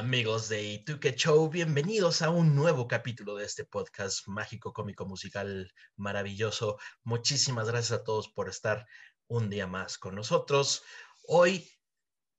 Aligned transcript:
Amigos 0.00 0.48
de 0.48 0.62
Ituque 0.62 1.14
Show, 1.14 1.50
bienvenidos 1.50 2.22
a 2.22 2.30
un 2.30 2.54
nuevo 2.56 2.88
capítulo 2.88 3.36
de 3.36 3.44
este 3.44 3.66
podcast 3.66 4.26
mágico, 4.28 4.72
cómico, 4.72 5.04
musical, 5.04 5.74
maravilloso. 5.94 6.78
Muchísimas 7.04 7.68
gracias 7.68 8.00
a 8.00 8.02
todos 8.02 8.30
por 8.30 8.48
estar 8.48 8.86
un 9.26 9.50
día 9.50 9.66
más 9.66 9.98
con 9.98 10.14
nosotros. 10.14 10.84
Hoy, 11.26 11.70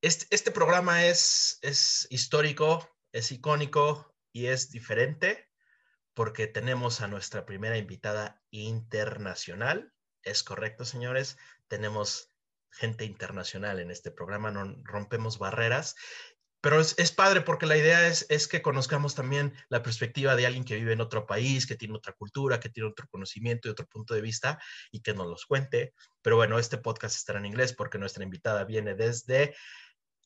este, 0.01 0.25
este 0.31 0.49
programa 0.49 1.05
es, 1.05 1.59
es 1.61 2.07
histórico, 2.09 2.89
es 3.11 3.31
icónico 3.31 4.11
y 4.33 4.47
es 4.47 4.71
diferente 4.71 5.47
porque 6.15 6.47
tenemos 6.47 7.01
a 7.01 7.07
nuestra 7.07 7.45
primera 7.45 7.77
invitada 7.77 8.41
internacional. 8.49 9.93
Es 10.23 10.41
correcto, 10.41 10.83
señores. 10.83 11.37
Tenemos 11.67 12.33
gente 12.71 13.05
internacional 13.05 13.79
en 13.79 13.91
este 13.91 14.09
programa, 14.09 14.49
no 14.49 14.77
rompemos 14.83 15.37
barreras 15.37 15.95
pero 16.61 16.79
es, 16.79 17.11
padre 17.11 17.41
porque 17.41 17.65
la 17.65 17.75
idea 17.75 18.07
es, 18.07 18.27
es 18.29 18.47
que 18.47 18.61
conozcamos 18.61 19.15
también 19.15 19.53
la 19.69 19.81
perspectiva 19.81 20.35
de 20.35 20.45
alguien 20.45 20.63
que 20.63 20.75
vive 20.75 20.93
en 20.93 21.01
otro 21.01 21.25
país, 21.25 21.65
que 21.65 21.75
tiene 21.75 21.95
otra 21.95 22.13
cultura, 22.13 22.59
que 22.59 22.69
tiene 22.69 22.89
otro 22.89 23.07
conocimiento 23.07 23.67
y 23.67 23.71
otro 23.71 23.87
punto 23.87 24.13
de 24.13 24.21
vista 24.21 24.59
y 24.91 25.01
que 25.01 25.15
nos 25.15 25.27
los 25.27 25.45
cuente. 25.47 25.93
Pero 26.21 26.35
bueno, 26.35 26.59
este 26.59 26.77
podcast 26.77 27.15
estará 27.15 27.39
en 27.39 27.47
inglés 27.47 27.73
porque 27.73 27.97
nuestra 27.97 28.23
invitada 28.23 28.63
viene 28.63 28.93
desde 28.93 29.55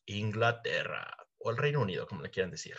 Inglaterra 0.06 1.16
o 1.38 1.52
el 1.52 1.58
Reino 1.58 1.80
Unido, 1.80 2.06
como 2.06 2.22
le 2.22 2.32
quieran 2.32 2.52
decir. 2.52 2.78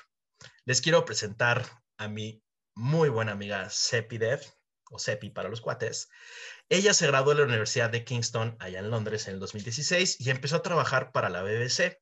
Les 0.67 0.83
quiero 0.83 1.07
presentar 1.07 1.65
a 1.97 2.09
mi 2.09 2.43
muy 2.75 3.09
buena 3.09 3.33
amiga 3.33 3.71
Seppi 3.71 4.19
Dev, 4.19 4.43
o 4.91 4.99
Seppi 4.99 5.31
para 5.31 5.49
los 5.49 5.63
cuates. 5.63 6.11
Ella 6.69 6.93
se 6.95 7.07
graduó 7.07 7.31
de 7.31 7.41
la 7.41 7.47
Universidad 7.47 7.91
de 7.91 8.05
Kingston, 8.05 8.57
allá 8.61 8.81
en 8.81 8.91
Londres, 8.91 9.27
en 9.29 9.35
el 9.35 9.41
2016 9.41 10.21
y 10.21 10.31
empezó 10.31 10.57
a 10.57 10.63
trabajar 10.63 11.11
para 11.11 11.31
la 11.31 11.43
BBC 11.43 11.99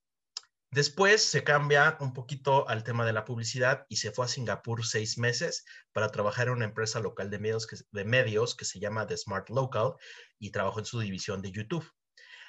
Después 0.75 1.23
se 1.23 1.45
cambia 1.45 1.97
un 2.01 2.13
poquito 2.13 2.69
al 2.69 2.83
tema 2.83 3.07
de 3.07 3.13
la 3.13 3.25
publicidad 3.25 3.87
y 3.89 3.99
se 3.99 4.11
fue 4.11 4.25
a 4.25 4.29
Singapur 4.29 4.85
seis 4.85 5.19
meses 5.19 5.65
para 5.93 6.11
trabajar 6.11 6.49
en 6.49 6.55
una 6.55 6.65
empresa 6.65 6.99
local 6.99 7.31
de 7.31 7.39
medios 7.39 7.69
que, 7.69 7.77
de 7.93 8.05
medios 8.05 8.57
que 8.57 8.65
se 8.65 8.81
llama 8.81 9.07
The 9.07 9.17
Smart 9.17 9.51
Local 9.51 9.93
y 10.41 10.51
trabajó 10.51 10.81
en 10.81 10.85
su 10.85 10.99
división 10.99 11.43
de 11.43 11.53
YouTube. 11.53 11.89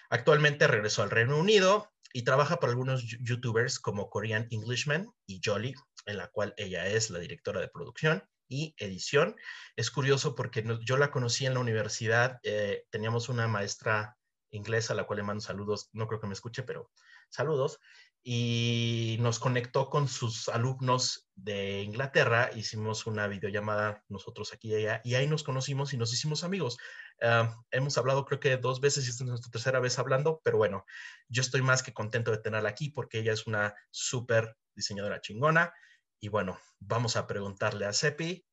Actualmente 0.09 0.65
regresó 0.65 1.03
al 1.03 1.11
Reino 1.11 1.37
Unido 1.37 1.93
y 2.13 2.23
trabaja 2.23 2.59
para 2.59 2.71
algunos 2.71 3.03
youtubers 3.03 3.77
como 3.77 4.09
Korean 4.09 4.47
Englishman 4.49 5.07
y 5.27 5.39
Jolly, 5.45 5.75
en 6.07 6.17
la 6.17 6.27
cual 6.29 6.55
ella 6.57 6.87
es 6.87 7.11
la 7.11 7.19
directora 7.19 7.61
de 7.61 7.67
producción 7.67 8.23
y 8.49 8.73
edición. 8.79 9.35
Es 9.75 9.91
curioso 9.91 10.33
porque 10.33 10.65
yo 10.81 10.97
la 10.97 11.11
conocí 11.11 11.45
en 11.45 11.53
la 11.53 11.59
universidad, 11.59 12.39
eh, 12.41 12.85
teníamos 12.89 13.29
una 13.29 13.47
maestra 13.47 14.17
inglesa 14.49 14.93
a 14.93 14.95
la 14.95 15.03
cual 15.03 15.17
le 15.17 15.23
mando 15.23 15.41
saludos, 15.41 15.89
no 15.93 16.07
creo 16.07 16.19
que 16.19 16.27
me 16.27 16.33
escuche, 16.33 16.63
pero 16.63 16.89
saludos, 17.29 17.79
y 18.27 19.17
nos 19.19 19.37
conectó 19.37 19.91
con 19.91 20.07
sus 20.07 20.49
alumnos 20.49 21.29
de 21.35 21.83
Inglaterra, 21.83 22.49
hicimos 22.55 23.05
una 23.05 23.27
videollamada 23.27 24.03
nosotros 24.09 24.51
aquí 24.51 24.71
y 24.71 24.75
allá, 24.77 25.01
y 25.03 25.13
ahí 25.13 25.27
nos 25.27 25.43
conocimos 25.43 25.93
y 25.93 25.97
nos 25.97 26.11
hicimos 26.11 26.43
amigos. 26.43 26.79
Ah, 27.21 27.55
hemos 27.69 27.99
hablado 27.99 28.25
creo 28.25 28.39
que 28.39 28.57
dos 28.57 28.81
veces 28.81 29.05
y 29.05 29.11
esta 29.11 29.23
es 29.23 29.29
nuestra 29.29 29.51
tercera 29.51 29.79
vez 29.79 29.99
hablando, 29.99 30.41
pero 30.43 30.57
bueno, 30.57 30.85
yo 31.29 31.41
estoy 31.41 31.61
más 31.61 31.83
que 31.83 31.93
contento 31.93 32.31
de 32.31 32.39
tenerla 32.39 32.69
aquí 32.69 32.89
porque 32.89 33.19
ella 33.19 33.31
es 33.31 33.45
una 33.45 33.75
súper 33.91 34.57
diseñadora 34.73 35.21
chingona. 35.21 35.71
Y 36.19 36.29
bueno, 36.29 36.59
vamos 36.79 37.17
a 37.17 37.27
preguntarle 37.27 37.85
a 37.85 37.93
Sepi. 37.93 38.43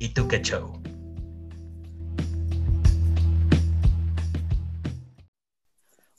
¿Y 0.00 0.08
tú 0.08 0.26
qué 0.26 0.42
show? 0.42 0.82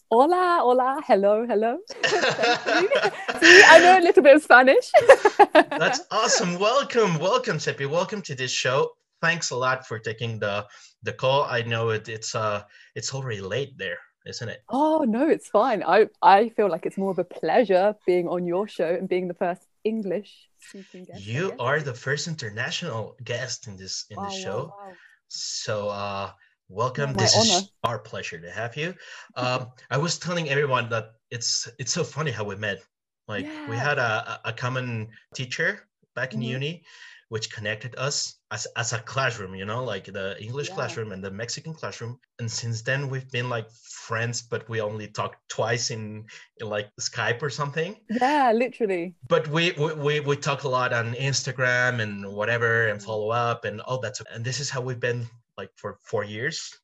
Hola, 0.10 0.60
hola, 0.62 1.02
hello, 1.06 1.46
hello. 1.46 1.80
See, 2.06 3.62
I 3.68 3.80
know 3.84 4.00
a 4.00 4.04
little 4.04 4.24
bit 4.24 4.38
of 4.38 4.42
Spanish. 4.42 4.90
That's 5.54 6.00
awesome. 6.12 6.58
Welcome, 6.58 7.20
welcome, 7.20 7.60
Seppi. 7.60 7.88
Welcome 7.88 8.22
to 8.22 8.34
this 8.34 8.52
show. 8.52 8.92
Thanks 9.22 9.52
a 9.52 9.58
lot 9.58 9.86
for 9.86 10.00
taking 10.00 10.40
the 10.40 10.66
the 11.04 11.12
call. 11.12 11.44
I 11.44 11.64
know 11.64 11.90
it, 11.90 12.08
it's 12.08 12.36
uh 12.36 12.64
it's 12.96 13.14
already 13.14 13.42
late 13.42 13.78
there, 13.78 13.98
isn't 14.26 14.48
it? 14.48 14.64
Oh 14.70 15.04
no, 15.06 15.28
it's 15.28 15.50
fine. 15.50 15.84
I 15.84 16.08
I 16.22 16.50
feel 16.56 16.70
like 16.70 16.86
it's 16.86 16.98
more 16.98 17.12
of 17.12 17.20
a 17.20 17.26
pleasure 17.26 17.94
being 18.06 18.30
on 18.30 18.48
your 18.48 18.66
show 18.66 18.88
and 18.88 19.10
being 19.10 19.28
the 19.28 19.34
first 19.34 19.68
English 19.84 20.48
speaking 20.60 21.04
guest. 21.04 21.28
You 21.28 21.52
are 21.60 21.82
the 21.82 21.94
first 21.94 22.30
international 22.30 23.18
guest 23.26 23.68
in 23.68 23.76
this 23.76 24.06
in 24.10 24.16
wow, 24.16 24.30
this 24.30 24.40
show. 24.40 24.72
Wow, 24.72 24.88
wow. 24.88 24.94
So 25.28 25.90
uh 25.90 26.32
Welcome. 26.70 27.14
My 27.14 27.24
this 27.24 27.36
honor. 27.36 27.64
is 27.64 27.72
our 27.84 27.98
pleasure 27.98 28.40
to 28.40 28.52
have 28.52 28.76
you. 28.76 28.94
Um, 29.36 29.72
I 29.90 29.98
was 29.98 30.18
telling 30.20 30.50
everyone 30.50 30.90
that 30.90 31.14
it's 31.32 31.70
it's 31.80 31.94
so 31.94 32.04
funny 32.04 32.32
how 32.32 32.44
we 32.44 32.56
met. 32.56 32.84
Like 33.28 33.46
yeah. 33.46 33.70
we 33.70 33.78
had 33.78 33.98
a, 33.98 34.40
a 34.44 34.54
common 34.54 35.08
teacher 35.34 35.88
back 36.16 36.34
in 36.34 36.42
mm-hmm. 36.42 36.50
uni, 36.50 36.84
which 37.30 37.52
connected 37.52 37.96
us 37.98 38.36
as, 38.52 38.68
as 38.76 38.94
a 38.94 39.00
classroom, 39.00 39.56
you 39.56 39.66
know, 39.66 39.84
like 39.84 40.06
the 40.06 40.42
English 40.42 40.70
yeah. 40.70 40.76
classroom 40.76 41.12
and 41.12 41.24
the 41.24 41.32
Mexican 41.32 41.74
classroom. 41.74 42.20
And 42.40 42.50
since 42.50 42.82
then 42.82 43.10
we've 43.10 43.30
been 43.32 43.50
like 43.50 43.70
friends, 43.72 44.42
but 44.42 44.68
we 44.70 44.82
only 44.82 45.08
talked 45.08 45.38
twice 45.50 45.92
in, 45.92 46.26
in 46.60 46.68
like 46.68 46.90
Skype 47.00 47.42
or 47.42 47.50
something. 47.50 47.98
Yeah, 48.10 48.52
literally. 48.54 49.16
But 49.28 49.48
we, 49.48 49.72
we 49.74 49.94
we 49.94 50.20
we 50.20 50.36
talk 50.36 50.64
a 50.64 50.70
lot 50.70 50.92
on 50.92 51.14
Instagram 51.14 52.02
and 52.02 52.26
whatever 52.28 52.88
and 52.88 53.02
follow 53.02 53.30
up 53.30 53.66
and 53.66 53.80
all 53.82 54.00
that. 54.00 54.20
And 54.34 54.44
this 54.44 54.60
is 54.60 54.70
how 54.70 54.82
we've 54.82 55.00
been 55.00 55.28
like 55.58 55.72
for 55.76 55.98
four 56.04 56.24
years 56.24 56.80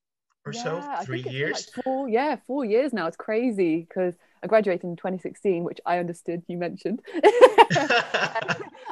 or 0.46 0.54
yeah, 0.54 0.64
so, 0.64 1.06
three 1.06 1.24
years. 1.24 1.70
Like 1.76 1.86
four, 1.86 2.10
yeah, 2.10 2.36
four 2.48 2.66
years 2.66 2.92
now. 2.92 3.08
It's 3.08 3.16
crazy 3.16 3.88
because 3.88 4.14
I 4.44 4.48
graduated 4.48 4.84
in 4.84 4.96
2016, 4.98 5.64
which 5.64 5.80
I 5.86 6.00
understood 6.00 6.44
you 6.48 6.58
mentioned. 6.58 7.02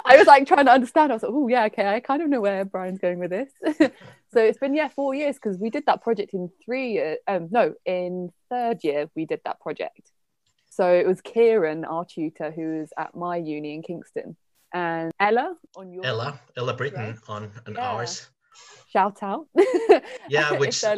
I 0.06 0.18
was 0.18 0.28
like 0.28 0.48
trying 0.48 0.66
to 0.66 0.72
understand. 0.72 1.12
I 1.12 1.16
was 1.16 1.24
like, 1.24 1.32
oh 1.34 1.48
yeah, 1.48 1.66
okay, 1.66 1.88
I 1.88 2.00
kind 2.00 2.22
of 2.22 2.30
know 2.30 2.42
where 2.42 2.64
Brian's 2.64 3.00
going 3.00 3.20
with 3.20 3.32
this. 3.32 3.52
so 4.34 4.40
it's 4.40 4.60
been 4.60 4.74
yeah 4.74 4.88
four 4.88 5.14
years 5.14 5.36
because 5.36 5.58
we 5.58 5.70
did 5.70 5.86
that 5.88 6.02
project 6.02 6.34
in 6.34 6.50
three 6.64 6.94
years. 6.94 7.18
Um, 7.28 7.50
no, 7.52 7.74
in 7.86 8.32
third 8.50 8.84
year 8.84 9.10
we 9.16 9.26
did 9.26 9.42
that 9.46 9.60
project. 9.60 10.12
So 10.70 10.94
it 10.94 11.06
was 11.06 11.20
Kieran, 11.20 11.84
our 11.84 12.06
tutor, 12.06 12.50
who 12.50 12.80
was 12.80 12.94
at 12.98 13.14
my 13.14 13.36
uni 13.36 13.74
in 13.74 13.82
Kingston, 13.82 14.38
and 14.74 15.12
Ella 15.20 15.58
on 15.76 15.92
your 15.92 16.06
Ella 16.06 16.40
Ella 16.56 16.74
Britton 16.74 17.20
on 17.28 17.52
an 17.66 17.76
yeah. 17.76 17.92
ours 17.92 18.30
shout 18.92 19.24
out. 19.24 19.48
yeah, 20.30 20.54
which 20.54 20.84
uh, 20.84 20.96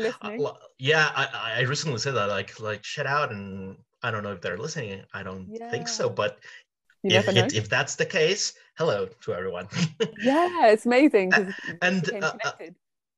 yeah, 0.79 1.11
I, 1.15 1.55
I 1.57 1.61
recently 1.61 1.99
said 1.99 2.15
that 2.15 2.29
like 2.29 2.59
like 2.59 2.83
shout 2.83 3.07
out, 3.07 3.31
and 3.31 3.77
I 4.01 4.11
don't 4.11 4.23
know 4.23 4.33
if 4.33 4.41
they're 4.41 4.57
listening. 4.57 5.01
I 5.13 5.23
don't 5.23 5.47
yeah. 5.49 5.69
think 5.69 5.87
so, 5.87 6.09
but 6.09 6.39
if, 7.03 7.27
it, 7.27 7.53
if 7.53 7.69
that's 7.69 7.95
the 7.95 8.05
case, 8.05 8.53
hello 8.77 9.07
to 9.21 9.33
everyone. 9.33 9.67
yeah, 10.21 10.67
it's 10.67 10.85
amazing. 10.85 11.33
and 11.81 12.09
uh, 12.21 12.33
uh, 12.45 12.51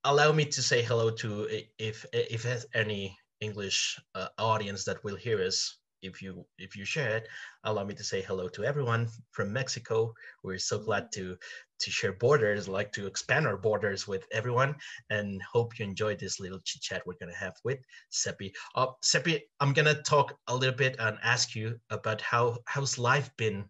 allow 0.04 0.32
me 0.32 0.44
to 0.44 0.62
say 0.62 0.82
hello 0.82 1.10
to 1.10 1.48
if 1.78 2.04
if 2.12 2.64
any 2.74 3.16
English 3.40 3.98
uh, 4.14 4.28
audience 4.38 4.84
that 4.84 5.02
will 5.04 5.16
hear 5.16 5.42
us 5.42 5.78
if 6.02 6.22
you 6.22 6.44
if 6.58 6.76
you 6.76 6.84
share 6.84 7.16
it 7.16 7.28
allow 7.64 7.84
me 7.84 7.94
to 7.94 8.04
say 8.04 8.22
hello 8.22 8.48
to 8.48 8.64
everyone 8.64 9.08
from 9.30 9.52
mexico 9.52 10.12
we're 10.44 10.58
so 10.58 10.78
glad 10.78 11.10
to 11.12 11.36
to 11.78 11.90
share 11.90 12.12
borders 12.12 12.68
like 12.68 12.92
to 12.92 13.06
expand 13.06 13.46
our 13.46 13.56
borders 13.56 14.06
with 14.08 14.24
everyone 14.32 14.74
and 15.10 15.40
hope 15.42 15.78
you 15.78 15.84
enjoy 15.84 16.14
this 16.16 16.40
little 16.40 16.60
chit 16.64 16.82
chat 16.82 17.02
we're 17.06 17.14
going 17.20 17.32
to 17.32 17.38
have 17.38 17.54
with 17.64 17.78
seppi. 18.10 18.52
Uh, 18.74 18.86
seppi 19.02 19.42
i'm 19.60 19.72
going 19.72 19.86
to 19.86 20.02
talk 20.02 20.34
a 20.48 20.56
little 20.56 20.74
bit 20.74 20.96
and 20.98 21.18
ask 21.22 21.54
you 21.54 21.78
about 21.90 22.20
how 22.20 22.56
how's 22.66 22.98
life 22.98 23.30
been 23.36 23.64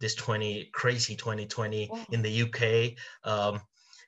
this 0.00 0.14
20 0.14 0.70
crazy 0.72 1.16
2020 1.16 1.90
in 2.10 2.22
the 2.22 2.42
uk 2.42 3.30
um, 3.30 3.60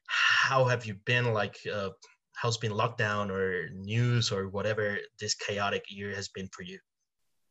how 0.07 0.65
have 0.65 0.87
you 0.87 0.95
been? 1.05 1.33
Like 1.33 1.59
uh, 1.73 1.91
how's 2.37 2.59
been 2.59 2.73
lockdown 2.73 3.31
or 3.31 3.69
news 3.71 4.31
or 4.31 4.49
whatever 4.49 4.99
this 5.21 5.35
chaotic 5.35 5.85
year 5.89 6.15
has 6.15 6.29
been 6.29 6.49
for 6.53 6.63
you 6.63 6.79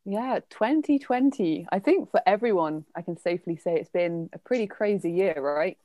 yeah, 0.06 0.40
2020. 0.52 1.68
I 1.72 1.80
think 1.80 2.12
for 2.12 2.22
everyone, 2.28 2.86
I 2.96 3.02
can 3.02 3.18
safely 3.18 3.58
say 3.58 3.76
it's 3.76 3.90
been 3.90 4.30
a 4.34 4.38
pretty 4.38 4.68
crazy 4.68 5.12
year, 5.12 5.36
right? 5.38 5.78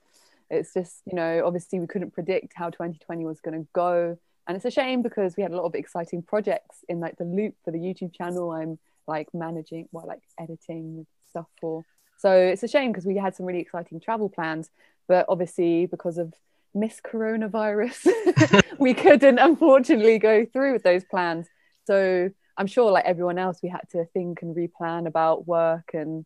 It's 0.51 0.75
just, 0.75 1.03
you 1.07 1.15
know, 1.15 1.43
obviously 1.47 1.81
we 1.81 1.87
couldn't 1.87 2.13
predict 2.13 2.53
how 2.55 2.69
2020 2.69 3.25
was 3.25 3.41
going 3.41 3.59
to 3.59 3.67
go. 3.73 4.19
And 4.47 4.57
it's 4.57 4.67
a 4.67 4.71
shame 4.71 5.01
because 5.01 5.37
we 5.37 5.43
had 5.43 5.53
a 5.53 5.57
lot 5.57 5.65
of 5.65 5.75
exciting 5.75 6.23
projects 6.23 6.85
in 6.89 7.01
like 7.01 7.17
the 7.17 7.25
loop 7.25 7.55
for 7.65 7.71
the 7.71 7.79
YouTube 7.79 8.15
channel. 8.15 8.51
I'm 8.51 8.79
like 9.07 9.29
managing, 9.33 9.89
well, 9.91 10.07
like 10.07 10.23
editing 10.39 11.07
stuff 11.31 11.47
for. 11.59 11.85
So 12.19 12.33
it's 12.33 12.63
a 12.63 12.69
shame 12.69 12.93
because 12.93 13.07
we 13.07 13.17
had 13.17 13.35
some 13.35 13.47
really 13.47 13.61
exciting 13.61 14.01
travel 14.01 14.29
plans. 14.29 14.69
But 15.09 15.27
obviously, 15.29 15.87
because 15.87 16.19
of 16.19 16.35
Miss 16.75 17.01
Coronavirus, 17.01 18.63
we 18.79 18.93
couldn't 18.93 19.39
unfortunately 19.39 20.19
go 20.19 20.45
through 20.45 20.75
with 20.75 20.83
those 20.83 21.05
plans. 21.05 21.47
So 21.87 22.31
I'm 22.57 22.67
sure, 22.67 22.91
like 22.91 23.05
everyone 23.05 23.39
else, 23.39 23.61
we 23.63 23.69
had 23.69 23.89
to 23.93 24.05
think 24.07 24.43
and 24.43 24.55
replan 24.57 25.07
about 25.07 25.47
work 25.47 25.91
and 25.95 26.25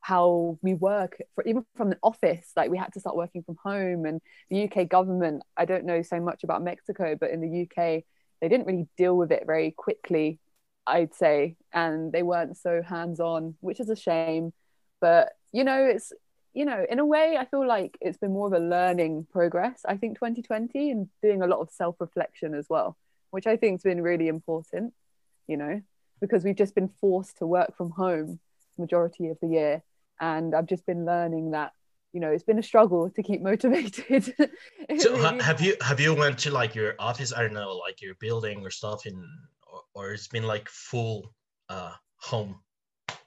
how 0.00 0.58
we 0.60 0.74
work 0.74 1.16
for 1.34 1.42
even 1.44 1.64
from 1.76 1.88
the 1.88 1.96
office 2.02 2.52
like 2.56 2.70
we 2.70 2.76
had 2.76 2.92
to 2.92 3.00
start 3.00 3.16
working 3.16 3.42
from 3.42 3.56
home 3.64 4.04
and 4.04 4.20
the 4.50 4.64
UK 4.64 4.86
government 4.86 5.42
I 5.56 5.64
don't 5.64 5.86
know 5.86 6.02
so 6.02 6.20
much 6.20 6.44
about 6.44 6.62
Mexico 6.62 7.16
but 7.18 7.30
in 7.30 7.40
the 7.40 7.62
UK 7.62 8.04
they 8.42 8.48
didn't 8.48 8.66
really 8.66 8.86
deal 8.98 9.16
with 9.16 9.32
it 9.32 9.44
very 9.46 9.70
quickly 9.70 10.40
I'd 10.86 11.14
say, 11.14 11.56
and 11.72 12.12
they 12.12 12.22
weren't 12.22 12.56
so 12.56 12.82
hands 12.82 13.20
on, 13.20 13.56
which 13.60 13.80
is 13.80 13.88
a 13.88 13.96
shame. 13.96 14.52
But 15.00 15.32
you 15.52 15.64
know, 15.64 15.84
it's 15.84 16.12
you 16.52 16.64
know, 16.64 16.86
in 16.88 16.98
a 17.00 17.06
way, 17.06 17.36
I 17.36 17.46
feel 17.46 17.66
like 17.66 17.98
it's 18.00 18.18
been 18.18 18.32
more 18.32 18.46
of 18.46 18.52
a 18.52 18.64
learning 18.64 19.26
progress. 19.32 19.80
I 19.86 19.96
think 19.96 20.18
2020 20.18 20.90
and 20.90 21.08
doing 21.22 21.42
a 21.42 21.46
lot 21.46 21.60
of 21.60 21.70
self 21.70 21.96
reflection 22.00 22.54
as 22.54 22.66
well, 22.68 22.96
which 23.30 23.46
I 23.46 23.56
think 23.56 23.80
has 23.80 23.82
been 23.82 24.02
really 24.02 24.28
important. 24.28 24.94
You 25.46 25.56
know, 25.56 25.82
because 26.20 26.44
we've 26.44 26.56
just 26.56 26.74
been 26.74 26.88
forced 26.88 27.38
to 27.38 27.46
work 27.46 27.76
from 27.76 27.90
home 27.90 28.40
majority 28.78 29.28
of 29.28 29.38
the 29.40 29.48
year, 29.48 29.82
and 30.20 30.54
I've 30.54 30.66
just 30.66 30.86
been 30.86 31.04
learning 31.04 31.52
that 31.52 31.72
you 32.14 32.20
know 32.20 32.30
it's 32.30 32.44
been 32.44 32.58
a 32.58 32.62
struggle 32.62 33.10
to 33.10 33.22
keep 33.22 33.42
motivated. 33.50 34.34
So 34.98 35.16
really 35.16 35.42
have 35.42 35.60
you 35.60 35.76
have 35.80 36.00
you 36.00 36.14
went 36.14 36.38
to 36.40 36.50
like 36.50 36.74
your 36.74 36.94
office 36.98 37.32
i 37.32 37.40
don't 37.40 37.54
know 37.54 37.72
like 37.76 38.02
your 38.02 38.14
building 38.16 38.60
or 38.64 38.70
stuff 38.70 39.06
in 39.06 39.16
or, 39.66 39.80
or 39.94 40.12
it's 40.12 40.28
been 40.28 40.44
like 40.44 40.68
full 40.68 41.32
uh 41.70 41.92
home 42.16 42.60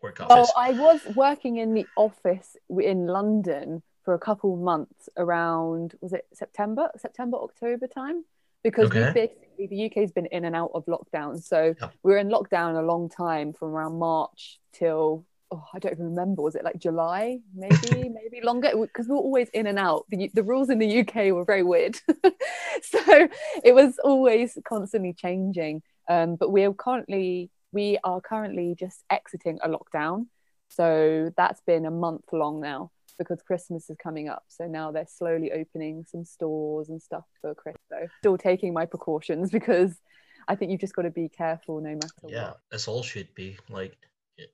work 0.01 0.21
office? 0.21 0.29
Well 0.29 0.53
i 0.55 0.71
was 0.71 1.01
working 1.15 1.57
in 1.57 1.73
the 1.73 1.87
office 1.95 2.55
in 2.69 3.07
london 3.07 3.81
for 4.03 4.13
a 4.13 4.19
couple 4.19 4.55
months 4.55 5.09
around 5.17 5.95
was 5.99 6.13
it 6.13 6.27
september 6.31 6.89
september 6.95 7.37
october 7.37 7.87
time 7.87 8.23
because 8.69 8.87
okay. 8.87 9.11
basically 9.13 9.67
the 9.67 9.85
uk's 9.85 10.11
been 10.11 10.25
in 10.27 10.45
and 10.45 10.55
out 10.55 10.71
of 10.73 10.85
lockdown 10.85 11.41
so 11.41 11.73
yeah. 11.79 11.89
we 12.03 12.11
were 12.11 12.17
in 12.17 12.27
lockdown 12.27 12.77
a 12.77 12.85
long 12.85 13.09
time 13.09 13.53
from 13.53 13.69
around 13.69 13.97
march 13.97 14.59
till 14.73 15.25
oh, 15.51 15.63
I 15.73 15.79
don't 15.79 15.93
even 15.93 16.07
remember. 16.07 16.41
Was 16.41 16.55
it 16.55 16.63
like 16.65 16.77
July? 16.77 17.39
Maybe, 17.55 18.09
maybe 18.09 18.43
longer 18.43 18.71
because 18.75 19.07
we 19.07 19.13
were 19.13 19.21
always 19.21 19.47
in 19.53 19.65
and 19.67 19.79
out. 19.79 20.05
The, 20.09 20.29
the 20.33 20.43
rules 20.43 20.69
in 20.69 20.79
the 20.79 20.99
UK 20.99 21.33
were 21.33 21.45
very 21.45 21.63
weird, 21.63 21.95
so 22.81 23.29
it 23.63 23.73
was 23.73 23.97
always 24.03 24.57
constantly 24.67 25.13
changing. 25.13 25.83
Um, 26.09 26.35
but 26.35 26.51
we're 26.51 26.73
currently 26.73 27.49
we 27.71 27.97
are 28.03 28.19
currently 28.21 28.75
just 28.77 29.05
exiting 29.09 29.59
a 29.63 29.69
lockdown, 29.69 30.27
so 30.69 31.31
that's 31.37 31.61
been 31.61 31.85
a 31.85 31.91
month 31.91 32.25
long 32.33 32.59
now 32.59 32.91
because 33.17 33.41
Christmas 33.41 33.89
is 33.89 33.97
coming 34.01 34.29
up. 34.29 34.43
So 34.47 34.65
now 34.65 34.91
they're 34.91 35.07
slowly 35.07 35.51
opening 35.51 36.05
some 36.07 36.25
stores 36.25 36.89
and 36.89 37.01
stuff 37.01 37.25
for 37.41 37.55
Christmas. 37.55 37.81
So 37.89 38.07
still 38.19 38.37
taking 38.37 38.73
my 38.73 38.85
precautions 38.85 39.51
because 39.57 39.99
I 40.47 40.55
think 40.55 40.71
you've 40.71 40.81
just 40.81 40.95
got 40.95 41.03
to 41.03 41.11
be 41.11 41.29
careful 41.29 41.81
no 41.81 41.89
matter 41.89 42.07
yeah, 42.27 42.47
what. 42.47 42.57
as 42.71 42.87
all 42.87 43.03
should 43.03 43.33
be. 43.35 43.57
Like 43.69 43.97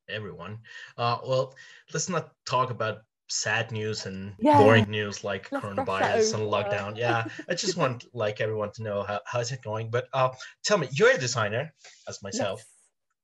everyone. 0.09 0.59
Uh, 0.97 1.17
well, 1.25 1.55
let's 1.93 2.09
not 2.09 2.31
talk 2.45 2.69
about 2.71 2.99
sad 3.29 3.71
news 3.71 4.05
and 4.05 4.33
yeah. 4.39 4.57
boring 4.57 4.89
news 4.89 5.23
like 5.23 5.51
let's 5.51 5.65
coronavirus 5.65 6.35
and 6.35 6.43
lockdown. 6.43 6.97
Yeah, 6.97 7.25
I 7.49 7.55
just 7.55 7.77
want 7.77 8.05
like 8.13 8.41
everyone 8.41 8.71
to 8.73 8.83
know 8.83 9.03
how 9.03 9.19
how's 9.25 9.51
it 9.51 9.61
going. 9.61 9.89
But 9.89 10.07
uh, 10.13 10.29
tell 10.63 10.77
me, 10.77 10.87
you're 10.91 11.11
a 11.11 11.17
designer, 11.17 11.73
as 12.07 12.21
myself. 12.21 12.59
Yes. 12.59 12.67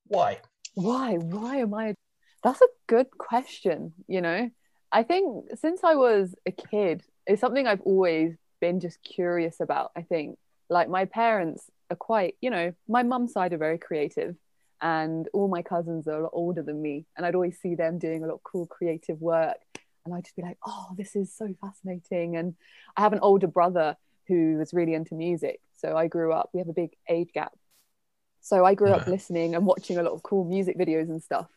Why? 0.07 0.39
Why? 0.75 1.15
Why 1.15 1.57
am 1.57 1.73
I? 1.73 1.95
That's 2.43 2.61
a 2.61 2.67
good 2.87 3.07
question. 3.17 3.93
You 4.07 4.21
know, 4.21 4.49
I 4.91 5.03
think 5.03 5.49
since 5.55 5.83
I 5.83 5.95
was 5.95 6.33
a 6.45 6.51
kid, 6.51 7.03
it's 7.27 7.41
something 7.41 7.67
I've 7.67 7.81
always 7.81 8.35
been 8.59 8.79
just 8.79 9.01
curious 9.03 9.59
about. 9.59 9.91
I 9.95 10.01
think 10.01 10.37
like 10.69 10.89
my 10.89 11.05
parents 11.05 11.69
are 11.89 11.95
quite, 11.95 12.35
you 12.41 12.49
know, 12.49 12.73
my 12.87 13.03
mum's 13.03 13.33
side 13.33 13.53
are 13.53 13.57
very 13.57 13.77
creative 13.77 14.35
and 14.81 15.27
all 15.33 15.47
my 15.47 15.61
cousins 15.61 16.07
are 16.07 16.19
a 16.19 16.23
lot 16.23 16.31
older 16.33 16.61
than 16.61 16.81
me 16.81 17.05
and 17.17 17.25
i'd 17.25 17.35
always 17.35 17.59
see 17.59 17.75
them 17.75 17.97
doing 17.97 18.23
a 18.23 18.27
lot 18.27 18.35
of 18.35 18.43
cool 18.43 18.65
creative 18.65 19.19
work 19.21 19.57
and 20.05 20.13
i'd 20.13 20.23
just 20.23 20.35
be 20.35 20.41
like 20.41 20.57
oh 20.65 20.87
this 20.97 21.15
is 21.15 21.33
so 21.33 21.53
fascinating 21.59 22.37
and 22.37 22.55
i 22.95 23.01
have 23.01 23.13
an 23.13 23.19
older 23.19 23.47
brother 23.47 23.95
who 24.27 24.57
was 24.57 24.73
really 24.73 24.93
into 24.93 25.15
music 25.15 25.59
so 25.75 25.97
i 25.97 26.07
grew 26.07 26.31
up 26.31 26.49
we 26.53 26.59
have 26.59 26.69
a 26.69 26.73
big 26.73 26.91
age 27.09 27.29
gap 27.33 27.51
so 28.41 28.63
i 28.63 28.73
grew 28.73 28.89
yeah. 28.89 28.95
up 28.95 29.07
listening 29.07 29.55
and 29.55 29.65
watching 29.65 29.97
a 29.97 30.03
lot 30.03 30.13
of 30.13 30.23
cool 30.23 30.45
music 30.45 30.77
videos 30.77 31.09
and 31.09 31.21
stuff 31.21 31.47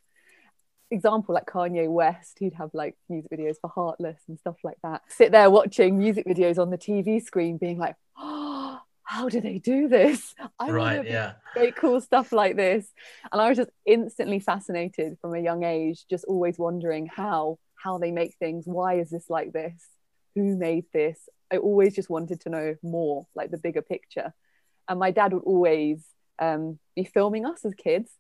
example 0.93 1.35
like 1.35 1.47
Kanye 1.47 1.89
West, 1.89 2.39
he'd 2.39 2.55
have 2.55 2.71
like 2.73 2.97
music 3.09 3.31
videos 3.31 3.57
for 3.61 3.71
Heartless 3.71 4.21
and 4.29 4.39
stuff 4.39 4.57
like 4.63 4.79
that. 4.83 5.03
Sit 5.09 5.33
there 5.33 5.51
watching 5.51 5.99
music 5.99 6.27
videos 6.27 6.59
on 6.59 6.71
the 6.71 6.79
TV 6.79 7.23
screen, 7.23 7.57
being 7.57 7.79
like, 7.79 7.97
oh, 8.17 8.81
how 9.05 9.29
do 9.29 9.41
they 9.41 9.59
do 9.59 9.89
this? 9.89 10.35
I 10.59 10.71
right, 10.71 10.97
want 10.97 11.09
to 11.09 11.13
yeah. 11.13 11.33
great 11.55 11.77
cool 11.77 12.01
stuff 12.01 12.33
like 12.33 12.57
this. 12.57 12.87
And 13.31 13.41
I 13.41 13.49
was 13.49 13.59
just 13.59 13.71
instantly 13.85 14.39
fascinated 14.39 15.19
from 15.21 15.35
a 15.35 15.41
young 15.41 15.65
age, 15.65 16.05
just 16.09 16.25
always 16.25 16.59
wondering 16.59 17.07
how 17.07 17.59
how 17.83 17.99
they 17.99 18.13
make 18.13 18.37
things. 18.39 18.65
Why 18.67 18.95
is 18.95 19.11
this 19.11 19.29
like 19.29 19.53
this? 19.53 19.75
Who 20.35 20.57
made 20.57 20.85
this? 20.93 21.29
I 21.53 21.59
always 21.59 21.95
just 21.95 22.09
wanted 22.09 22.41
to 22.43 22.49
know 22.49 22.77
more, 22.83 23.27
like 23.35 23.51
the 23.51 23.59
bigger 23.59 23.83
picture. 23.83 24.33
And 24.89 24.99
my 24.99 25.11
dad 25.11 25.33
would 25.33 25.43
always 25.43 26.05
um, 26.39 26.79
be 26.97 27.05
filming 27.05 27.45
us 27.45 27.65
as 27.65 27.75
kids. 27.75 28.11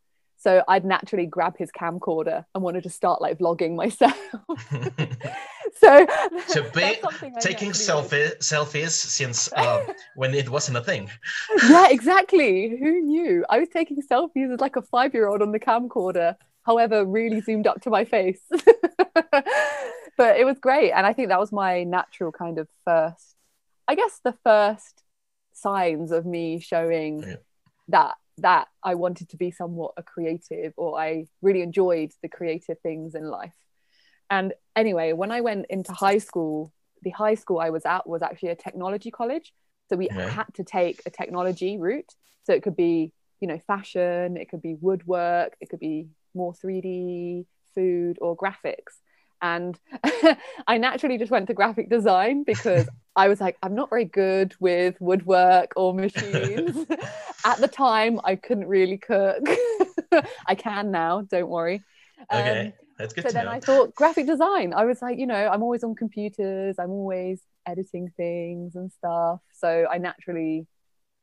So 0.42 0.64
I'd 0.66 0.84
naturally 0.84 1.26
grab 1.26 1.56
his 1.56 1.70
camcorder 1.70 2.44
and 2.52 2.64
wanted 2.64 2.82
to 2.82 2.90
start 2.90 3.22
like 3.22 3.38
vlogging 3.38 3.76
myself. 3.76 4.18
so 5.76 6.06
so 6.48 6.62
be, 6.74 6.96
taking 7.40 7.70
selfie, 7.70 8.36
selfies 8.38 8.90
since 8.90 9.52
uh, 9.52 9.86
when 10.16 10.34
it 10.34 10.48
wasn't 10.48 10.78
a 10.78 10.82
thing. 10.82 11.08
Yeah 11.68 11.86
exactly. 11.90 12.76
Who 12.76 13.00
knew? 13.02 13.44
I 13.50 13.60
was 13.60 13.68
taking 13.68 14.02
selfies 14.02 14.52
as 14.52 14.60
like 14.60 14.76
a 14.76 14.82
five-year-old 14.82 15.42
on 15.42 15.52
the 15.52 15.60
camcorder 15.60 16.34
however 16.64 17.04
really 17.04 17.40
zoomed 17.40 17.66
up 17.66 17.80
to 17.82 17.90
my 17.90 18.04
face. 18.04 18.40
But 20.16 20.36
it 20.38 20.44
was 20.44 20.58
great 20.58 20.92
and 20.92 21.06
i 21.06 21.12
think 21.12 21.28
that 21.28 21.40
was 21.40 21.52
my 21.52 21.84
natural 21.84 22.32
kind 22.32 22.58
of 22.58 22.68
first 22.84 23.34
i 23.88 23.94
guess 23.94 24.20
the 24.22 24.34
first 24.44 25.02
signs 25.52 26.12
of 26.12 26.26
me 26.26 26.60
showing 26.60 27.22
yeah. 27.22 27.36
that 27.88 28.14
that 28.38 28.68
i 28.82 28.94
wanted 28.94 29.28
to 29.28 29.36
be 29.36 29.50
somewhat 29.50 29.92
a 29.96 30.02
creative 30.02 30.72
or 30.76 30.98
i 30.98 31.26
really 31.42 31.62
enjoyed 31.62 32.10
the 32.22 32.28
creative 32.28 32.78
things 32.80 33.14
in 33.14 33.24
life 33.24 33.54
and 34.32 34.54
anyway, 34.74 35.12
when 35.12 35.30
I 35.30 35.42
went 35.42 35.66
into 35.68 35.92
high 35.92 36.16
school, 36.16 36.72
the 37.02 37.10
high 37.10 37.34
school 37.34 37.60
I 37.60 37.68
was 37.68 37.84
at 37.84 38.08
was 38.08 38.22
actually 38.22 38.48
a 38.48 38.54
technology 38.54 39.10
college. 39.10 39.52
So 39.90 39.96
we 39.96 40.08
yeah. 40.10 40.30
had 40.30 40.46
to 40.54 40.64
take 40.64 41.02
a 41.04 41.10
technology 41.10 41.76
route. 41.76 42.10
So 42.44 42.54
it 42.54 42.62
could 42.62 42.74
be, 42.74 43.12
you 43.42 43.46
know, 43.46 43.60
fashion, 43.66 44.38
it 44.38 44.48
could 44.48 44.62
be 44.62 44.74
woodwork, 44.80 45.54
it 45.60 45.68
could 45.68 45.80
be 45.80 46.08
more 46.34 46.54
3D, 46.54 47.44
food, 47.74 48.16
or 48.22 48.34
graphics. 48.34 48.94
And 49.42 49.78
I 50.66 50.78
naturally 50.78 51.18
just 51.18 51.32
went 51.32 51.48
to 51.48 51.54
graphic 51.54 51.90
design 51.90 52.44
because 52.44 52.88
I 53.16 53.28
was 53.28 53.40
like, 53.40 53.58
I'm 53.62 53.74
not 53.74 53.90
very 53.90 54.04
good 54.06 54.54
with 54.60 54.98
woodwork 55.00 55.72
or 55.76 55.92
machines. 55.92 56.86
At 57.44 57.58
the 57.58 57.68
time, 57.68 58.20
I 58.24 58.36
couldn't 58.36 58.68
really 58.68 58.96
cook. 58.98 59.42
I 60.46 60.54
can 60.54 60.90
now, 60.90 61.22
don't 61.22 61.48
worry. 61.48 61.82
Okay. 62.32 62.66
Um, 62.66 62.72
that's 62.98 63.12
good. 63.12 63.24
So 63.24 63.30
then 63.32 63.46
know. 63.46 63.50
I 63.50 63.60
thought 63.60 63.94
graphic 63.94 64.26
design. 64.26 64.72
I 64.72 64.84
was 64.84 65.02
like, 65.02 65.18
you 65.18 65.26
know, 65.26 65.34
I'm 65.34 65.62
always 65.62 65.82
on 65.82 65.96
computers. 65.96 66.76
I'm 66.78 66.90
always 66.90 67.42
editing 67.66 68.10
things 68.16 68.76
and 68.76 68.92
stuff. 68.92 69.40
So 69.52 69.86
I 69.90 69.98
naturally 69.98 70.66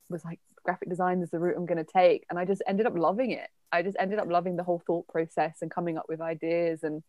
was 0.10 0.26
like, 0.26 0.40
graphic 0.64 0.90
design 0.90 1.22
is 1.22 1.30
the 1.32 1.40
route 1.40 1.56
I'm 1.58 1.66
going 1.66 1.84
to 1.84 1.92
take, 1.92 2.26
and 2.30 2.38
I 2.38 2.46
just 2.46 2.62
ended 2.68 2.86
up 2.86 2.96
loving 2.96 3.32
it. 3.32 3.48
I 3.72 3.82
just 3.82 3.98
ended 4.00 4.20
up 4.20 4.28
loving 4.30 4.56
the 4.56 4.64
whole 4.64 4.82
thought 4.86 5.08
process 5.08 5.58
and 5.62 5.72
coming 5.72 5.98
up 5.98 6.06
with 6.10 6.22
ideas 6.22 6.84
and 6.84 7.02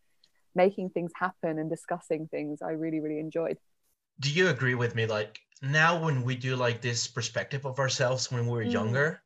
making 0.55 0.91
things 0.91 1.13
happen 1.15 1.59
and 1.59 1.71
discussing 1.71 2.29
things. 2.29 2.61
I 2.63 2.73
really, 2.73 3.01
really 3.01 3.19
enjoyed. 3.19 3.59
Do 4.21 4.31
you 4.31 4.49
agree 4.49 4.75
with 4.75 4.95
me? 4.95 5.07
Like 5.07 5.39
now, 5.63 6.03
when 6.03 6.23
we 6.23 6.37
do 6.37 6.57
like 6.57 6.81
this 6.81 7.07
perspective 7.07 7.65
of 7.67 7.79
ourselves 7.79 8.31
when 8.31 8.47
we 8.47 8.53
were 8.53 8.65
mm. 8.65 8.73
younger, 8.73 9.23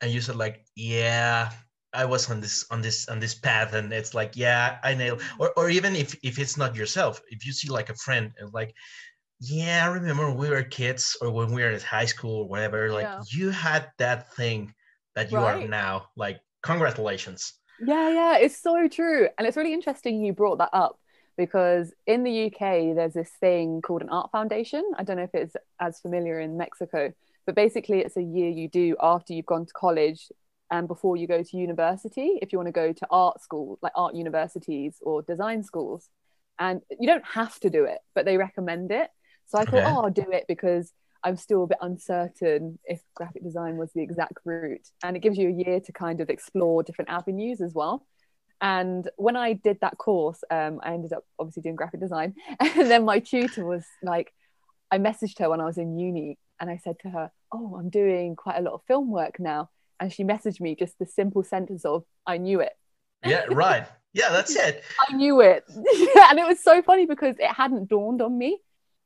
and 0.00 0.10
you 0.10 0.20
said 0.20 0.36
like, 0.36 0.64
yeah, 0.74 1.50
I 1.92 2.04
was 2.04 2.30
on 2.30 2.40
this 2.40 2.64
on 2.70 2.80
this 2.80 3.08
on 3.08 3.20
this 3.20 3.34
path 3.34 3.74
and 3.74 3.92
it's 3.92 4.14
like 4.14 4.32
yeah 4.34 4.78
I 4.82 4.94
nailed 4.94 5.22
or 5.38 5.52
or 5.56 5.68
even 5.68 5.94
if 5.94 6.16
if 6.22 6.38
it's 6.38 6.56
not 6.56 6.74
yourself 6.74 7.20
if 7.28 7.44
you 7.44 7.52
see 7.52 7.68
like 7.68 7.90
a 7.90 7.94
friend 7.94 8.32
and 8.38 8.52
like 8.52 8.74
yeah 9.40 9.84
I 9.84 9.88
remember 9.92 10.28
when 10.28 10.38
we 10.38 10.48
were 10.48 10.62
kids 10.62 11.16
or 11.20 11.30
when 11.30 11.52
we 11.52 11.62
were 11.62 11.70
in 11.70 11.80
high 11.80 12.06
school 12.06 12.42
or 12.42 12.48
whatever 12.48 12.90
like 12.92 13.04
yeah. 13.04 13.20
you 13.28 13.50
had 13.50 13.90
that 13.98 14.32
thing 14.34 14.74
that 15.14 15.30
you 15.30 15.38
right. 15.38 15.64
are 15.64 15.68
now 15.68 16.06
like 16.16 16.40
congratulations 16.62 17.54
yeah 17.84 18.10
yeah 18.10 18.36
it's 18.38 18.56
so 18.58 18.88
true 18.88 19.28
and 19.36 19.46
it's 19.46 19.56
really 19.56 19.72
interesting 19.72 20.24
you 20.24 20.32
brought 20.32 20.58
that 20.58 20.70
up 20.72 20.98
because 21.36 21.92
in 22.06 22.22
the 22.24 22.46
UK 22.46 22.94
there's 22.94 23.14
this 23.14 23.30
thing 23.40 23.80
called 23.82 24.02
an 24.02 24.08
art 24.08 24.30
foundation 24.30 24.84
I 24.96 25.04
don't 25.04 25.16
know 25.16 25.22
if 25.24 25.34
it's 25.34 25.56
as 25.80 26.00
familiar 26.00 26.40
in 26.40 26.56
Mexico 26.56 27.12
but 27.46 27.54
basically 27.54 28.00
it's 28.00 28.16
a 28.16 28.22
year 28.22 28.50
you 28.50 28.68
do 28.68 28.96
after 29.00 29.32
you've 29.32 29.46
gone 29.46 29.66
to 29.66 29.72
college 29.72 30.30
and 30.70 30.86
before 30.86 31.16
you 31.16 31.26
go 31.26 31.42
to 31.42 31.56
university 31.56 32.38
if 32.40 32.52
you 32.52 32.58
want 32.58 32.68
to 32.68 32.72
go 32.72 32.92
to 32.92 33.06
art 33.10 33.40
school 33.42 33.78
like 33.82 33.92
art 33.94 34.14
universities 34.14 34.96
or 35.02 35.22
design 35.22 35.62
schools 35.62 36.08
and 36.58 36.82
you 37.00 37.06
don't 37.06 37.24
have 37.24 37.58
to 37.60 37.70
do 37.70 37.84
it 37.84 37.98
but 38.14 38.24
they 38.24 38.36
recommend 38.36 38.90
it 38.90 39.10
so 39.46 39.58
i 39.58 39.64
thought 39.64 39.82
okay. 39.82 39.86
oh 39.86 40.02
i'll 40.02 40.10
do 40.10 40.30
it 40.30 40.44
because 40.46 40.92
i'm 41.24 41.36
still 41.36 41.64
a 41.64 41.66
bit 41.66 41.78
uncertain 41.80 42.78
if 42.84 43.00
graphic 43.14 43.42
design 43.42 43.76
was 43.76 43.90
the 43.94 44.02
exact 44.02 44.38
route. 44.44 44.88
And 45.04 45.16
it 45.16 45.20
gives 45.20 45.38
you 45.38 45.48
a 45.48 45.52
year 45.52 45.80
to 45.80 45.92
kind 45.92 46.20
of 46.20 46.30
explore 46.30 46.82
different 46.82 47.10
avenues 47.10 47.60
as 47.60 47.72
well. 47.74 48.06
And 48.60 49.08
when 49.16 49.36
i 49.36 49.52
did 49.54 49.78
that 49.80 49.98
course 49.98 50.42
um, 50.50 50.80
i 50.82 50.92
ended 50.94 51.12
up 51.12 51.24
obviously 51.38 51.62
doing 51.62 51.76
graphic 51.76 52.00
design. 52.00 52.34
And 52.60 52.90
then 52.90 53.04
my 53.04 53.18
tutor 53.18 53.64
was 53.64 53.84
like 54.02 54.32
i 54.90 54.98
messaged 54.98 55.38
her 55.38 55.48
when 55.50 55.60
i 55.60 55.64
was 55.64 55.78
in 55.78 55.98
uni 55.98 56.38
and 56.60 56.70
i 56.70 56.76
said 56.76 56.96
to 57.00 57.10
her 57.10 57.30
oh 57.52 57.76
i'm 57.78 57.90
doing 57.90 58.36
quite 58.36 58.58
a 58.58 58.62
lot 58.62 58.74
of 58.74 58.82
film 58.86 59.10
work 59.10 59.38
now. 59.38 59.70
And 60.00 60.12
she 60.12 60.24
messaged 60.24 60.60
me 60.60 60.74
just 60.74 60.98
the 60.98 61.06
simple 61.06 61.44
sentence 61.44 61.84
of 61.84 62.04
i 62.26 62.36
knew 62.38 62.60
it. 62.60 62.72
Yeah 63.24 63.44
right. 63.50 63.86
Yeah 64.12 64.30
that's 64.30 64.54
it. 64.66 64.82
I 65.08 65.14
knew 65.14 65.40
it. 65.40 65.64
And 66.28 66.38
it 66.38 66.46
was 66.46 66.62
so 66.62 66.82
funny 66.82 67.06
because 67.06 67.36
it 67.38 67.50
hadn't 67.50 67.88
dawned 67.88 68.20
on 68.22 68.36
me. 68.36 68.58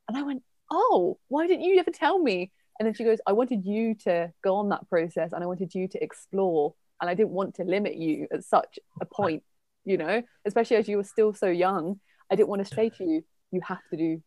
And 0.08 0.16
i 0.16 0.22
went 0.22 0.42
oh 0.70 1.18
why 1.28 1.46
didn't 1.46 1.64
you 1.64 1.78
ever 1.78 1.90
tell 1.90 2.18
me? 2.18 2.52
And 2.78 2.86
then 2.86 2.94
she 2.94 3.04
goes 3.04 3.18
i 3.26 3.32
wanted 3.32 3.64
you 3.64 3.94
to 4.04 4.30
go 4.44 4.56
on 4.56 4.68
that 4.68 4.86
process 4.90 5.32
and 5.32 5.42
i 5.42 5.46
wanted 5.46 5.74
you 5.74 5.88
to 5.88 6.04
explore 6.04 6.74
and 7.00 7.08
i 7.08 7.14
didn't 7.14 7.30
want 7.30 7.54
to 7.54 7.64
limit 7.64 7.96
you 7.96 8.28
at 8.32 8.44
such 8.44 8.78
a 9.00 9.06
point 9.06 9.42
you 9.86 9.96
know? 9.96 10.20
Especially 10.44 10.76
as 10.76 10.88
you 10.88 10.96
were 10.96 11.04
still 11.04 11.32
so 11.32 11.46
young 11.46 11.98
i 12.30 12.34
didn't 12.34 12.48
want 12.48 12.66
to 12.66 12.74
say 12.74 12.90
to 12.90 13.04
you 13.04 13.24
you 13.50 13.60
have 13.62 13.80
to 13.90 13.96
do 13.96 14.22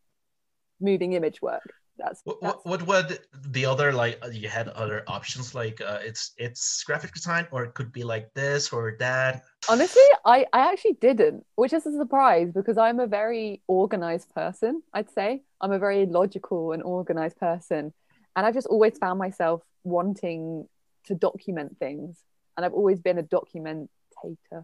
moving 0.82 1.14
image 1.14 1.42
work 1.42 1.74
that's, 2.00 2.22
what, 2.24 2.42
that's 2.42 2.66
what, 2.66 2.88
what 2.88 2.88
were 2.88 3.18
the 3.50 3.66
other 3.66 3.92
like 3.92 4.20
uh, 4.24 4.28
you 4.30 4.48
had 4.48 4.70
other 4.70 5.04
options 5.08 5.54
like 5.54 5.82
uh, 5.82 6.00
it's 6.02 6.32
it's 6.38 6.84
graphic 6.84 7.14
design 7.14 7.48
or 7.52 7.64
it 7.64 7.74
could 7.74 7.92
be 7.92 8.04
like 8.04 8.34
this 8.34 8.72
or 8.74 8.96
that? 9.00 9.44
Honestly 9.68 10.02
i 10.26 10.46
i 10.54 10.72
actually 10.72 10.98
didn't 11.02 11.46
which 11.56 11.74
is 11.74 11.86
a 11.86 11.92
surprise 11.92 12.52
because 12.54 12.78
i'm 12.78 13.00
a 13.00 13.08
very 13.08 13.62
organized 13.68 14.30
person 14.34 14.82
i'd 14.94 15.12
say. 15.12 15.42
I'm 15.62 15.74
a 15.74 15.80
very 15.80 16.06
logical 16.06 16.72
and 16.72 16.82
organized 16.82 17.38
person 17.38 17.94
and 18.36 18.46
i've 18.46 18.54
just 18.54 18.68
always 18.68 18.98
found 18.98 19.20
myself 19.20 19.62
wanting 19.84 20.68
to 21.06 21.16
document 21.16 21.78
things 21.80 22.18
and 22.56 22.66
i've 22.66 22.74
always 22.74 23.00
been 23.00 23.18
a 23.18 23.24
documentator. 23.24 23.88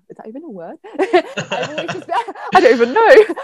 Is 0.09 0.17
that 0.17 0.27
even 0.27 0.43
a 0.43 0.49
word? 0.49 0.77
Just, 0.99 2.09
i 2.55 2.59
don't 2.59 2.73
even 2.73 2.93
know 2.93 3.35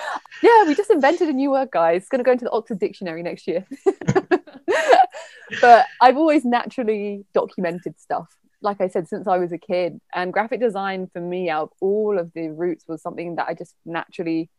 yeah 0.42 0.64
we 0.66 0.76
just 0.76 0.92
invented 0.92 1.30
a 1.30 1.34
new 1.34 1.52
word 1.52 1.70
guys 1.72 2.02
it's 2.02 2.10
going 2.10 2.20
to 2.20 2.24
go 2.24 2.32
into 2.32 2.46
the 2.46 2.52
oxford 2.52 2.80
dictionary 2.80 3.24
next 3.24 3.48
year 3.48 3.66
but 5.62 5.86
i've 6.02 6.18
always 6.18 6.46
naturally 6.46 7.26
documented 7.34 8.00
stuff 8.00 8.28
like 8.62 8.80
I 8.80 8.88
said, 8.88 9.08
since 9.08 9.28
I 9.28 9.38
was 9.38 9.52
a 9.52 9.58
kid. 9.58 10.00
And 10.14 10.32
graphic 10.32 10.60
design 10.60 11.10
for 11.12 11.20
me, 11.20 11.50
out 11.50 11.64
of 11.64 11.70
all 11.82 12.18
of 12.18 12.32
the 12.34 12.50
routes, 12.50 12.86
was 12.88 13.02
something 13.02 13.36
that 13.36 13.48
I 13.48 13.54
just 13.54 13.76
naturally, 13.86 14.50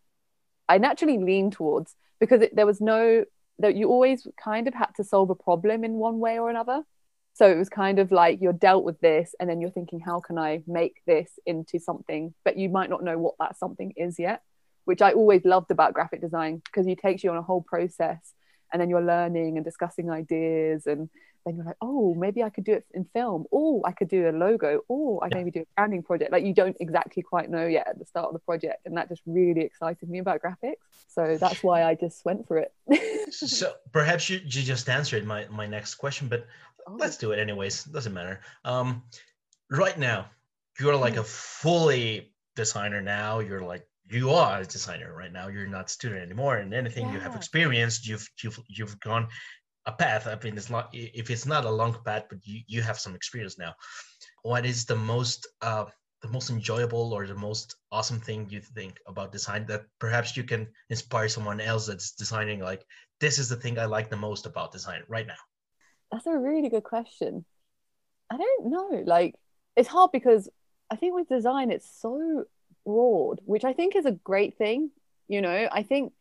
I 0.69 0.79
naturally 0.79 1.19
leaned 1.19 1.53
towards 1.53 1.95
because 2.21 2.43
it, 2.43 2.55
there 2.55 2.67
was 2.67 2.81
no 2.81 3.25
that 3.59 3.77
you 3.77 3.89
always 3.89 4.27
kind 4.43 4.67
of 4.67 4.75
had 4.75 4.91
to 4.97 5.05
solve 5.05 5.31
a 5.31 5.35
problem 5.35 5.85
in 5.85 5.93
one 5.95 6.19
way 6.19 6.39
or 6.39 6.51
another. 6.51 6.83
So 7.35 7.51
it 7.51 7.57
was 7.57 7.69
kind 7.69 7.99
of 7.99 8.11
like 8.11 8.41
you're 8.43 8.53
dealt 8.53 8.85
with 8.85 9.01
this, 9.01 9.35
and 9.41 9.49
then 9.49 9.61
you're 9.61 9.71
thinking, 9.71 10.01
how 10.01 10.21
can 10.21 10.37
I 10.37 10.63
make 10.67 10.97
this 11.07 11.31
into 11.47 11.79
something? 11.79 12.35
But 12.45 12.59
you 12.59 12.69
might 12.69 12.91
not 12.91 13.05
know 13.05 13.19
what 13.19 13.35
that 13.39 13.57
something 13.57 13.93
is 13.97 14.19
yet, 14.19 14.43
which 14.85 15.03
I 15.03 15.13
always 15.13 15.45
loved 15.45 15.71
about 15.71 15.95
graphic 15.95 16.21
design 16.21 16.63
because 16.65 16.87
it 16.87 16.99
takes 16.99 17.23
you 17.23 17.31
on 17.31 17.37
a 17.37 17.43
whole 17.43 17.63
process, 17.63 18.35
and 18.73 18.81
then 18.81 18.89
you're 18.89 19.03
learning 19.05 19.57
and 19.57 19.65
discussing 19.65 20.11
ideas 20.11 20.87
and 20.87 21.09
then 21.45 21.57
you're 21.57 21.65
like, 21.65 21.77
oh, 21.81 22.15
maybe 22.15 22.43
I 22.43 22.51
could 22.51 22.65
do 22.65 22.73
it 22.73 22.87
in 22.95 23.05
film. 23.05 23.45
Oh, 23.53 23.83
I 23.85 23.93
could 23.93 24.09
do 24.09 24.29
a 24.29 24.33
logo. 24.33 24.81
Oh, 24.89 25.21
I 25.23 25.29
maybe 25.33 25.51
do 25.51 25.61
a 25.61 25.67
branding 25.77 26.03
project. 26.03 26.33
Like 26.33 26.45
you 26.45 26.55
don't 26.55 26.77
exactly 26.81 27.23
quite 27.23 27.51
know 27.51 27.67
yet 27.67 27.89
at 27.89 27.99
the 27.99 28.05
start 28.05 28.27
of 28.27 28.33
the 28.33 28.39
project. 28.41 28.87
And 28.87 28.97
that 28.97 29.09
just 29.09 29.23
really 29.27 29.63
excited 29.63 30.09
me 30.09 30.19
about 30.19 30.41
graphics. 30.41 30.77
So 31.09 31.37
that's 31.39 31.63
why 31.63 31.85
I 31.85 31.95
just 31.95 32.25
went 32.25 32.47
for 32.47 32.59
it. 32.59 32.73
so 33.33 33.73
perhaps 33.93 34.31
you, 34.31 34.39
you 34.39 34.63
just 34.63 34.89
answered 34.89 35.27
my, 35.27 35.47
my 35.51 35.67
next 35.67 35.97
question, 35.97 36.29
but 36.29 36.47
oh. 36.87 36.97
let's 36.99 37.17
do 37.17 37.33
it 37.33 37.39
anyways. 37.39 37.85
Doesn't 37.85 38.15
matter. 38.15 38.41
Um, 38.65 39.03
right 39.71 39.99
now, 39.99 40.27
you're 40.79 40.97
like 40.97 41.17
a 41.17 41.25
fully 41.25 42.33
designer 42.55 43.01
now. 43.01 43.41
You're 43.41 43.63
like 43.63 43.87
you 44.13 44.31
are 44.31 44.61
a 44.61 44.65
designer 44.65 45.15
right 45.15 45.33
now. 45.33 45.49
You're 45.49 45.67
not 45.67 45.87
a 45.87 45.89
student 45.89 46.23
anymore, 46.23 46.57
and 46.59 46.73
anything 46.75 47.07
yeah. 47.07 47.15
you 47.15 47.21
have 47.21 47.35
experienced, 47.35 48.07
you've 48.07 48.29
you've 48.43 48.61
you've 48.69 49.01
gone 49.01 49.29
a 49.87 49.93
path 49.93 50.27
i 50.27 50.39
mean 50.45 50.57
it's 50.57 50.71
not 50.71 50.89
if 50.93 51.31
it's 51.31 51.47
not 51.47 51.65
a 51.65 51.71
long 51.71 51.97
path 52.05 52.25
but 52.29 52.39
you, 52.45 52.61
you 52.67 52.83
have 52.83 52.99
some 52.99 53.15
experience 53.15 53.59
now 53.59 53.75
what 54.43 54.65
is 54.65 54.85
the 54.85 54.97
most 54.97 55.47
uh, 55.63 55.85
the 56.23 56.29
most 56.29 56.51
enjoyable 56.51 57.13
or 57.13 57.27
the 57.27 57.35
most 57.35 57.75
awesome 57.91 58.21
thing 58.21 58.47
you 58.49 58.61
think 58.61 58.99
about 59.09 59.33
design 59.33 59.67
that 59.67 59.83
perhaps 59.99 60.37
you 60.37 60.45
can 60.45 60.69
inspire 60.89 61.29
someone 61.29 61.61
else 61.61 61.87
that's 61.87 62.13
designing 62.13 62.61
like 62.61 62.85
this 63.21 63.39
is 63.39 63.49
the 63.49 63.57
thing 63.57 63.79
i 63.79 63.85
like 63.85 64.09
the 64.09 64.17
most 64.17 64.47
about 64.47 64.71
design 64.71 65.03
right 65.09 65.27
now 65.27 65.43
that's 66.13 66.27
a 66.27 66.39
really 66.39 66.69
good 66.69 66.85
question 66.85 67.45
i 68.31 68.37
don't 68.37 68.67
know 68.67 69.03
like 69.05 69.35
it's 69.77 69.89
hard 69.89 70.13
because 70.13 70.49
i 70.91 70.97
think 70.97 71.15
with 71.15 71.29
design 71.29 71.73
it's 71.73 71.91
so 72.01 72.45
broad 72.85 73.41
which 73.45 73.65
i 73.65 73.73
think 73.73 73.97
is 73.97 74.07
a 74.07 74.13
great 74.13 74.57
thing 74.57 74.91
you 75.29 75.41
know? 75.41 75.69
I 75.73 75.83
think 75.83 76.13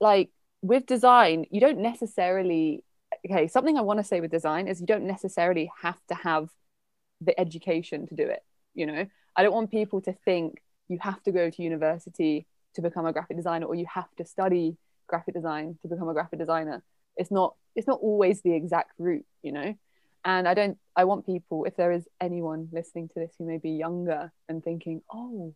like 0.00 0.30
with 0.62 0.86
design 0.86 1.44
you 1.50 1.60
don't 1.60 1.78
necessarily 1.78 2.82
okay 3.28 3.46
something 3.46 3.76
i 3.76 3.82
want 3.82 3.98
to 3.98 4.04
say 4.04 4.20
with 4.20 4.30
design 4.30 4.68
is 4.68 4.80
you 4.80 4.86
don't 4.86 5.06
necessarily 5.06 5.70
have 5.82 6.00
to 6.08 6.14
have 6.14 6.48
the 7.20 7.38
education 7.38 8.06
to 8.06 8.14
do 8.14 8.26
it 8.26 8.42
you 8.74 8.86
know? 8.86 9.06
I 9.36 9.42
don't 9.42 9.52
want 9.52 9.70
people 9.70 10.00
to 10.02 10.12
think 10.12 10.62
you 10.88 10.98
have 11.00 11.22
to 11.24 11.32
go 11.32 11.50
to 11.50 11.62
university 11.62 12.46
to 12.74 12.82
become 12.82 13.06
a 13.06 13.12
graphic 13.12 13.36
designer 13.36 13.66
or 13.66 13.74
you 13.74 13.86
have 13.92 14.12
to 14.16 14.24
study 14.24 14.76
graphic 15.06 15.34
design 15.34 15.78
to 15.82 15.88
become 15.88 16.08
a 16.08 16.12
graphic 16.12 16.38
designer. 16.38 16.82
It's 17.16 17.30
not 17.30 17.54
it's 17.76 17.86
not 17.86 18.00
always 18.00 18.42
the 18.42 18.54
exact 18.54 18.92
route 18.98 19.26
you 19.42 19.52
know? 19.52 19.74
And 20.24 20.48
i 20.48 20.54
don't 20.54 20.78
i 20.96 21.04
want 21.04 21.26
people 21.26 21.64
if 21.64 21.76
there 21.76 21.92
is 21.92 22.08
anyone 22.20 22.68
listening 22.72 23.08
to 23.08 23.20
this 23.20 23.34
who 23.38 23.46
may 23.46 23.58
be 23.58 23.70
younger 23.70 24.32
and 24.48 24.64
thinking 24.64 25.02
oh 25.12 25.54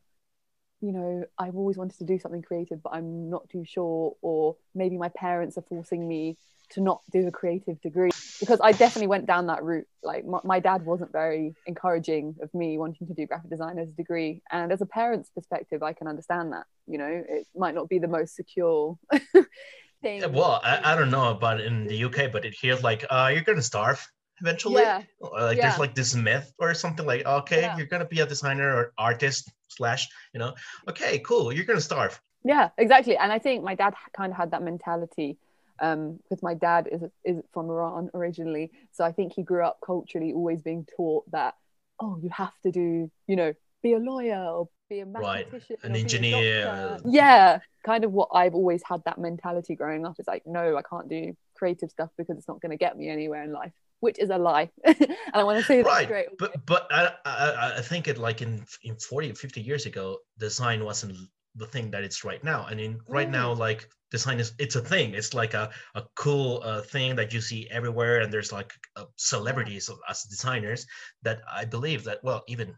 you 0.81 0.93
know 0.93 1.25
i've 1.39 1.57
always 1.57 1.77
wanted 1.77 1.99
to 1.99 2.05
do 2.05 2.19
something 2.19 2.43
creative 2.43 2.83
but 2.83 2.91
i'm 2.93 3.31
not 3.31 3.49
too 3.49 3.65
sure 3.67 4.15
or 4.23 4.57
maybe 4.75 4.97
my 4.97 5.09
parents 5.09 5.59
are 5.59 5.65
forcing 5.69 6.07
me 6.07 6.37
to 6.71 6.81
not 6.81 7.01
do 7.11 7.27
a 7.27 7.31
creative 7.31 7.81
degree 7.81 8.11
because 8.41 8.61
I 8.63 8.73
definitely 8.73 9.07
went 9.07 9.27
down 9.27 9.47
that 9.47 9.63
route. 9.63 9.87
Like 10.03 10.27
my, 10.27 10.41
my, 10.45 10.61
dad 10.61 10.85
wasn't 10.85 11.13
very 11.13 11.55
encouraging 11.67 12.37
of 12.43 12.53
me 12.55 12.79
wanting 12.79 13.07
to 13.07 13.15
do 13.15 13.27
graphic 13.27 13.51
design 13.51 13.79
as 13.79 13.89
a 13.89 13.93
degree, 13.93 14.43
and 14.51 14.71
as 14.71 14.81
a 14.81 14.87
parent's 14.87 15.31
perspective, 15.31 15.83
I 15.83 15.93
can 15.93 16.07
understand 16.07 16.53
that. 16.53 16.65
You 16.87 16.99
know, 16.99 17.25
it 17.29 17.47
might 17.57 17.75
not 17.75 17.89
be 17.89 17.99
the 17.99 18.09
most 18.09 18.37
secure 18.37 18.99
thing. 20.03 20.33
Well, 20.33 20.61
I, 20.63 20.93
I 20.93 20.95
don't 20.95 21.11
know 21.11 21.31
about 21.31 21.61
in 21.61 21.87
the 21.87 22.05
UK, 22.05 22.31
but 22.31 22.45
it 22.45 22.55
feels 22.55 22.83
like 22.83 23.05
uh, 23.09 23.31
you're 23.33 23.43
gonna 23.43 23.63
starve 23.63 24.07
eventually. 24.41 24.83
Yeah. 24.83 25.03
Like 25.21 25.57
yeah. 25.57 25.69
there's 25.69 25.79
like 25.79 25.95
this 25.95 26.15
myth 26.15 26.53
or 26.59 26.75
something 26.75 27.07
like, 27.07 27.25
okay, 27.27 27.63
yeah. 27.63 27.77
you're 27.77 27.87
gonna 27.87 28.07
be 28.07 28.21
a 28.21 28.27
designer 28.27 28.75
or 28.75 28.93
artist 28.99 29.51
slash, 29.69 30.09
you 30.33 30.41
know, 30.41 30.55
okay, 30.89 31.19
cool, 31.21 31.53
you're 31.53 31.65
gonna 31.65 31.81
starve. 31.81 32.21
Yeah, 32.45 32.71
exactly. 32.79 33.17
And 33.17 33.33
I 33.33 33.39
think 33.39 33.65
my 33.65 33.75
dad 33.75 33.95
kind 34.17 34.33
of 34.33 34.37
had 34.37 34.51
that 34.53 34.63
mentality 34.63 35.39
um 35.81 36.19
because 36.23 36.43
my 36.43 36.55
dad 36.55 36.89
is 36.91 37.03
is 37.25 37.43
from 37.53 37.71
Iran 37.71 38.11
originally 38.15 38.71
so 38.93 39.05
I 39.05 39.13
think 39.13 39.33
he 39.33 39.43
grew 39.43 39.65
up 39.65 39.79
culturally 39.85 40.33
always 40.33 40.61
being 40.63 40.85
taught 40.97 41.31
that 41.31 41.55
oh 42.01 42.19
you 42.21 42.31
have 42.31 42.59
to 42.65 42.73
do 42.73 43.11
you 43.27 43.37
know 43.37 43.53
be 43.83 43.93
a 43.93 43.99
lawyer 43.99 44.45
or 44.45 44.69
be 44.91 45.01
a 45.01 45.07
mathematician 45.07 45.77
right. 45.83 45.91
an 45.91 45.97
engineer 45.97 46.99
yeah 47.05 47.61
kind 47.85 48.05
of 48.05 48.13
what 48.13 48.29
I've 48.35 48.55
always 48.55 48.83
had 48.85 49.03
that 49.05 49.19
mentality 49.19 49.75
growing 49.75 50.05
up 50.05 50.17
is 50.19 50.27
like 50.27 50.43
no 50.47 50.77
I 50.77 50.83
can't 50.83 51.09
do 51.09 51.37
creative 51.55 51.91
stuff 51.91 52.11
because 52.17 52.37
it's 52.39 52.49
not 52.49 52.61
going 52.61 52.71
to 52.71 52.77
get 52.77 52.97
me 52.97 53.09
anywhere 53.09 53.43
in 53.43 53.53
life 53.53 53.73
which 54.01 54.19
is 54.19 54.31
a 54.31 54.39
lie 54.39 54.71
and 54.85 55.17
I 55.35 55.45
want 55.45 55.59
to 55.59 55.65
say 55.65 55.83
that 55.83 55.89
right. 55.89 56.07
straight 56.07 56.27
away. 56.27 56.37
but 56.39 56.67
but 56.67 56.87
I, 56.91 57.13
I 57.25 57.75
I 57.79 57.81
think 57.83 58.09
it 58.09 58.19
like 58.19 58.43
in 58.43 58.65
in 58.83 58.97
40 58.97 59.33
or 59.33 59.35
50 59.35 59.61
years 59.61 59.87
ago 59.87 60.19
design 60.39 60.85
wasn't 60.85 61.17
the 61.57 61.67
thing 61.67 61.91
that 61.91 62.05
it's 62.05 62.25
right 62.25 62.43
now 62.43 62.67
and 62.67 62.81
in 62.81 63.01
right 63.09 63.29
mm. 63.29 63.33
now 63.33 63.53
like 63.53 63.89
design 64.11 64.39
is 64.39 64.53
it's 64.59 64.77
a 64.77 64.81
thing 64.81 65.15
it's 65.15 65.35
like 65.35 65.55
a, 65.55 65.71
a 65.95 66.03
cool 66.15 66.61
uh, 66.65 66.81
thing 66.81 67.17
that 67.17 67.33
you 67.33 67.41
see 67.41 67.69
everywhere 67.71 68.21
and 68.21 68.33
there's 68.33 68.53
like 68.53 68.73
uh, 68.97 69.05
celebrities 69.17 69.91
as 70.09 70.23
designers 70.25 70.87
that 71.23 71.41
i 71.53 71.65
believe 71.65 72.05
that 72.05 72.19
well 72.23 72.43
even 72.49 72.75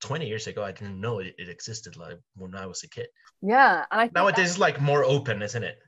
20 0.00 0.26
years 0.26 0.46
ago 0.46 0.62
i 0.62 0.72
didn't 0.72 1.00
know 1.00 1.18
it, 1.18 1.34
it 1.38 1.48
existed 1.48 1.96
like 1.96 2.18
when 2.36 2.54
i 2.54 2.66
was 2.66 2.82
a 2.84 2.88
kid 2.88 3.08
yeah 3.42 3.84
and 3.90 4.00
I 4.00 4.10
nowadays 4.14 4.50
it's 4.50 4.58
like 4.58 4.80
more 4.80 5.04
open 5.04 5.42
isn't 5.42 5.64
it 5.64 5.78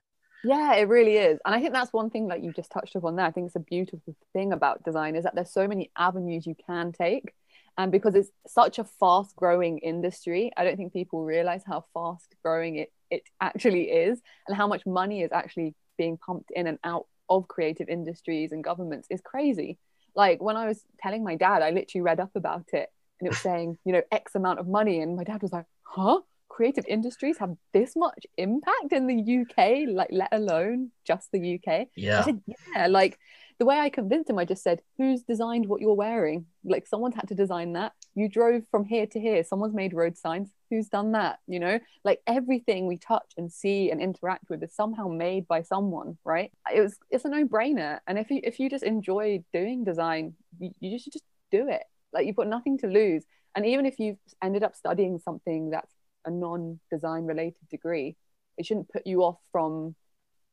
yeah 0.44 0.74
it 0.74 0.88
really 0.88 1.16
is. 1.16 1.38
And 1.44 1.54
i 1.54 1.60
think 1.60 1.72
that's 1.72 1.92
one 1.92 2.10
thing 2.10 2.28
that 2.28 2.42
you 2.42 2.52
just 2.52 2.70
touched 2.70 2.94
upon 2.94 3.16
there. 3.16 3.26
I 3.26 3.30
think 3.30 3.46
it's 3.46 3.56
a 3.56 3.60
beautiful 3.60 4.14
thing 4.32 4.52
about 4.52 4.84
design 4.84 5.16
is 5.16 5.24
that 5.24 5.34
there's 5.34 5.52
so 5.52 5.68
many 5.68 5.90
avenues 5.96 6.46
you 6.46 6.56
can 6.66 6.92
take. 6.92 7.32
And 7.78 7.90
because 7.90 8.14
it's 8.14 8.30
such 8.46 8.78
a 8.78 8.84
fast 8.84 9.34
growing 9.34 9.78
industry 9.78 10.52
i 10.56 10.64
don't 10.64 10.76
think 10.76 10.92
people 10.92 11.24
realize 11.24 11.62
how 11.66 11.84
fast 11.94 12.34
growing 12.42 12.76
it 12.76 12.92
it 13.10 13.22
actually 13.40 13.84
is 13.84 14.20
and 14.46 14.56
how 14.56 14.66
much 14.66 14.84
money 14.84 15.22
is 15.22 15.32
actually 15.32 15.74
being 15.96 16.18
pumped 16.18 16.50
in 16.50 16.66
and 16.66 16.78
out 16.84 17.06
of 17.28 17.48
creative 17.48 17.88
industries 17.88 18.52
and 18.52 18.64
governments 18.64 19.06
is 19.10 19.20
crazy. 19.22 19.78
Like 20.14 20.42
when 20.42 20.56
i 20.56 20.66
was 20.66 20.84
telling 21.00 21.24
my 21.24 21.36
dad 21.36 21.62
i 21.62 21.70
literally 21.70 22.02
read 22.02 22.20
up 22.20 22.32
about 22.34 22.68
it 22.72 22.90
and 23.18 23.26
it 23.26 23.30
was 23.30 23.38
saying 23.38 23.78
you 23.84 23.92
know 23.92 24.02
x 24.10 24.34
amount 24.34 24.58
of 24.58 24.66
money 24.68 25.00
and 25.00 25.16
my 25.16 25.24
dad 25.24 25.40
was 25.40 25.52
like 25.52 25.64
huh 25.82 26.20
creative 26.52 26.84
industries 26.86 27.38
have 27.38 27.54
this 27.72 27.96
much 27.96 28.26
impact 28.36 28.92
in 28.92 29.06
the 29.06 29.18
uk 29.40 29.56
like 29.88 30.10
let 30.10 30.28
alone 30.32 30.90
just 31.06 31.32
the 31.32 31.54
uk 31.54 31.88
yeah 31.96 32.22
said, 32.22 32.40
yeah 32.46 32.86
like 32.88 33.18
the 33.62 33.66
way 33.66 33.78
I 33.78 33.90
convinced 33.90 34.28
him, 34.28 34.40
I 34.40 34.44
just 34.44 34.64
said, 34.64 34.82
Who's 34.98 35.22
designed 35.22 35.66
what 35.66 35.80
you're 35.80 35.94
wearing? 35.94 36.46
Like 36.64 36.84
someone's 36.84 37.14
had 37.14 37.28
to 37.28 37.36
design 37.36 37.74
that. 37.74 37.92
You 38.16 38.28
drove 38.28 38.64
from 38.72 38.84
here 38.84 39.06
to 39.06 39.20
here. 39.20 39.44
Someone's 39.44 39.72
made 39.72 39.94
road 39.94 40.18
signs. 40.18 40.50
Who's 40.68 40.88
done 40.88 41.12
that? 41.12 41.38
You 41.46 41.60
know, 41.60 41.78
like 42.04 42.20
everything 42.26 42.88
we 42.88 42.98
touch 42.98 43.32
and 43.36 43.52
see 43.52 43.92
and 43.92 44.00
interact 44.00 44.50
with 44.50 44.64
is 44.64 44.74
somehow 44.74 45.06
made 45.06 45.46
by 45.46 45.62
someone, 45.62 46.18
right? 46.24 46.50
It 46.74 46.80
was 46.80 46.98
it's 47.08 47.24
a 47.24 47.28
no-brainer. 47.28 48.00
And 48.08 48.18
if 48.18 48.30
you 48.32 48.40
if 48.42 48.58
you 48.58 48.68
just 48.68 48.82
enjoy 48.82 49.44
doing 49.52 49.84
design, 49.84 50.34
you, 50.58 50.72
you 50.80 50.90
just 50.90 51.12
just 51.12 51.24
do 51.52 51.68
it. 51.68 51.84
Like 52.12 52.26
you've 52.26 52.34
got 52.34 52.48
nothing 52.48 52.78
to 52.78 52.88
lose. 52.88 53.24
And 53.54 53.64
even 53.64 53.86
if 53.86 54.00
you've 54.00 54.18
ended 54.42 54.64
up 54.64 54.74
studying 54.74 55.20
something 55.20 55.70
that's 55.70 55.92
a 56.24 56.30
non-design 56.30 57.24
related 57.24 57.68
degree, 57.70 58.16
it 58.58 58.66
shouldn't 58.66 58.88
put 58.88 59.06
you 59.06 59.22
off 59.22 59.38
from, 59.50 59.94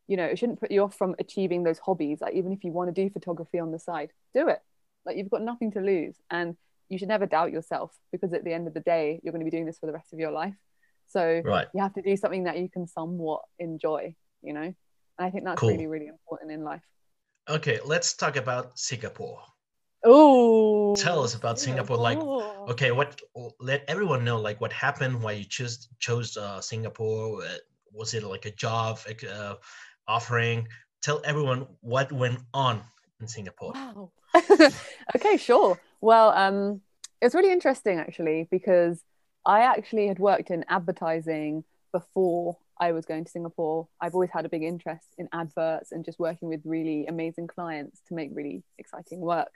you 0.08 0.18
know, 0.18 0.26
it 0.26 0.40
shouldn't 0.40 0.60
put 0.60 0.72
you 0.72 0.84
off 0.84 0.96
from 0.96 1.16
achieving 1.20 1.64
those 1.64 1.80
hobbies. 1.80 2.22
Like 2.22 2.34
even 2.36 2.52
if 2.52 2.64
you 2.64 2.72
want 2.72 2.94
to 2.94 3.02
do 3.02 3.10
photography 3.10 3.60
on 3.60 3.72
the 3.72 3.80
side, 3.80 4.12
do 4.34 4.48
it. 4.48 4.60
Like 5.06 5.18
you've 5.18 5.30
got 5.30 5.42
nothing 5.42 5.72
to 5.72 5.82
lose. 5.82 6.16
And 6.30 6.56
you 6.90 6.98
should 6.98 7.08
never 7.08 7.26
doubt 7.26 7.52
yourself 7.52 7.96
because 8.12 8.34
at 8.34 8.44
the 8.44 8.54
end 8.54 8.68
of 8.68 8.74
the 8.74 8.80
day, 8.80 9.20
you're 9.24 9.32
going 9.32 9.46
to 9.46 9.50
be 9.50 9.52
doing 9.52 9.66
this 9.66 9.80
for 9.80 9.86
the 9.86 9.94
rest 9.94 10.12
of 10.12 10.20
your 10.20 10.32
life. 10.32 10.56
So 11.08 11.42
right. 11.44 11.68
you 11.74 11.82
have 11.82 11.94
to 11.96 12.02
do 12.02 12.16
something 12.16 12.44
that 12.44 12.58
you 12.58 12.70
can 12.70 12.88
somewhat 12.88 13.42
enjoy, 13.58 14.16
you 14.42 14.54
know? 14.54 14.62
And 14.62 14.76
I 15.18 15.30
think 15.30 15.44
that's 15.44 15.60
cool. 15.60 15.70
really, 15.70 15.88
really 15.88 16.08
important 16.08 16.52
in 16.52 16.64
life. 16.64 16.82
Okay, 17.50 17.80
let's 17.84 18.14
talk 18.14 18.36
about 18.36 18.78
Singapore. 18.78 19.42
Oh, 20.04 20.96
tell 20.96 21.24
us 21.24 21.36
about 21.36 21.60
Singapore. 21.60 21.98
Like, 21.98 22.20
okay, 22.70 22.92
what? 22.92 23.22
Let 23.60 23.84
everyone 23.88 24.24
know 24.24 24.40
like 24.40 24.62
what 24.62 24.72
happened, 24.72 25.22
why 25.22 25.34
you 25.34 25.44
chose 25.44 25.90
chose 26.00 26.38
uh, 26.38 26.62
Singapore. 26.62 27.44
Uh, 27.44 27.58
was 27.92 28.14
it 28.14 28.24
like 28.24 28.46
a 28.46 28.52
job 28.52 29.00
uh, 29.30 29.56
offering? 30.08 30.68
Tell 31.02 31.22
everyone 31.26 31.68
what 31.82 32.12
went 32.12 32.40
on 32.54 32.82
in 33.20 33.28
Singapore. 33.28 33.74
Wow. 33.74 34.12
okay, 35.16 35.38
sure. 35.38 35.80
Well, 36.02 36.30
um, 36.30 36.82
it's 37.22 37.36
really 37.36 37.52
interesting 37.52 38.00
actually 38.00 38.48
because 38.50 39.04
I 39.46 39.62
actually 39.62 40.08
had 40.08 40.20
worked 40.20 40.52
in 40.52 40.66
advertising 40.70 41.64
before 41.92 42.58
I 42.80 42.92
was 42.94 43.06
going 43.06 43.26
to 43.26 43.32
Singapore. 43.32 43.88
I've 44.00 44.14
always 44.14 44.30
had 44.32 44.46
a 44.46 44.50
big 44.50 44.64
interest 44.64 45.08
in 45.18 45.28
adverts 45.34 45.92
and 45.92 46.06
just 46.06 46.20
working 46.20 46.48
with 46.48 46.62
really 46.64 47.08
amazing 47.08 47.48
clients 47.48 48.02
to 48.08 48.14
make 48.14 48.30
really 48.34 48.64
exciting 48.78 49.20
work. 49.20 49.50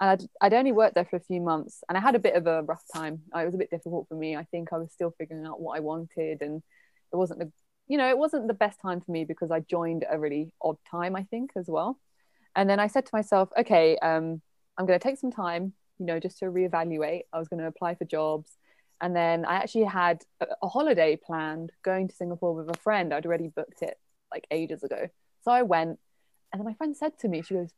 And 0.00 0.10
I'd, 0.10 0.22
I'd 0.40 0.54
only 0.54 0.72
worked 0.72 0.94
there 0.94 1.04
for 1.04 1.16
a 1.16 1.20
few 1.20 1.40
months 1.40 1.84
and 1.88 1.96
I 1.96 2.00
had 2.00 2.14
a 2.14 2.18
bit 2.18 2.34
of 2.34 2.46
a 2.46 2.62
rough 2.62 2.82
time. 2.92 3.22
It 3.34 3.44
was 3.44 3.54
a 3.54 3.58
bit 3.58 3.70
difficult 3.70 4.08
for 4.08 4.16
me. 4.16 4.36
I 4.36 4.44
think 4.44 4.72
I 4.72 4.78
was 4.78 4.92
still 4.92 5.14
figuring 5.16 5.46
out 5.46 5.60
what 5.60 5.76
I 5.76 5.80
wanted 5.80 6.42
and 6.42 6.62
it 7.12 7.16
wasn't 7.16 7.40
the, 7.40 7.52
you 7.86 7.96
know, 7.96 8.08
it 8.08 8.18
wasn't 8.18 8.48
the 8.48 8.54
best 8.54 8.80
time 8.80 9.00
for 9.00 9.12
me 9.12 9.24
because 9.24 9.50
I 9.50 9.60
joined 9.60 10.04
a 10.10 10.18
really 10.18 10.50
odd 10.60 10.76
time, 10.90 11.14
I 11.14 11.22
think, 11.22 11.52
as 11.56 11.66
well. 11.68 11.98
And 12.56 12.68
then 12.68 12.80
I 12.80 12.88
said 12.88 13.06
to 13.06 13.10
myself, 13.14 13.50
okay, 13.58 13.96
um, 13.98 14.40
I'm 14.76 14.86
going 14.86 14.98
to 14.98 15.02
take 15.02 15.18
some 15.18 15.30
time, 15.30 15.74
you 15.98 16.06
know, 16.06 16.18
just 16.18 16.38
to 16.38 16.46
reevaluate. 16.46 17.22
I 17.32 17.38
was 17.38 17.48
going 17.48 17.60
to 17.60 17.68
apply 17.68 17.94
for 17.94 18.04
jobs 18.04 18.50
and 19.00 19.14
then 19.14 19.44
I 19.44 19.56
actually 19.56 19.84
had 19.84 20.22
a, 20.40 20.46
a 20.62 20.68
holiday 20.68 21.16
planned 21.16 21.72
going 21.82 22.08
to 22.08 22.14
Singapore 22.14 22.54
with 22.54 22.74
a 22.74 22.78
friend. 22.80 23.12
I'd 23.12 23.26
already 23.26 23.48
booked 23.48 23.82
it 23.82 23.98
like 24.32 24.46
ages 24.50 24.82
ago. 24.82 25.08
So 25.42 25.50
I 25.50 25.62
went, 25.62 25.98
and 26.52 26.60
then 26.60 26.64
my 26.64 26.74
friend 26.74 26.96
said 26.96 27.18
to 27.18 27.28
me, 27.28 27.42
she 27.42 27.54
goes, 27.54 27.70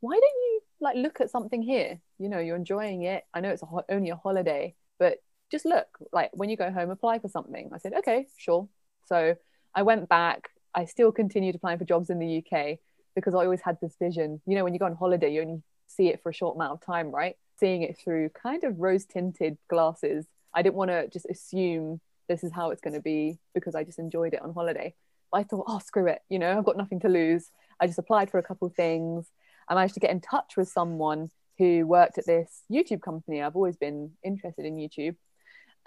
"Why 0.00 0.12
don't 0.12 0.22
you 0.22 0.59
like 0.80 0.96
look 0.96 1.20
at 1.20 1.30
something 1.30 1.62
here? 1.62 2.00
You 2.18 2.28
know, 2.28 2.38
you're 2.38 2.56
enjoying 2.56 3.02
it. 3.02 3.24
I 3.34 3.40
know 3.40 3.50
it's 3.50 3.62
a 3.62 3.66
ho- 3.66 3.84
only 3.88 4.10
a 4.10 4.16
holiday, 4.16 4.74
but 4.98 5.18
just 5.50 5.64
look. 5.64 5.88
Like 6.12 6.30
when 6.32 6.48
you 6.50 6.56
go 6.56 6.70
home, 6.70 6.90
apply 6.90 7.18
for 7.18 7.28
something." 7.28 7.70
I 7.72 7.78
said, 7.78 7.94
"Okay, 7.94 8.26
sure." 8.36 8.68
So 9.06 9.36
I 9.74 9.82
went 9.82 10.08
back. 10.08 10.50
I 10.74 10.84
still 10.84 11.12
continued 11.12 11.56
applying 11.56 11.78
for 11.78 11.84
jobs 11.84 12.10
in 12.10 12.18
the 12.18 12.38
UK 12.38 12.78
because 13.14 13.34
I 13.34 13.38
always 13.38 13.60
had 13.62 13.78
this 13.80 13.96
vision. 13.98 14.40
You 14.46 14.56
know, 14.56 14.64
when 14.64 14.72
you 14.72 14.78
go 14.78 14.86
on 14.86 14.94
holiday, 14.94 15.32
you 15.32 15.40
only 15.42 15.62
see 15.86 16.08
it 16.08 16.22
for 16.22 16.30
a 16.30 16.34
short 16.34 16.56
amount 16.56 16.72
of 16.72 16.80
time, 16.80 17.10
right? 17.10 17.36
Seeing 17.58 17.82
it 17.82 17.98
through 17.98 18.30
kind 18.30 18.62
of 18.64 18.78
rose 18.78 19.04
tinted 19.04 19.58
glasses 19.68 20.26
I 20.54 20.62
didn't 20.62 20.76
want 20.76 20.90
to 20.90 21.08
just 21.08 21.26
assume 21.30 22.00
this 22.28 22.44
is 22.44 22.52
how 22.52 22.70
it's 22.70 22.80
going 22.80 22.94
to 22.94 23.00
be 23.00 23.38
because 23.54 23.74
I 23.74 23.84
just 23.84 23.98
enjoyed 23.98 24.34
it 24.34 24.42
on 24.42 24.52
holiday. 24.52 24.94
But 25.30 25.38
I 25.38 25.42
thought, 25.44 25.64
oh, 25.68 25.78
screw 25.78 26.06
it. 26.06 26.20
You 26.28 26.38
know, 26.38 26.56
I've 26.56 26.64
got 26.64 26.76
nothing 26.76 27.00
to 27.00 27.08
lose. 27.08 27.50
I 27.80 27.86
just 27.86 27.98
applied 27.98 28.30
for 28.30 28.38
a 28.38 28.42
couple 28.42 28.68
of 28.68 28.74
things. 28.74 29.26
I 29.70 29.74
managed 29.74 29.94
to 29.94 30.00
get 30.00 30.10
in 30.10 30.20
touch 30.20 30.56
with 30.56 30.68
someone 30.68 31.30
who 31.56 31.86
worked 31.86 32.18
at 32.18 32.26
this 32.26 32.62
YouTube 32.70 33.00
company. 33.00 33.40
I've 33.40 33.56
always 33.56 33.76
been 33.76 34.12
interested 34.22 34.66
in 34.66 34.76
YouTube. 34.76 35.16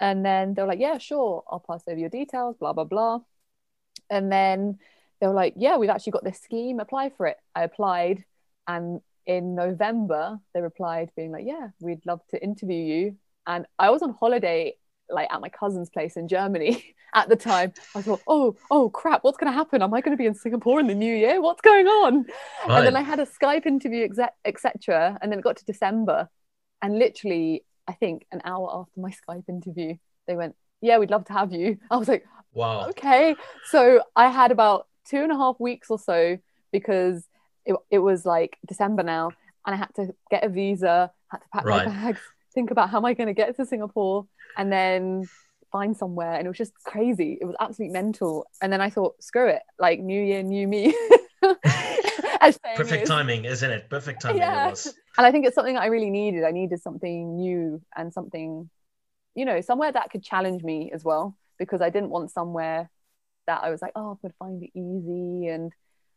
And 0.00 0.24
then 0.24 0.54
they 0.54 0.62
were 0.62 0.68
like, 0.68 0.80
yeah, 0.80 0.98
sure, 0.98 1.44
I'll 1.48 1.60
pass 1.60 1.84
over 1.86 1.98
your 1.98 2.08
details, 2.08 2.56
blah, 2.58 2.72
blah, 2.72 2.84
blah. 2.84 3.20
And 4.10 4.32
then 4.32 4.78
they 5.20 5.28
were 5.28 5.34
like, 5.34 5.54
yeah, 5.56 5.76
we've 5.76 5.90
actually 5.90 6.12
got 6.12 6.24
this 6.24 6.40
scheme, 6.40 6.80
apply 6.80 7.10
for 7.10 7.26
it. 7.26 7.36
I 7.54 7.62
applied. 7.62 8.24
And 8.66 9.00
in 9.26 9.54
November, 9.54 10.40
they 10.52 10.60
replied, 10.60 11.10
being 11.16 11.30
like, 11.30 11.46
yeah, 11.46 11.68
we'd 11.80 12.04
love 12.06 12.20
to 12.30 12.42
interview 12.42 12.82
you 12.82 13.16
and 13.46 13.66
I 13.78 13.90
was 13.90 14.02
on 14.02 14.14
holiday 14.14 14.74
like 15.10 15.28
at 15.30 15.40
my 15.40 15.48
cousin's 15.48 15.90
place 15.90 16.16
in 16.16 16.28
Germany 16.28 16.94
at 17.14 17.28
the 17.28 17.36
time. 17.36 17.72
I 17.94 18.02
thought, 18.02 18.20
oh, 18.26 18.56
oh 18.70 18.90
crap, 18.90 19.24
what's 19.24 19.38
going 19.38 19.52
to 19.52 19.56
happen? 19.56 19.82
Am 19.82 19.94
I 19.94 20.00
going 20.00 20.16
to 20.16 20.20
be 20.20 20.26
in 20.26 20.34
Singapore 20.34 20.80
in 20.80 20.86
the 20.86 20.94
new 20.94 21.14
year? 21.14 21.40
What's 21.40 21.60
going 21.60 21.86
on? 21.86 22.26
Right. 22.66 22.78
And 22.78 22.86
then 22.86 22.96
I 22.96 23.02
had 23.02 23.20
a 23.20 23.26
Skype 23.26 23.66
interview, 23.66 24.08
etc. 24.44 25.18
And 25.20 25.30
then 25.30 25.38
it 25.38 25.42
got 25.42 25.56
to 25.58 25.64
December, 25.64 26.28
and 26.82 26.98
literally, 26.98 27.64
I 27.86 27.92
think 27.92 28.26
an 28.32 28.40
hour 28.44 28.68
after 28.72 29.00
my 29.00 29.10
Skype 29.10 29.48
interview, 29.48 29.96
they 30.26 30.36
went, 30.36 30.56
yeah, 30.80 30.98
we'd 30.98 31.10
love 31.10 31.24
to 31.26 31.32
have 31.32 31.52
you. 31.52 31.78
I 31.90 31.96
was 31.96 32.08
like, 32.08 32.24
wow, 32.52 32.88
okay. 32.90 33.36
So 33.70 34.02
I 34.16 34.28
had 34.28 34.50
about 34.50 34.86
two 35.08 35.18
and 35.18 35.32
a 35.32 35.36
half 35.36 35.56
weeks 35.58 35.90
or 35.90 35.98
so 35.98 36.38
because 36.72 37.26
it, 37.64 37.76
it 37.90 37.98
was 37.98 38.26
like 38.26 38.58
December 38.66 39.02
now, 39.02 39.30
and 39.66 39.74
I 39.74 39.78
had 39.78 39.94
to 39.96 40.14
get 40.30 40.44
a 40.44 40.48
visa, 40.48 41.10
had 41.30 41.38
to 41.38 41.48
pack 41.52 41.64
right. 41.64 41.86
my 41.86 41.92
bags 41.92 42.20
think 42.54 42.70
about 42.70 42.90
how 42.90 42.98
am 42.98 43.04
I 43.04 43.14
going 43.14 43.26
to 43.26 43.34
get 43.34 43.56
to 43.56 43.66
Singapore 43.66 44.26
and 44.56 44.72
then 44.72 45.28
find 45.72 45.96
somewhere. 45.96 46.34
And 46.34 46.46
it 46.46 46.48
was 46.48 46.58
just 46.58 46.72
crazy. 46.84 47.36
It 47.40 47.44
was 47.44 47.56
absolutely 47.58 47.92
mental. 47.92 48.46
And 48.62 48.72
then 48.72 48.80
I 48.80 48.90
thought, 48.90 49.22
screw 49.22 49.48
it, 49.48 49.62
like 49.78 50.00
new 50.00 50.22
year, 50.22 50.42
new 50.42 50.68
me. 50.68 50.94
Perfect 52.76 53.04
is. 53.04 53.08
timing, 53.08 53.44
isn't 53.44 53.70
it? 53.70 53.90
Perfect 53.90 54.22
timing. 54.22 54.38
Yeah. 54.38 54.74
And 55.16 55.26
I 55.26 55.30
think 55.30 55.46
it's 55.46 55.54
something 55.54 55.76
I 55.76 55.86
really 55.86 56.10
needed. 56.10 56.44
I 56.44 56.50
needed 56.50 56.80
something 56.80 57.36
new 57.36 57.82
and 57.96 58.12
something, 58.12 58.70
you 59.34 59.44
know, 59.44 59.60
somewhere 59.60 59.90
that 59.90 60.10
could 60.10 60.22
challenge 60.22 60.62
me 60.62 60.90
as 60.92 61.04
well, 61.04 61.36
because 61.58 61.80
I 61.80 61.90
didn't 61.90 62.10
want 62.10 62.30
somewhere 62.30 62.90
that 63.46 63.62
I 63.62 63.70
was 63.70 63.82
like, 63.82 63.92
oh, 63.96 64.12
I 64.12 64.26
could 64.26 64.34
find 64.38 64.62
it 64.62 64.70
easy. 64.74 65.48
And 65.48 65.72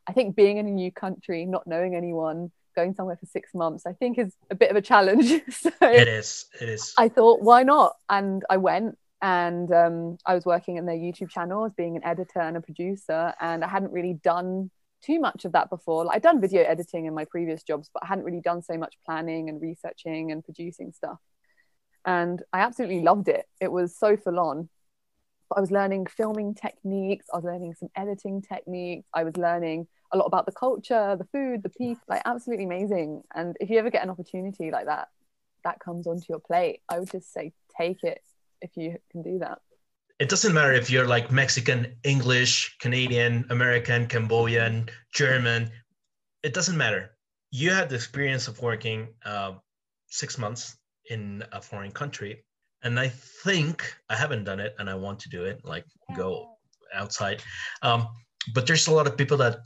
I 0.07 0.13
think 0.13 0.35
being 0.35 0.57
in 0.57 0.67
a 0.67 0.71
new 0.71 0.91
country, 0.91 1.45
not 1.45 1.67
knowing 1.67 1.95
anyone, 1.95 2.51
going 2.77 2.93
somewhere 2.93 3.17
for 3.17 3.25
six 3.25 3.53
months, 3.53 3.85
I 3.85 3.93
think 3.93 4.17
is 4.17 4.33
a 4.49 4.55
bit 4.55 4.71
of 4.71 4.77
a 4.77 4.81
challenge. 4.81 5.27
so 5.49 5.71
it 5.81 6.07
is. 6.07 6.45
It 6.61 6.69
is. 6.69 6.93
I 6.97 7.09
thought, 7.09 7.41
why 7.41 7.63
not? 7.63 7.95
And 8.07 8.43
I 8.49 8.57
went 8.57 8.97
and 9.21 9.69
um, 9.73 10.17
I 10.25 10.35
was 10.35 10.45
working 10.45 10.77
in 10.77 10.85
their 10.85 10.95
YouTube 10.95 11.29
channel 11.29 11.65
as 11.65 11.73
being 11.73 11.97
an 11.97 12.05
editor 12.05 12.39
and 12.39 12.55
a 12.55 12.61
producer. 12.61 13.33
And 13.41 13.65
I 13.65 13.67
hadn't 13.67 13.91
really 13.91 14.13
done 14.13 14.69
too 15.03 15.19
much 15.19 15.43
of 15.43 15.53
that 15.53 15.69
before. 15.69 16.05
Like 16.05 16.17
I'd 16.17 16.21
done 16.21 16.39
video 16.39 16.63
editing 16.63 17.05
in 17.05 17.13
my 17.15 17.25
previous 17.25 17.63
jobs, 17.63 17.89
but 17.93 18.03
I 18.03 18.07
hadn't 18.07 18.25
really 18.25 18.41
done 18.41 18.61
so 18.61 18.77
much 18.77 18.95
planning 19.05 19.49
and 19.49 19.61
researching 19.61 20.31
and 20.31 20.43
producing 20.43 20.91
stuff. 20.91 21.17
And 22.05 22.41
I 22.53 22.59
absolutely 22.59 23.01
loved 23.01 23.27
it. 23.27 23.45
It 23.59 23.71
was 23.71 23.97
so 23.97 24.15
full 24.15 24.39
on. 24.39 24.69
I 25.55 25.61
was 25.61 25.71
learning 25.71 26.07
filming 26.07 26.53
techniques, 26.53 27.25
I 27.33 27.37
was 27.37 27.45
learning 27.45 27.75
some 27.75 27.89
editing 27.95 28.41
techniques, 28.41 29.07
I 29.13 29.23
was 29.23 29.37
learning 29.37 29.87
a 30.11 30.17
lot 30.17 30.25
about 30.25 30.45
the 30.45 30.51
culture, 30.51 31.15
the 31.17 31.27
food, 31.31 31.63
the 31.63 31.69
people, 31.69 32.01
like 32.07 32.21
absolutely 32.25 32.65
amazing. 32.65 33.23
And 33.35 33.55
if 33.59 33.69
you 33.69 33.79
ever 33.79 33.89
get 33.89 34.03
an 34.03 34.09
opportunity 34.09 34.71
like 34.71 34.85
that, 34.85 35.09
that 35.63 35.79
comes 35.79 36.07
onto 36.07 36.25
your 36.29 36.39
plate, 36.39 36.81
I 36.89 36.99
would 36.99 37.11
just 37.11 37.33
say 37.33 37.53
take 37.77 38.03
it 38.03 38.21
if 38.61 38.71
you 38.75 38.97
can 39.11 39.21
do 39.21 39.39
that. 39.39 39.59
It 40.19 40.29
doesn't 40.29 40.53
matter 40.53 40.73
if 40.73 40.89
you're 40.89 41.05
like 41.07 41.31
Mexican, 41.31 41.95
English, 42.03 42.77
Canadian, 42.79 43.45
American, 43.49 44.07
Cambodian, 44.07 44.89
German. 45.13 45.69
It 46.41 46.53
doesn't 46.53 46.75
matter. 46.75 47.11
You 47.51 47.71
had 47.71 47.89
the 47.89 47.95
experience 47.95 48.47
of 48.47 48.61
working 48.61 49.09
uh, 49.23 49.53
six 50.07 50.37
months 50.37 50.75
in 51.09 51.43
a 51.51 51.61
foreign 51.61 51.91
country, 51.91 52.43
and 52.83 52.99
I 52.99 53.09
think 53.43 53.83
I 54.09 54.15
haven't 54.15 54.43
done 54.43 54.59
it, 54.59 54.75
and 54.79 54.89
I 54.89 54.95
want 54.95 55.19
to 55.19 55.29
do 55.29 55.43
it. 55.43 55.61
Like 55.63 55.85
go 56.15 56.57
outside. 56.93 57.43
Um, 57.81 58.07
but 58.53 58.65
there's 58.67 58.87
a 58.87 58.93
lot 58.93 59.07
of 59.07 59.17
people 59.17 59.37
that 59.37 59.59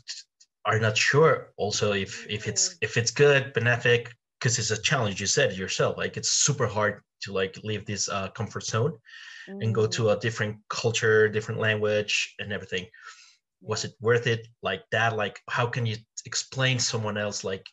are 0.65 0.80
not 0.80 0.97
sure 0.97 1.52
also 1.58 1.93
if 1.93 2.26
if 2.30 2.47
it's 2.47 2.69
mm. 2.69 2.78
if 2.82 2.97
it's 2.97 3.12
good 3.12 3.54
benefic 3.54 4.08
because 4.39 4.60
it's 4.60 4.71
a 4.71 4.82
challenge 4.82 5.19
you 5.19 5.28
said 5.28 5.56
yourself 5.58 5.97
like 5.97 6.17
it's 6.17 6.30
super 6.30 6.67
hard 6.67 7.02
to 7.21 7.34
like 7.34 7.58
leave 7.63 7.86
this 7.86 8.10
uh, 8.10 8.30
comfort 8.30 8.63
zone 8.63 8.93
mm. 9.50 9.58
and 9.62 9.74
go 9.74 9.88
to 9.88 10.10
a 10.10 10.15
mm. 10.15 10.21
different 10.21 10.58
culture 10.69 11.28
different 11.30 11.60
language 11.60 12.36
and 12.39 12.52
everything 12.54 12.86
was 13.62 13.86
it 13.86 13.93
worth 14.02 14.28
it 14.28 14.47
like 14.62 14.84
that 14.91 15.15
like 15.15 15.39
how 15.50 15.65
can 15.65 15.86
you 15.86 15.95
explain 16.26 16.78
someone 16.78 17.17
else 17.17 17.43
like 17.43 17.65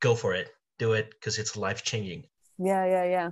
go 0.00 0.14
for 0.14 0.34
it 0.34 0.48
do 0.78 0.92
it 0.92 1.10
because 1.10 1.38
it's 1.38 1.56
life 1.56 1.82
changing 1.82 2.24
yeah 2.58 2.84
yeah 2.86 3.04
yeah 3.04 3.30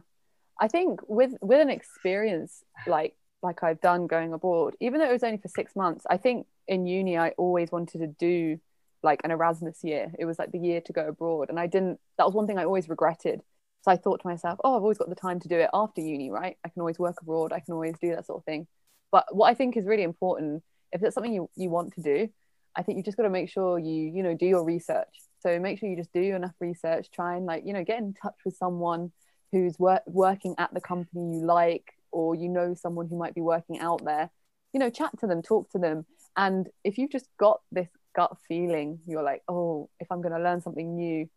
i 0.62 0.68
think 0.68 1.01
with 1.09 1.35
with 1.40 1.61
an 1.61 1.70
experience 1.70 2.62
like 2.87 3.14
like 3.42 3.62
i've 3.62 3.81
done 3.81 4.07
going 4.07 4.33
abroad 4.33 4.75
even 4.81 4.98
though 4.98 5.09
it 5.09 5.12
was 5.12 5.25
only 5.25 5.38
for 5.38 5.48
six 5.48 5.77
months 5.77 6.07
i 6.09 6.16
think 6.16 6.46
in 6.68 6.87
uni 6.87 7.18
i 7.18 7.31
always 7.31 7.70
wanted 7.70 7.98
to 7.98 8.07
do 8.07 8.59
like 9.03 9.20
an 9.25 9.31
Erasmus 9.31 9.83
year. 9.83 10.12
It 10.18 10.25
was 10.25 10.38
like 10.38 10.53
the 10.53 10.59
year 10.59 10.81
to 10.83 10.92
go 10.92 11.09
abroad. 11.09 11.51
And 11.51 11.59
I 11.59 11.66
didn't, 11.66 11.98
that 12.18 12.27
was 12.27 12.35
one 12.35 12.46
thing 12.46 12.59
I 12.59 12.64
always 12.64 12.88
regretted. 12.88 13.42
So 13.83 13.90
I 13.90 13.96
thought 13.96 14.20
to 14.20 14.29
myself, 14.29 14.61
oh, 14.62 14.77
I've 14.77 14.83
always 14.83 14.98
got 14.98 15.09
the 15.09 15.16
time 15.16 15.40
to 15.40 15.48
do 15.48 15.57
it 15.57 15.70
after 15.75 16.01
uni, 16.01 16.31
right? 16.31 16.57
I 16.64 16.68
can 16.68 16.81
always 16.81 16.98
work 16.98 17.20
abroad. 17.20 17.53
I 17.53 17.61
can 17.61 17.75
always 17.75 17.94
do 18.01 18.11
that 18.14 18.27
sort 18.27 18.38
of 18.38 18.44
thing. 18.44 18.68
But 19.11 19.35
what 19.35 19.48
I 19.48 19.55
think 19.55 19.77
is 19.77 19.87
really 19.87 20.05
important, 20.05 20.62
if 20.92 21.03
it's 21.03 21.14
something 21.14 21.33
you, 21.33 21.51
you 21.57 21.68
want 21.68 21.94
to 21.94 22.01
do, 22.03 22.29
I 22.77 22.83
think 22.83 22.96
you 22.96 23.03
just 23.03 23.16
got 23.16 23.25
to 23.25 23.31
make 23.31 23.51
sure 23.51 23.79
you, 23.79 23.92
you 23.92 24.22
know, 24.22 24.35
do 24.35 24.46
your 24.46 24.64
research. 24.64 25.09
So 25.40 25.59
make 25.59 25.79
sure 25.79 25.88
you 25.88 25.96
just 25.96 26.12
do 26.12 26.37
enough 26.37 26.55
research, 26.61 27.11
try 27.11 27.37
and 27.37 27.44
like, 27.44 27.64
you 27.66 27.72
know, 27.72 27.85
get 27.85 27.98
in 27.98 28.14
touch 28.14 28.37
with 28.44 28.57
someone 28.57 29.11
who's 29.52 29.78
wor- 29.78 30.02
working 30.06 30.54
at 30.58 30.72
the 30.74 30.80
company 30.80 31.36
you 31.36 31.44
like 31.44 31.92
or 32.10 32.34
you 32.34 32.48
know 32.48 32.74
someone 32.74 33.06
who 33.06 33.16
might 33.16 33.34
be 33.34 33.40
working 33.40 33.78
out 33.78 34.04
there 34.04 34.30
you 34.72 34.80
know 34.80 34.90
chat 34.90 35.10
to 35.20 35.26
them 35.26 35.42
talk 35.42 35.70
to 35.70 35.78
them. 35.78 36.04
And 36.36 36.68
if 36.82 36.96
you've 36.96 37.10
just 37.10 37.28
got 37.38 37.60
this 37.70 37.88
gut 38.14 38.36
feeling 38.48 38.98
you're 39.06 39.22
like 39.22 39.42
oh 39.48 39.88
if 40.00 40.10
i'm 40.10 40.20
going 40.20 40.34
to 40.34 40.42
learn 40.42 40.60
something 40.60 40.94
new 40.94 41.28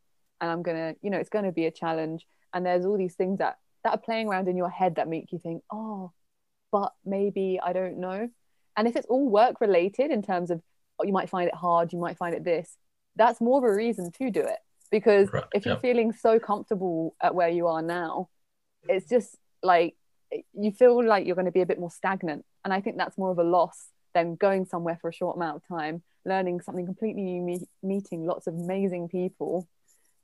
and 0.41 0.51
i'm 0.51 0.61
going 0.61 0.77
to 0.77 0.99
you 1.01 1.09
know 1.09 1.17
it's 1.17 1.29
going 1.29 1.45
to 1.45 1.51
be 1.51 1.65
a 1.65 1.71
challenge 1.71 2.25
and 2.53 2.65
there's 2.65 2.85
all 2.85 2.97
these 2.97 3.15
things 3.15 3.39
that 3.39 3.57
that 3.83 3.91
are 3.91 3.97
playing 3.97 4.27
around 4.27 4.47
in 4.47 4.57
your 4.57 4.69
head 4.69 4.95
that 4.95 5.07
make 5.07 5.31
you 5.31 5.39
think 5.39 5.63
oh 5.71 6.11
but 6.71 6.91
maybe 7.05 7.59
i 7.63 7.71
don't 7.73 7.97
know. 7.97 8.29
And 8.77 8.89
if 8.89 8.97
it's 8.97 9.07
all 9.07 9.29
work 9.29 9.61
related 9.61 10.11
in 10.11 10.21
terms 10.21 10.51
of 10.51 10.61
oh, 10.99 11.05
you 11.05 11.13
might 11.13 11.29
find 11.29 11.47
it 11.47 11.55
hard 11.55 11.93
you 11.93 11.99
might 11.99 12.17
find 12.17 12.35
it 12.35 12.43
this 12.43 12.77
that's 13.15 13.39
more 13.39 13.59
of 13.59 13.63
a 13.63 13.73
reason 13.73 14.11
to 14.11 14.29
do 14.29 14.41
it 14.41 14.59
because 14.91 15.29
if 15.53 15.65
you're 15.65 15.77
feeling 15.77 16.11
so 16.13 16.39
comfortable 16.39 17.15
at 17.21 17.33
where 17.35 17.49
you 17.49 17.67
are 17.67 17.81
now 17.81 18.29
it's 18.87 19.07
just 19.09 19.35
like 19.63 19.95
you 20.53 20.71
feel 20.71 21.03
like 21.05 21.25
you're 21.25 21.35
going 21.35 21.45
to 21.45 21.51
be 21.51 21.61
a 21.61 21.65
bit 21.65 21.79
more 21.79 21.91
stagnant. 21.91 22.45
And 22.63 22.73
i 22.73 22.81
think 22.81 22.97
that's 22.97 23.17
more 23.17 23.31
of 23.31 23.39
a 23.39 23.43
loss 23.43 23.87
than 24.13 24.35
going 24.35 24.65
somewhere 24.65 24.97
for 25.01 25.09
a 25.09 25.13
short 25.13 25.35
amount 25.35 25.57
of 25.57 25.67
time 25.67 26.03
learning 26.25 26.61
something 26.61 26.85
completely 26.85 27.21
new 27.21 27.41
me- 27.41 27.67
meeting 27.83 28.25
lots 28.25 28.47
of 28.47 28.55
amazing 28.55 29.07
people. 29.09 29.67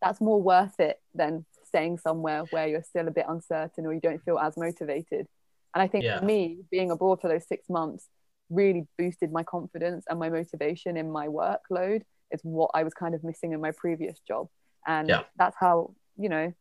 That's 0.01 0.19
more 0.19 0.41
worth 0.41 0.79
it 0.79 0.99
than 1.13 1.45
staying 1.63 1.99
somewhere 1.99 2.41
where 2.49 2.67
you're 2.67 2.83
still 2.83 3.07
a 3.07 3.11
bit 3.11 3.25
uncertain 3.27 3.85
or 3.85 3.93
you 3.93 4.01
don't 4.01 4.23
feel 4.23 4.39
as 4.39 4.57
motivated. 4.57 5.27
And 5.73 5.81
i 5.81 5.87
think 5.87 6.05
Yeah. 6.05 6.19
for 6.19 6.25
me 6.25 6.59
being 6.71 6.89
abroad 6.91 7.21
for 7.21 7.27
those 7.27 7.47
six 7.47 7.69
months 7.69 8.07
really 8.49 8.87
boosted 8.97 9.31
my 9.31 9.43
confidence 9.43 10.05
and 10.09 10.19
my 10.19 10.29
motivation 10.29 10.97
in 10.97 11.11
my 11.11 11.27
workload 11.27 12.01
is 12.31 12.41
what 12.43 12.71
i 12.73 12.83
was 12.83 12.93
kind 12.93 13.13
of 13.15 13.23
missing 13.23 13.51
in 13.53 13.61
my 13.61 13.71
previous 13.71 14.19
job. 14.27 14.47
And 14.87 15.09
Yeah. 15.09 15.23
that's 15.37 15.55
how 15.59 15.93
you 16.17 16.29
know 16.29 16.53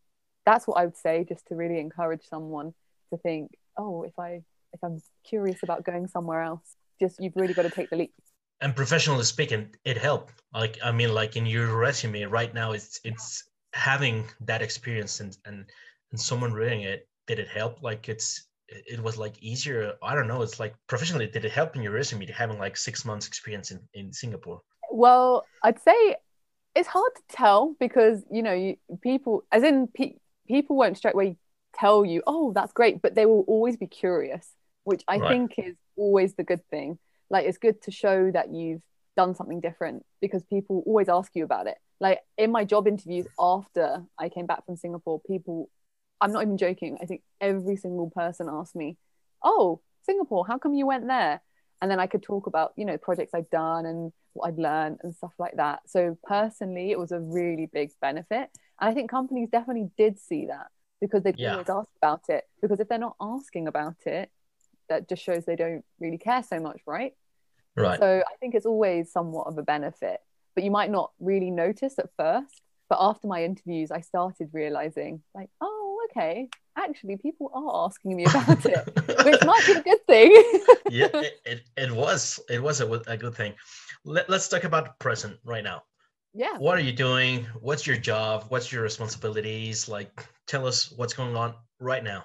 that's 0.47 0.67
what 0.67 0.79
i 0.79 0.85
would 0.85 0.97
say 0.97 1.25
just 1.29 1.47
to 1.49 1.55
really 1.55 1.79
encourage 1.81 2.23
someone 2.25 2.75
to 3.11 3.19
think 3.19 3.51
oh 3.77 4.03
if 4.05 4.19
i 4.19 4.43
if 4.73 4.81
i'm 4.83 5.01
curious 5.25 5.63
about 5.63 5.85
going 5.85 6.07
somewhere 6.07 6.43
else 6.43 6.77
just 7.01 7.17
you've 7.21 7.37
really 7.37 7.55
got 7.55 7.63
to 7.63 7.71
take 7.71 7.91
the 7.91 7.97
leap. 7.97 8.13
And 8.61 8.77
professionally 8.77 9.25
speaking 9.25 9.75
it 9.85 9.97
helped. 9.97 10.33
Like 10.55 10.79
i 10.85 10.91
mean 10.93 11.15
like 11.15 11.37
in 11.37 11.47
your 11.47 11.77
resume 11.77 12.25
right 12.25 12.53
now 12.55 12.73
it's 12.73 13.01
it's 13.05 13.45
having 13.73 14.25
that 14.41 14.63
experience 14.63 15.21
and 15.21 15.37
and 15.45 15.65
and 16.11 16.21
someone 16.21 16.53
reading 16.53 16.83
it 16.83 17.09
did 17.27 17.39
it 17.39 17.49
help? 17.49 17.83
Like 17.83 18.09
it's 18.09 18.49
it 18.69 18.85
it 18.99 19.03
was 19.03 19.17
like 19.17 19.37
easier. 19.43 19.95
I 20.03 20.15
don't 20.15 20.29
know. 20.29 20.43
It's 20.43 20.59
like 20.61 20.75
professionally 20.89 21.27
did 21.27 21.45
it 21.45 21.53
help 21.53 21.77
in 21.77 21.83
your 21.83 21.93
resume 21.93 22.27
to 22.27 22.33
having 22.33 22.59
like 22.59 22.77
six 22.77 23.05
months 23.05 23.27
experience 23.27 23.71
in 23.71 23.81
in 23.95 24.13
singapore 24.13 24.61
well 24.91 25.45
i'd 25.65 25.81
say 25.81 26.17
it's 26.75 26.89
hard 26.89 27.11
to 27.17 27.23
tell 27.37 27.75
because 27.81 28.23
you 28.31 28.43
know 28.43 28.53
you, 28.53 28.77
people 29.03 29.45
as 29.53 29.63
in 29.63 29.89
pe- 29.89 30.15
people 30.49 30.77
won't 30.77 30.97
straight 30.97 31.15
away 31.15 31.37
tell 31.75 32.05
you 32.05 32.23
oh 32.27 32.53
that's 32.55 32.73
great 32.73 33.01
but 33.03 33.15
they 33.15 33.27
will 33.27 33.45
always 33.47 33.77
be 33.77 33.87
curious 33.87 34.49
which 34.85 35.03
i 35.09 35.19
Right. 35.19 35.29
think 35.29 35.55
is 35.59 35.77
always 35.97 36.35
the 36.35 36.43
good 36.45 36.67
thing. 36.71 36.99
Like 37.29 37.47
it's 37.47 37.59
good 37.59 37.83
to 37.83 37.91
show 37.91 38.31
that 38.33 38.53
you've 38.53 38.81
done 39.17 39.35
something 39.35 39.61
different 39.61 40.05
because 40.21 40.43
people 40.45 40.83
always 40.87 41.09
ask 41.09 41.31
you 41.35 41.45
about 41.45 41.67
it. 41.67 41.77
Like 42.01 42.21
in 42.39 42.51
my 42.51 42.65
job 42.65 42.89
interviews 42.89 43.27
after 43.39 44.03
i 44.19 44.29
came 44.31 44.47
back 44.47 44.65
from 44.65 44.77
singapore 44.77 45.21
people 45.27 45.69
i'm 46.21 46.33
not 46.33 46.43
even 46.43 46.57
joking 46.57 46.97
i 47.03 47.05
think 47.05 47.23
every 47.41 47.77
single 47.77 48.11
person 48.11 48.49
asked 48.51 48.75
me 48.75 48.97
oh 49.45 49.81
singapore 50.07 50.47
how 50.47 50.59
come 50.59 50.75
you 50.75 50.87
went 50.87 51.07
there? 51.07 51.43
And 51.83 51.91
then 51.91 52.01
i 52.01 52.07
could 52.07 52.23
talk 52.23 52.47
about 52.47 52.73
you 52.77 52.85
know 52.87 52.97
projects 52.97 53.35
i've 53.35 53.51
done 53.51 53.85
and 53.87 54.13
what 54.33 54.49
i'd 54.49 54.59
learned 54.59 54.99
and 55.03 55.15
stuff 55.15 55.33
like 55.39 55.57
that. 55.57 55.81
So 55.87 56.17
personally 56.25 56.91
it 56.91 56.99
was 56.99 57.13
a 57.13 57.21
really 57.21 57.67
big 57.73 57.91
benefit. 58.01 58.49
And 58.81 58.91
i 58.91 58.95
think 58.95 59.11
companies 59.11 59.49
definitely 59.51 59.91
did 59.97 60.19
see 60.19 60.47
that 60.47 60.69
because 61.01 61.23
they'd 61.23 61.39
Yeah. 61.39 61.53
always 61.53 61.69
ask 61.69 61.89
about 62.03 62.23
it. 62.29 62.45
Because 62.63 62.81
if 62.81 62.89
they're 62.89 62.99
not 62.99 63.17
asking 63.21 63.67
about 63.69 63.97
it 64.07 64.31
that 64.89 65.09
just 65.09 65.23
shows 65.23 65.45
they 65.45 65.57
don't 65.57 65.85
really 66.01 66.19
care 66.19 66.43
so 66.43 66.59
much 66.59 66.81
right? 66.87 67.13
Right. 67.77 67.99
So 68.01 68.23
I 68.27 68.35
think 68.41 68.55
it's 68.55 68.67
always 68.67 69.13
somewhat 69.13 69.47
of 69.47 69.57
a 69.57 69.63
benefit, 69.63 70.19
but 70.55 70.65
you 70.65 70.71
might 70.71 70.91
not 70.91 71.13
really 71.21 71.51
notice 71.51 71.99
at 71.99 72.11
first. 72.17 72.63
But 72.89 72.99
after 73.01 73.29
my 73.29 73.45
interviews, 73.45 73.93
I 73.93 74.01
started 74.01 74.49
realizing, 74.53 75.23
like, 75.33 75.49
oh, 75.61 75.80
okay, 76.11 76.49
actually, 76.77 77.17
people 77.17 77.51
are 77.55 77.87
asking 77.87 78.17
me 78.17 78.25
about 78.25 78.65
it, 78.65 79.25
which 79.25 79.45
might 79.45 79.67
be 79.67 79.73
a 79.73 79.83
good 79.83 80.07
thing. 80.07 80.61
yeah 80.91 81.09
it, 81.15 81.41
it, 81.45 81.63
it 81.77 81.91
was 81.91 82.41
it 82.49 82.63
was 82.63 82.81
a 82.81 83.17
good 83.17 83.35
thing 83.35 83.55
Let, 84.05 84.29
let's 84.29 84.49
talk 84.49 84.65
about 84.65 84.85
the 84.85 84.93
present 84.99 85.39
right 85.45 85.65
now 85.65 85.83
yeah. 86.35 86.59
what 86.59 86.77
are 86.77 86.83
you 86.83 86.93
doing 86.93 87.47
what's 87.61 87.87
your 87.87 87.97
job 87.97 88.45
what's 88.49 88.73
your 88.73 88.83
responsibilities 88.83 89.89
like 89.89 90.27
tell 90.47 90.67
us 90.67 90.93
what's 90.97 91.15
going 91.15 91.37
on 91.37 91.55
right 91.79 92.05
now 92.05 92.25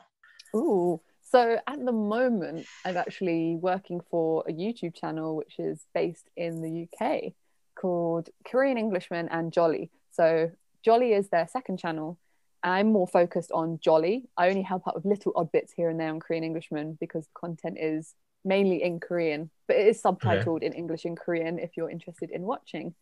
Ooh. 0.56 1.02
So 1.22 1.60
at 1.68 1.84
the 1.84 1.92
moment, 1.92 2.66
I'm 2.86 2.96
actually 2.96 3.58
working 3.58 4.00
for 4.10 4.46
a 4.48 4.54
YouTube 4.54 4.96
channel 4.96 5.36
which 5.36 5.60
is 5.60 5.86
based 5.94 6.30
in 6.38 6.62
the 6.62 6.88
UK 6.88 7.34
called 7.78 8.30
Korean 8.46 8.78
Englishman 8.78 9.28
and 9.30 9.52
Jolly. 9.52 9.90
So 10.12 10.52
Jolly 10.82 11.12
is 11.12 11.28
their 11.28 11.46
second 11.48 11.78
channel. 11.78 12.18
I'm 12.66 12.92
more 12.92 13.08
focused 13.08 13.52
on 13.52 13.80
Jolly. 13.80 14.28
I 14.36 14.50
only 14.50 14.64
help 14.64 14.88
out 14.88 14.96
with 14.96 15.06
little 15.06 15.32
odd 15.36 15.52
bits 15.52 15.72
here 15.72 15.90
and 15.90 16.00
there 16.00 16.10
on 16.10 16.20
Korean 16.20 16.44
Englishman 16.44 16.98
because 17.00 17.26
the 17.26 17.40
content 17.40 17.78
is 17.80 18.16
mainly 18.44 18.82
in 18.82 19.00
Korean, 19.00 19.52
but 19.68 19.78
it 19.78 19.88
is 19.88 20.02
subtitled 20.02 20.64
in 20.64 20.74
English 20.74 21.06
and 21.06 21.18
Korean 21.18 21.60
if 21.60 21.78
you're 21.78 21.90
interested 21.92 22.32
in 22.32 22.42
watching. 22.42 22.96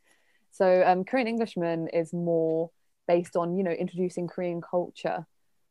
So 0.52 0.84
um, 0.86 1.06
Korean 1.06 1.28
Englishman 1.28 1.88
is 1.88 2.14
more 2.14 2.72
based 3.08 3.38
on, 3.38 3.56
you 3.56 3.64
know, 3.64 3.72
introducing 3.72 4.28
Korean 4.28 4.62
culture 4.62 5.26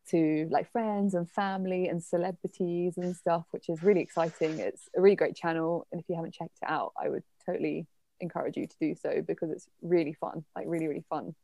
to 0.09 0.49
like 0.51 0.73
friends 0.73 1.15
and 1.15 1.31
family 1.31 1.89
and 1.89 2.03
celebrities 2.03 2.95
and 2.97 3.15
stuff, 3.15 3.45
which 3.51 3.69
is 3.69 3.83
really 3.83 4.01
exciting. 4.01 4.59
It's 4.59 4.89
a 4.97 5.03
really 5.03 5.17
great 5.17 5.37
channel. 5.37 5.87
And 5.93 6.01
if 6.01 6.09
you 6.09 6.17
haven't 6.17 6.35
checked 6.35 6.59
it 6.63 6.69
out, 6.69 6.93
I 7.01 7.11
would 7.11 7.23
totally 7.45 7.87
encourage 8.21 8.57
you 8.57 8.67
to 8.67 8.77
do 8.81 8.95
so 8.95 9.23
because 9.27 9.51
it's 9.51 9.69
really 9.83 10.15
fun, 10.15 10.45
like 10.57 10.65
really, 10.67 10.89
really 10.89 11.05
fun. 11.11 11.35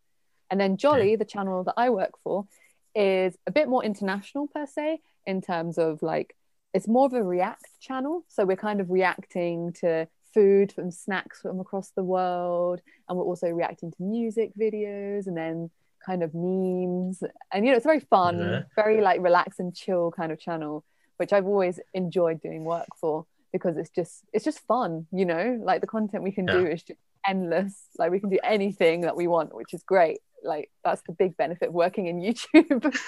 And 0.51 0.61
then 0.61 0.77
Jolly, 0.77 1.17
the 1.17 1.25
channel 1.25 1.65
that 1.65 1.75
I 1.77 1.91
work 1.91 2.13
for, 2.25 2.47
is 2.95 3.37
a 3.47 3.53
bit 3.53 3.69
more 3.69 3.85
international 3.85 4.49
per 4.49 4.67
se 4.67 5.01
in 5.27 5.41
terms 5.41 5.79
of 5.79 6.03
like 6.03 6.35
it's 6.75 6.89
more 6.89 7.07
of 7.07 7.13
a 7.13 7.23
react 7.23 7.67
channel. 7.81 8.25
So 8.29 8.45
we're 8.45 8.57
kind 8.57 8.81
of 8.81 8.91
reacting 8.91 9.73
to 9.81 10.09
food 10.35 10.75
and 10.77 10.93
snacks 10.93 11.41
from 11.41 11.61
across 11.61 11.91
the 11.91 12.03
world. 12.05 12.81
And 13.09 13.17
we're 13.17 13.25
also 13.25 13.49
reacting 13.49 13.91
to 13.93 14.03
music 14.03 14.53
videos 14.59 15.27
and 15.27 15.37
then 15.37 15.71
kind 16.05 16.23
of 16.23 16.35
memes. 16.35 17.23
And 17.53 17.65
you 17.65 17.71
know, 17.73 17.77
it's 17.77 17.87
very 17.87 18.01
fun, 18.01 18.39
Yeah. 18.39 18.63
very 18.77 19.01
like 19.01 19.21
relax 19.23 19.59
and 19.59 19.75
chill 19.75 20.11
kind 20.11 20.31
of 20.33 20.39
channel, 20.39 20.85
which 21.17 21.33
I've 21.33 21.47
always 21.47 21.81
enjoyed 21.95 22.41
doing 22.41 22.65
work 22.65 22.89
for 23.01 23.27
because 23.53 23.77
it's 23.79 23.91
just 23.91 24.25
it's 24.33 24.45
just 24.45 24.61
fun, 24.67 25.07
you 25.11 25.25
know, 25.25 25.59
like 25.63 25.81
the 25.81 25.87
content 25.87 26.23
we 26.23 26.33
can 26.33 26.47
do 26.47 26.67
is 26.67 26.83
just 26.83 27.01
endless. 27.27 27.87
Like 27.99 28.11
we 28.11 28.21
can 28.21 28.29
do 28.31 28.39
anything 28.45 29.03
that 29.03 29.17
we 29.17 29.27
want, 29.27 29.55
which 29.55 29.73
is 29.73 29.83
great. 29.83 30.19
Like 30.45 30.71
that's 30.85 31.03
the 31.07 31.13
big 31.13 31.37
benefit 31.37 31.69
of 31.69 31.75
working 31.75 32.07
in 32.07 32.21
YouTube. 32.21 32.95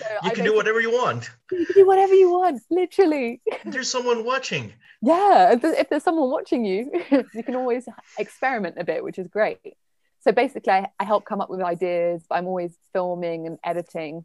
So 0.00 0.06
you 0.22 0.30
I 0.30 0.34
can 0.34 0.44
do 0.46 0.54
whatever 0.54 0.80
you 0.80 0.90
want 0.90 1.30
you 1.52 1.66
can 1.66 1.74
do 1.74 1.86
whatever 1.86 2.14
you 2.14 2.30
want, 2.30 2.62
literally. 2.70 3.42
there's 3.66 3.90
someone 3.90 4.24
watching 4.24 4.72
Yeah, 5.02 5.52
if, 5.52 5.60
there- 5.60 5.74
if 5.74 5.90
there's 5.90 6.02
someone 6.04 6.30
watching 6.30 6.64
you, 6.64 6.90
you 7.34 7.42
can 7.42 7.54
always 7.54 7.86
experiment 8.18 8.76
a 8.78 8.84
bit, 8.84 9.04
which 9.04 9.18
is 9.18 9.28
great. 9.28 9.58
So 10.20 10.32
basically, 10.32 10.72
I, 10.72 10.88
I 10.98 11.04
help 11.04 11.24
come 11.26 11.40
up 11.42 11.50
with 11.50 11.60
ideas, 11.60 12.24
but 12.28 12.36
I'm 12.36 12.46
always 12.46 12.72
filming 12.94 13.46
and 13.46 13.58
editing. 13.62 14.24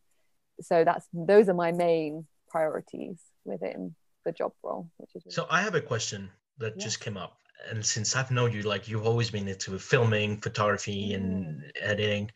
So 0.61 0.83
that's 0.85 1.05
those 1.13 1.49
are 1.49 1.53
my 1.53 1.71
main 1.73 2.25
priorities 2.49 3.17
within 3.43 3.95
the 4.23 4.31
job 4.31 4.53
role, 4.63 4.89
which 4.97 5.11
is 5.15 5.23
really 5.25 5.33
so 5.35 5.45
i 5.51 5.61
have 5.61 5.75
a 5.75 5.81
question 5.81 6.31
that 6.57 6.73
Yeah. 6.77 6.83
just 6.85 6.99
came 7.01 7.17
up 7.17 7.37
and 7.69 7.85
since 7.85 8.15
i've 8.15 8.31
known 8.31 8.51
you 8.51 8.61
like 8.61 8.87
you've 8.87 9.05
always 9.05 9.31
been 9.31 9.47
into 9.47 9.77
filming 9.79 10.39
photography 10.41 11.13
and 11.13 11.45
mm. 11.45 11.61
editing 11.81 12.29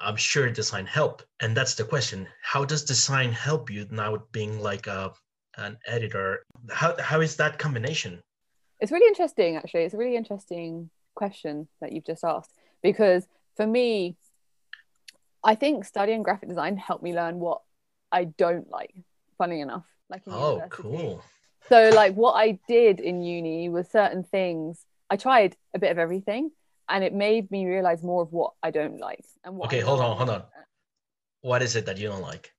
i'm 0.00 0.16
sure 0.16 0.50
design 0.50 0.86
help. 0.86 1.22
And 1.40 1.56
that's 1.56 1.74
the 1.74 1.84
question. 1.84 2.26
How 2.42 2.64
does 2.64 2.84
design 2.84 3.32
help 3.32 3.70
you 3.70 3.86
now 3.90 4.22
being 4.32 4.60
like 4.60 4.86
a 4.86 5.12
an 5.56 5.76
editor? 5.86 6.44
How, 6.70 6.96
how 7.00 7.20
is 7.20 7.36
that 7.36 7.58
combination? 7.58 8.20
It's 8.80 8.92
really 8.92 9.08
interesting 9.08 9.56
actually. 9.56 9.82
It's 9.82 9.94
a 9.94 9.98
really 9.98 10.16
interesting 10.16 10.90
question 11.14 11.68
that 11.80 11.92
you've 11.92 12.06
just 12.06 12.24
asked 12.24 12.52
because 12.82 13.26
for 13.56 13.66
me 13.66 14.16
i 15.42 15.54
think 15.54 15.84
studying 15.84 16.22
graphic 16.22 16.48
design 16.48 16.76
helped 16.76 17.02
me 17.02 17.12
learn 17.12 17.38
what 17.40 17.60
i 18.12 18.24
don't 18.24 18.70
like 18.70 18.94
funny 19.36 19.60
enough. 19.60 19.84
Like 20.08 20.22
in 20.26 20.32
oh 20.32 20.52
university. 20.52 20.82
cool 20.82 21.22
so 21.68 21.90
like 21.94 22.14
what 22.14 22.32
i 22.32 22.58
did 22.68 23.00
in 23.00 23.22
uni 23.22 23.68
was 23.68 23.88
certain 23.88 24.22
things 24.22 24.84
i 25.08 25.16
tried 25.16 25.56
a 25.74 25.78
bit 25.78 25.90
of 25.90 25.98
everything 25.98 26.50
and 26.88 27.04
it 27.04 27.14
made 27.14 27.50
me 27.50 27.66
realize 27.66 28.02
more 28.02 28.22
of 28.22 28.32
what 28.32 28.52
i 28.62 28.70
don't 28.70 28.98
like 28.98 29.24
and 29.44 29.56
what 29.56 29.66
Okay, 29.66 29.80
hold 29.80 30.00
on, 30.00 30.16
hold 30.16 30.30
on. 30.30 30.42
what 31.42 31.62
is 31.62 31.76
it 31.76 31.86
that 31.86 31.98
you 31.98 32.08
don't 32.08 32.22
like 32.22 32.52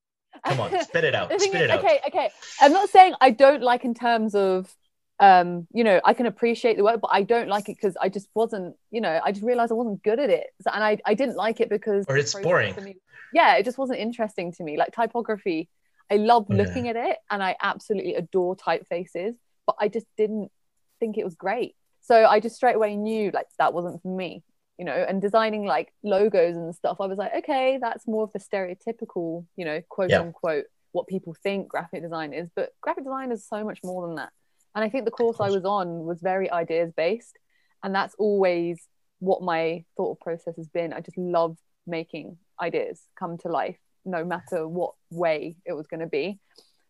come 0.45 0.59
on 0.59 0.71
spit 0.83 1.03
it 1.03 1.15
out 1.15 1.31
spit 1.41 1.55
is, 1.55 1.61
it 1.61 1.69
out 1.69 1.79
okay, 1.79 1.99
okay. 2.07 2.29
I'm 2.59 2.71
not 2.71 2.89
saying 2.89 3.13
I 3.21 3.31
don't 3.31 3.61
like 3.61 3.83
in 3.85 3.93
terms 3.93 4.35
of 4.35 4.73
um, 5.21 5.67
you 5.71 5.83
know, 5.83 6.01
I 6.03 6.15
can 6.15 6.25
appreciate 6.25 6.77
the 6.77 6.83
work, 6.83 6.99
but 6.99 7.11
I 7.13 7.21
don't 7.21 7.47
like 7.47 7.69
it 7.69 7.77
because 7.77 7.95
I 8.01 8.09
just 8.09 8.27
wasn't, 8.33 8.75
you 8.89 8.99
know, 8.99 9.21
I 9.23 9.31
just 9.31 9.45
realized 9.45 9.71
I 9.71 9.75
wasn't 9.75 10.01
good 10.01 10.19
at 10.19 10.31
it. 10.31 10.47
So, 10.61 10.71
and 10.73 10.83
I, 10.83 10.97
I 11.05 11.13
didn't 11.13 11.35
like 11.35 11.61
it 11.61 11.69
because 11.69 12.05
or 12.09 12.17
it's 12.17 12.33
boring. 12.33 12.75
Me, 12.83 12.97
yeah, 13.31 13.55
it 13.55 13.63
just 13.63 13.77
wasn't 13.77 13.99
interesting 13.99 14.51
to 14.53 14.63
me. 14.63 14.77
Like 14.77 14.95
typography, 14.95 15.69
I 16.09 16.17
love 16.17 16.47
looking 16.49 16.85
yeah. 16.85 16.91
at 16.91 16.95
it 16.97 17.17
and 17.29 17.43
I 17.43 17.55
absolutely 17.61 18.15
adore 18.15 18.55
typefaces, 18.55 19.35
but 19.65 19.75
I 19.79 19.87
just 19.87 20.07
didn't 20.17 20.51
think 20.99 21.17
it 21.17 21.23
was 21.23 21.35
great. 21.35 21.75
So 22.01 22.25
I 22.25 22.39
just 22.39 22.55
straight 22.55 22.75
away 22.75 22.95
knew 22.95 23.31
like 23.33 23.47
that 23.59 23.73
wasn't 23.73 24.01
for 24.01 24.15
me, 24.15 24.43
you 24.77 24.85
know, 24.85 24.93
and 24.93 25.21
designing 25.21 25.65
like 25.65 25.93
logos 26.03 26.55
and 26.55 26.73
stuff. 26.75 26.97
I 26.99 27.05
was 27.05 27.17
like, 27.17 27.35
okay, 27.39 27.77
that's 27.79 28.07
more 28.07 28.23
of 28.23 28.33
the 28.33 28.39
stereotypical, 28.39 29.45
you 29.55 29.65
know, 29.65 29.81
quote 29.89 30.09
yeah. 30.09 30.21
unquote, 30.21 30.65
what 30.93 31.07
people 31.07 31.35
think 31.43 31.69
graphic 31.69 32.01
design 32.01 32.33
is. 32.33 32.49
But 32.55 32.71
graphic 32.81 33.03
design 33.03 33.31
is 33.31 33.45
so 33.47 33.63
much 33.63 33.79
more 33.83 34.07
than 34.07 34.15
that 34.15 34.31
and 34.75 34.83
I 34.83 34.89
think 34.89 35.05
the 35.05 35.11
course 35.11 35.37
I 35.39 35.49
was 35.49 35.65
on 35.65 36.05
was 36.05 36.21
very 36.21 36.49
ideas 36.49 36.91
based. 36.95 37.37
And 37.83 37.93
that's 37.93 38.15
always 38.17 38.81
what 39.19 39.41
my 39.41 39.83
thought 39.97 40.19
process 40.19 40.55
has 40.55 40.67
been. 40.67 40.93
I 40.93 41.01
just 41.01 41.17
love 41.17 41.57
making 41.85 42.37
ideas 42.61 43.01
come 43.17 43.37
to 43.39 43.49
life, 43.49 43.77
no 44.05 44.23
matter 44.23 44.67
what 44.67 44.93
way 45.09 45.55
it 45.65 45.73
was 45.73 45.87
going 45.87 45.99
to 45.99 46.07
be. 46.07 46.39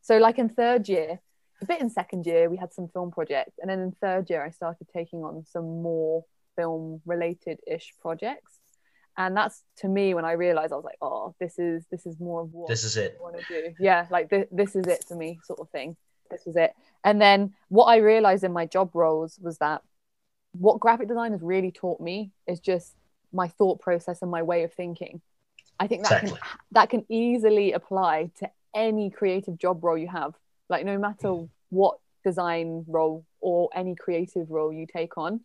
So, 0.02 0.17
like 0.17 0.39
in 0.39 0.50
third 0.50 0.89
year, 0.89 1.19
a 1.62 1.65
bit 1.65 1.82
in 1.82 1.89
second 1.89 2.26
year, 2.26 2.50
we 2.50 2.58
had 2.58 2.74
some 2.74 2.88
film 2.88 3.12
projects. 3.12 3.60
And 3.60 3.69
then 3.69 3.80
in 3.80 3.91
third 4.02 4.30
year, 4.30 4.43
I 4.43 4.50
started 4.50 4.88
taking 4.93 5.24
on 5.24 5.45
some 5.47 5.82
more 5.82 6.26
film 6.56 7.02
related 7.06 7.60
ish 7.67 7.93
projects. 8.02 8.60
And 9.17 9.36
that's 9.36 9.62
to 9.78 9.88
me 9.88 10.13
when 10.13 10.26
I 10.26 10.32
realized 10.34 10.71
I 10.74 10.78
was 10.78 10.86
like, 10.86 10.97
oh, 11.02 11.36
this 11.39 11.60
is 11.60 11.86
this 11.91 12.06
is 12.06 12.19
more 12.19 12.41
of 12.41 12.54
what 12.54 12.69
this 12.69 12.84
is 12.84 12.97
it. 12.97 13.17
I 13.19 13.24
want 13.24 13.38
to 13.38 13.43
do. 13.47 13.74
Yeah, 13.80 14.08
like 14.10 14.30
th- 14.30 14.47
this 14.52 14.76
is 14.76 14.88
it 14.88 15.06
for 15.08 15.15
me, 15.15 15.39
sort 15.43 15.60
of 15.60 15.69
thing 15.69 15.97
this 16.32 16.45
was 16.45 16.56
it. 16.56 16.74
And 17.04 17.21
then 17.21 17.54
what 17.69 17.86
I 17.86 17.97
realized 17.97 18.43
in 18.43 18.54
my 18.54 18.65
job 18.65 18.95
roles 18.95 19.38
was 19.39 19.60
that 19.60 19.82
what 20.54 20.80
graphic 20.80 21.08
design 21.08 21.34
has 21.34 21.41
really 21.41 21.71
taught 21.71 22.02
me 22.02 22.32
is 22.47 22.60
just 22.60 22.95
my 23.32 23.47
thought 23.47 23.80
process 23.80 24.21
and 24.21 24.32
my 24.32 24.41
way 24.41 24.63
of 24.63 24.74
thinking. 24.74 25.21
I 25.82 25.88
think 25.88 26.04
that 26.04 26.24
exactly. 26.24 26.30
can 26.30 26.39
that 26.74 26.89
can 26.91 27.06
easily 27.10 27.74
apply 27.74 28.30
to 28.39 28.50
any 28.76 29.10
creative 29.10 29.58
job 29.58 29.84
role 29.84 29.98
you 29.98 30.08
have. 30.08 30.36
Like 30.70 30.86
no 30.86 31.00
matter 31.00 31.28
mm. 31.28 31.50
what 31.70 31.98
design 32.24 32.86
role 32.88 33.26
or 33.39 33.70
any 33.76 33.96
creative 33.96 34.52
role 34.52 34.72
you 34.72 34.86
take 34.86 35.17
on, 35.17 35.41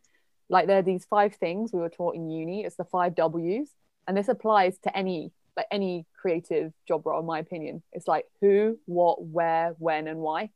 like 0.51 0.67
there 0.67 0.79
are 0.79 0.83
these 0.83 1.07
five 1.07 1.35
things 1.37 1.73
we 1.73 1.81
were 1.81 1.89
taught 1.89 2.17
in 2.17 2.29
uni. 2.31 2.65
It's 2.65 2.77
the 2.77 2.85
five 2.85 3.15
W's, 3.15 3.71
and 4.07 4.15
this 4.15 4.29
applies 4.29 4.77
to 4.81 4.95
any 4.95 5.33
like 5.57 5.67
any 5.71 6.05
creative 6.21 6.73
job 6.87 7.07
role. 7.07 7.21
In 7.21 7.27
my 7.27 7.39
opinion, 7.39 7.83
it's 7.95 8.07
like 8.07 8.27
who, 8.43 8.79
what, 8.85 9.25
where, 9.25 9.75
when, 9.79 10.07
and 10.07 10.21
why. 10.21 10.51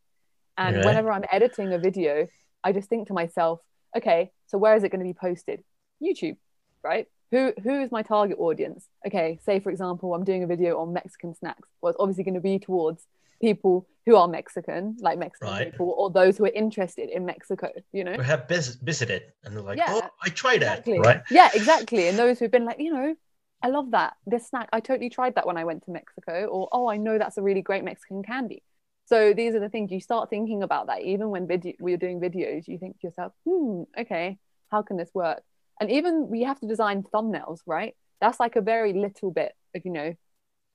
And 0.59 0.77
yeah. 0.77 0.85
whenever 0.85 1.11
I'm 1.11 1.25
editing 1.33 1.73
a 1.73 1.79
video, 1.79 2.29
I 2.63 2.73
just 2.73 2.91
think 2.91 3.09
to 3.09 3.15
myself, 3.15 3.61
okay, 3.97 4.31
so 4.47 4.59
where 4.59 4.77
is 4.77 4.85
it 4.85 4.91
going 4.91 5.01
to 5.01 5.11
be 5.11 5.17
posted? 5.19 5.65
YouTube, 6.03 6.37
right? 6.85 7.07
Who 7.31 7.53
who 7.63 7.81
is 7.81 7.93
my 7.93 8.03
target 8.03 8.39
audience? 8.39 8.89
Okay, 9.07 9.39
say 9.45 9.61
for 9.61 9.71
example, 9.71 10.15
I'm 10.15 10.25
doing 10.25 10.43
a 10.43 10.47
video 10.47 10.79
on 10.79 10.93
Mexican 10.93 11.35
snacks. 11.35 11.69
Well, 11.81 11.91
it's 11.91 12.01
obviously 12.01 12.25
going 12.25 12.35
to 12.35 12.41
be 12.41 12.59
towards 12.59 13.07
people 13.41 13.87
who 14.07 14.17
are 14.17 14.29
Mexican, 14.29 14.97
like 15.01 15.19
Mexican 15.19 15.49
right. 15.49 15.71
people, 15.71 15.95
or 15.97 16.11
those 16.11 16.39
who 16.39 16.45
are 16.45 16.53
interested 16.55 17.11
in 17.11 17.25
Mexico, 17.27 17.71
you 17.93 18.05
know? 18.05 18.15
Who 18.15 18.23
have 18.23 18.49
vis- 18.49 18.77
visited 18.77 19.25
and 19.45 19.55
they're 19.55 19.63
like, 19.63 19.79
yeah, 19.79 19.87
oh, 19.89 20.11
I 20.23 20.31
tried 20.31 20.63
exactly. 20.63 20.95
that, 20.95 21.07
right? 21.07 21.23
Yeah, 21.31 21.51
exactly. 21.55 22.09
And 22.09 22.19
those 22.19 22.39
who've 22.39 22.51
been 22.51 22.65
like, 22.65 22.81
you 22.81 22.93
know, 22.93 23.15
I 23.63 23.69
love 23.69 23.91
that. 23.91 24.15
This 24.27 24.49
snack, 24.49 24.69
I 24.73 24.81
totally 24.81 25.11
tried 25.11 25.35
that 25.35 25.47
when 25.47 25.57
I 25.57 25.65
went 25.65 25.85
to 25.85 25.91
Mexico, 25.91 26.47
or 26.47 26.69
oh, 26.73 26.89
I 26.89 26.97
know 26.97 27.19
that's 27.19 27.37
a 27.37 27.43
really 27.43 27.63
great 27.63 27.85
Mexican 27.85 28.23
candy. 28.23 28.63
So 29.05 29.35
these 29.35 29.55
are 29.55 29.61
the 29.61 29.69
things 29.69 29.91
you 29.91 30.01
start 30.01 30.31
thinking 30.31 30.63
about 30.63 30.87
that 30.87 31.03
even 31.03 31.31
when 31.31 31.47
video 31.47 31.75
we're 31.81 31.97
doing 31.97 32.21
videos, 32.21 32.69
you 32.69 32.79
think 32.79 33.01
to 33.01 33.07
yourself, 33.07 33.33
hmm, 33.47 33.83
okay, 33.99 34.39
how 34.71 34.83
can 34.83 34.97
this 34.97 35.11
work? 35.15 35.43
And 35.81 35.91
even 35.91 36.29
we 36.29 36.43
have 36.43 36.61
to 36.61 36.67
design 36.67 37.03
thumbnails, 37.03 37.61
right? 37.67 37.97
That's 38.21 38.39
like 38.39 38.57
a 38.57 38.61
very 38.61 38.93
little 38.93 39.31
bit 39.31 39.53
of, 39.75 39.83
you 39.85 39.91
know, 39.91 40.15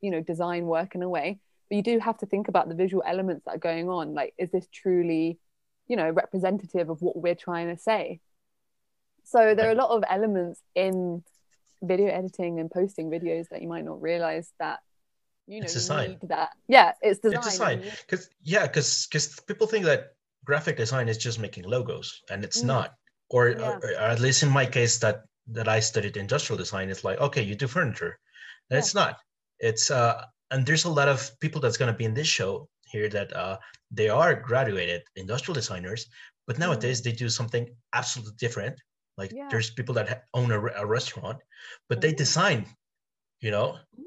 you 0.02 0.12
know, 0.12 0.22
design 0.22 0.66
work 0.66 0.96
in 0.96 1.04
a 1.04 1.10
way. 1.10 1.40
But 1.70 1.78
you 1.78 1.84
do 1.84 2.00
have 2.00 2.18
to 2.20 2.26
think 2.26 2.48
about 2.48 2.68
the 2.68 2.76
visual 2.76 3.04
elements 3.06 3.46
that 3.46 3.56
are 3.56 3.60
going 3.60 3.88
on. 3.90 4.14
Like, 4.14 4.34
is 4.38 4.52
this 4.52 4.68
truly, 4.72 5.40
you 5.88 5.96
know, 5.96 6.10
representative 6.10 6.90
of 6.90 7.02
what 7.02 7.16
we're 7.16 7.36
trying 7.36 7.68
to 7.68 7.82
say? 7.82 8.20
So 9.24 9.56
there 9.56 9.68
are 9.70 9.72
a 9.72 9.76
lot 9.76 9.92
of 9.92 10.04
elements 10.10 10.62
in 10.76 11.24
video 11.82 12.08
editing 12.08 12.60
and 12.60 12.70
posting 12.70 13.10
videos 13.10 13.50
that 13.50 13.62
you 13.62 13.68
might 13.68 13.86
not 13.86 14.02
realize 14.02 14.52
that 14.60 14.80
you 15.48 15.60
know 15.60 15.66
it's 15.66 15.74
design. 15.74 16.18
that 16.24 16.50
yeah 16.68 16.94
it's 17.02 17.20
design 17.20 17.38
it's 17.38 17.50
design 17.52 17.84
because 18.08 18.30
yeah 18.44 18.66
because 18.66 19.06
because 19.06 19.40
people 19.42 19.68
think 19.68 19.86
that 19.86 20.16
graphic 20.44 20.78
design 20.78 21.08
is 21.08 21.18
just 21.18 21.40
making 21.40 21.64
logos 21.64 22.24
and 22.30 22.44
it's 22.44 22.62
mm. 22.62 22.68
not 22.68 22.96
or, 23.30 23.50
yeah. 23.50 23.78
or, 23.82 23.94
at 23.96 24.20
least 24.20 24.44
in 24.44 24.50
my 24.50 24.66
case 24.66 24.98
that 24.98 25.24
that 25.48 25.68
i 25.68 25.80
studied 25.80 26.18
industrial 26.18 26.58
design 26.58 26.90
it's 26.90 27.04
like 27.04 27.20
okay 27.20 27.42
you 27.42 27.56
do 27.56 27.68
furniture 27.68 28.18
yeah. 28.70 28.78
it's 28.78 28.96
not 28.96 29.18
it's 29.60 29.92
uh 29.92 30.24
and 30.52 30.66
there's 30.66 30.86
a 30.86 30.90
lot 30.90 31.08
of 31.08 31.32
people 31.40 31.62
that's 31.62 31.78
going 31.78 31.92
to 31.92 31.98
be 31.98 32.06
in 32.06 32.14
this 32.14 32.28
show 32.28 32.68
here 32.86 33.10
that 33.10 33.36
uh 33.36 33.58
they 33.92 34.10
are 34.10 34.34
graduated 34.34 35.02
industrial 35.16 35.54
designers 35.54 36.08
but 36.48 36.60
nowadays 36.60 37.02
mm. 37.02 37.06
they 37.06 37.12
do 37.12 37.30
something 37.30 37.70
absolutely 37.94 38.34
different 38.38 38.80
like 39.18 39.32
yeah. 39.32 39.48
there's 39.50 39.70
people 39.70 39.96
that 39.96 40.24
own 40.34 40.52
a, 40.52 40.60
a 40.78 40.86
restaurant 40.86 41.38
but 41.90 42.02
they 42.02 42.14
design 42.14 42.66
you 43.42 43.52
know 43.52 43.78
mm. 44.00 44.06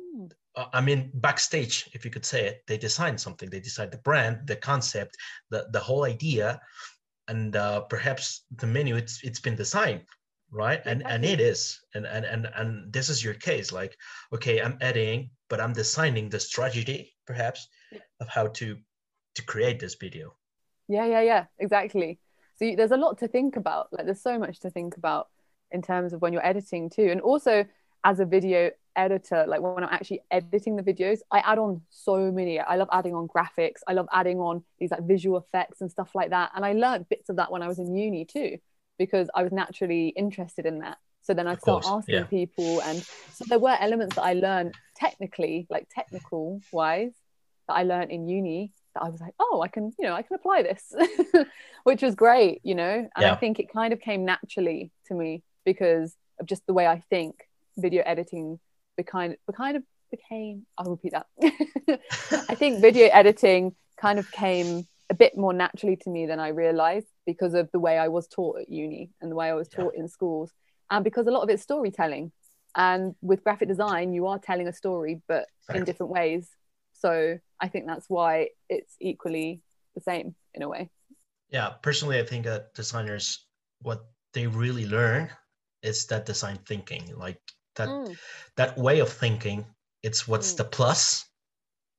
Uh, 0.59 0.67
I 0.73 0.81
mean, 0.81 1.11
backstage, 1.15 1.89
if 1.93 2.05
you 2.05 2.11
could 2.11 2.25
say 2.25 2.47
it, 2.47 2.63
they 2.67 2.77
design 2.77 3.17
something. 3.17 3.49
They 3.49 3.61
decide 3.61 3.93
the 3.93 3.99
brand, 3.99 4.47
the 4.47 4.57
concept, 4.57 5.17
the 5.51 5.69
the 5.71 5.79
whole 5.79 6.05
idea, 6.05 6.61
and 7.29 7.55
uh, 7.57 7.81
perhaps 7.83 8.45
the 8.57 8.67
menu. 8.67 8.97
It's 8.97 9.23
it's 9.23 9.41
been 9.41 9.57
designed, 9.57 10.03
right? 10.51 10.81
And 10.85 11.07
and 11.07 11.25
it 11.25 11.41
is. 11.41 11.81
And 11.95 12.07
and 12.07 12.25
and 12.25 12.49
and 12.57 12.93
this 12.93 13.09
is 13.09 13.23
your 13.23 13.35
case. 13.35 13.73
Like, 13.73 13.97
okay, 14.33 14.61
I'm 14.61 14.79
editing, 14.81 15.31
but 15.49 15.61
I'm 15.61 15.73
designing 15.73 16.29
the 16.29 16.41
strategy, 16.41 17.15
perhaps, 17.27 17.69
of 18.21 18.29
how 18.29 18.49
to 18.49 18.77
to 19.35 19.45
create 19.45 19.79
this 19.79 19.95
video. 19.95 20.35
Yeah, 20.89 21.07
yeah, 21.07 21.21
yeah, 21.21 21.45
exactly. 21.59 22.19
So 22.57 22.65
you, 22.65 22.77
there's 22.77 22.93
a 22.93 22.97
lot 22.97 23.19
to 23.19 23.29
think 23.29 23.57
about. 23.57 23.93
Like, 23.93 24.07
there's 24.07 24.23
so 24.23 24.39
much 24.39 24.61
to 24.61 24.71
think 24.71 24.97
about 24.97 25.29
in 25.71 25.83
terms 25.83 26.13
of 26.13 26.23
when 26.23 26.33
you're 26.33 26.47
editing 26.47 26.91
too, 26.91 27.11
and 27.11 27.21
also 27.21 27.65
as 28.05 28.21
a 28.21 28.25
video 28.25 28.71
editor, 28.97 29.45
like 29.47 29.61
when 29.61 29.85
I'm 29.85 29.93
actually 29.93 30.23
editing 30.31 30.77
the 30.77 30.83
videos, 30.83 31.21
I 31.31 31.39
add 31.41 31.59
on 31.59 31.83
so 31.89 32.31
many. 32.33 32.59
I 32.59 32.77
love 32.77 32.89
adding 32.93 33.15
on 33.15 33.29
graphics. 33.29 33.81
I 33.87 33.93
love 33.93 34.09
adding 34.13 34.39
on 34.39 34.65
these 34.79 34.91
like 34.91 35.07
visual 35.07 35.39
effects 35.39 35.81
and 35.81 35.91
stuff 35.91 36.15
like 36.15 36.31
that. 36.31 36.51
And 36.55 36.65
I 36.65 36.73
learned 36.73 37.09
bits 37.09 37.29
of 37.29 37.37
that 37.37 37.51
when 37.51 37.63
I 37.63 37.69
was 37.69 37.79
in 37.79 37.95
uni 37.95 38.25
too, 38.25 38.59
because 38.99 39.29
I 39.35 39.43
was 39.43 39.53
naturally 39.53 40.09
interested 40.09 40.67
in 40.67 40.81
that. 40.81 40.99
So 41.23 41.35
then 41.35 41.47
I 41.47 41.57
start 41.57 41.85
asking 41.87 42.15
yeah. 42.15 42.25
people, 42.25 42.81
and 42.81 43.03
so 43.35 43.45
there 43.49 43.59
were 43.59 43.77
elements 43.79 44.15
that 44.17 44.23
I 44.23 44.33
learned 44.33 44.75
technically, 44.97 45.67
like 45.69 45.87
technical 45.95 46.63
wise, 46.73 47.13
that 47.67 47.75
I 47.75 47.83
learned 47.83 48.11
in 48.11 48.29
uni 48.29 48.73
that 48.95 49.03
I 49.03 49.11
was 49.11 49.21
like, 49.21 49.35
oh, 49.39 49.61
I 49.61 49.69
can, 49.69 49.93
you 49.99 50.07
know, 50.07 50.15
I 50.15 50.23
can 50.23 50.37
apply 50.37 50.63
this, 50.63 50.95
which 51.85 52.03
was 52.03 52.15
great, 52.15 52.61
you 52.65 52.75
know. 52.75 52.95
And 52.95 53.11
yeah. 53.19 53.33
I 53.33 53.37
think 53.37 53.59
it 53.59 53.71
kind 53.71 53.93
of 53.93 54.01
came 54.01 54.25
naturally 54.25 54.91
to 55.07 55.15
me 55.15 55.43
because 55.67 56.17
of 56.41 56.47
just 56.47 56.67
the 56.67 56.73
way 56.73 56.87
I 56.87 57.03
think 57.11 57.48
video 57.79 58.03
editing 58.05 58.59
kind 59.07 59.37
of, 59.49 59.55
kind 59.55 59.77
of 59.77 59.83
became 60.11 60.67
I'll 60.77 60.91
repeat 60.91 61.13
that. 61.13 61.27
I 62.49 62.55
think 62.55 62.81
video 62.81 63.09
editing 63.13 63.75
kind 64.01 64.19
of 64.19 64.31
came 64.31 64.87
a 65.11 65.15
bit 65.15 65.37
more 65.37 65.53
naturally 65.53 65.97
to 65.97 66.11
me 66.11 66.27
than 66.27 66.41
I 66.41 66.49
realized 66.49 67.07
because 67.27 67.55
of 67.55 67.71
the 67.73 67.79
way 67.79 67.99
I 67.99 68.09
was 68.09 68.29
taught 68.29 68.61
at 68.61 68.69
uni 68.69 69.11
and 69.21 69.31
the 69.31 69.37
way 69.37 69.49
I 69.49 69.55
was 69.55 69.69
taught 69.69 69.95
yeah. 69.95 70.03
in 70.03 70.09
schools. 70.09 70.53
And 70.91 71.05
because 71.05 71.27
a 71.27 71.31
lot 71.31 71.43
of 71.43 71.51
it's 71.51 71.63
storytelling. 71.63 72.33
And 72.77 73.15
with 73.23 73.43
graphic 73.43 73.69
design, 73.69 74.13
you 74.13 74.27
are 74.27 74.39
telling 74.39 74.69
a 74.69 74.73
story, 74.73 75.21
but 75.27 75.47
in 75.75 75.85
different 75.85 76.13
ways. 76.13 76.49
So 76.93 77.39
I 77.61 77.69
think 77.69 77.87
that's 77.87 78.09
why 78.09 78.49
it's 78.69 78.95
equally 79.01 79.63
the 79.95 80.01
same 80.01 80.35
in 80.55 80.63
a 80.63 80.69
way. 80.69 80.91
Yeah, 81.51 81.71
personally, 81.83 82.19
I 82.19 82.25
think 82.25 82.45
that 82.45 82.75
designers, 82.75 83.47
what 83.81 84.05
they 84.35 84.47
really 84.47 84.87
learn 84.87 85.31
is 85.83 86.07
that 86.07 86.27
design 86.27 86.59
thinking. 86.67 87.13
Like 87.17 87.41
that 87.79 87.89
mm. 87.89 88.17
that 88.57 88.77
way 88.77 89.01
of 89.01 89.09
thinking 89.09 89.65
it's 90.03 90.29
what's 90.29 90.53
mm. 90.53 90.59
the 90.59 90.65
plus 90.65 91.25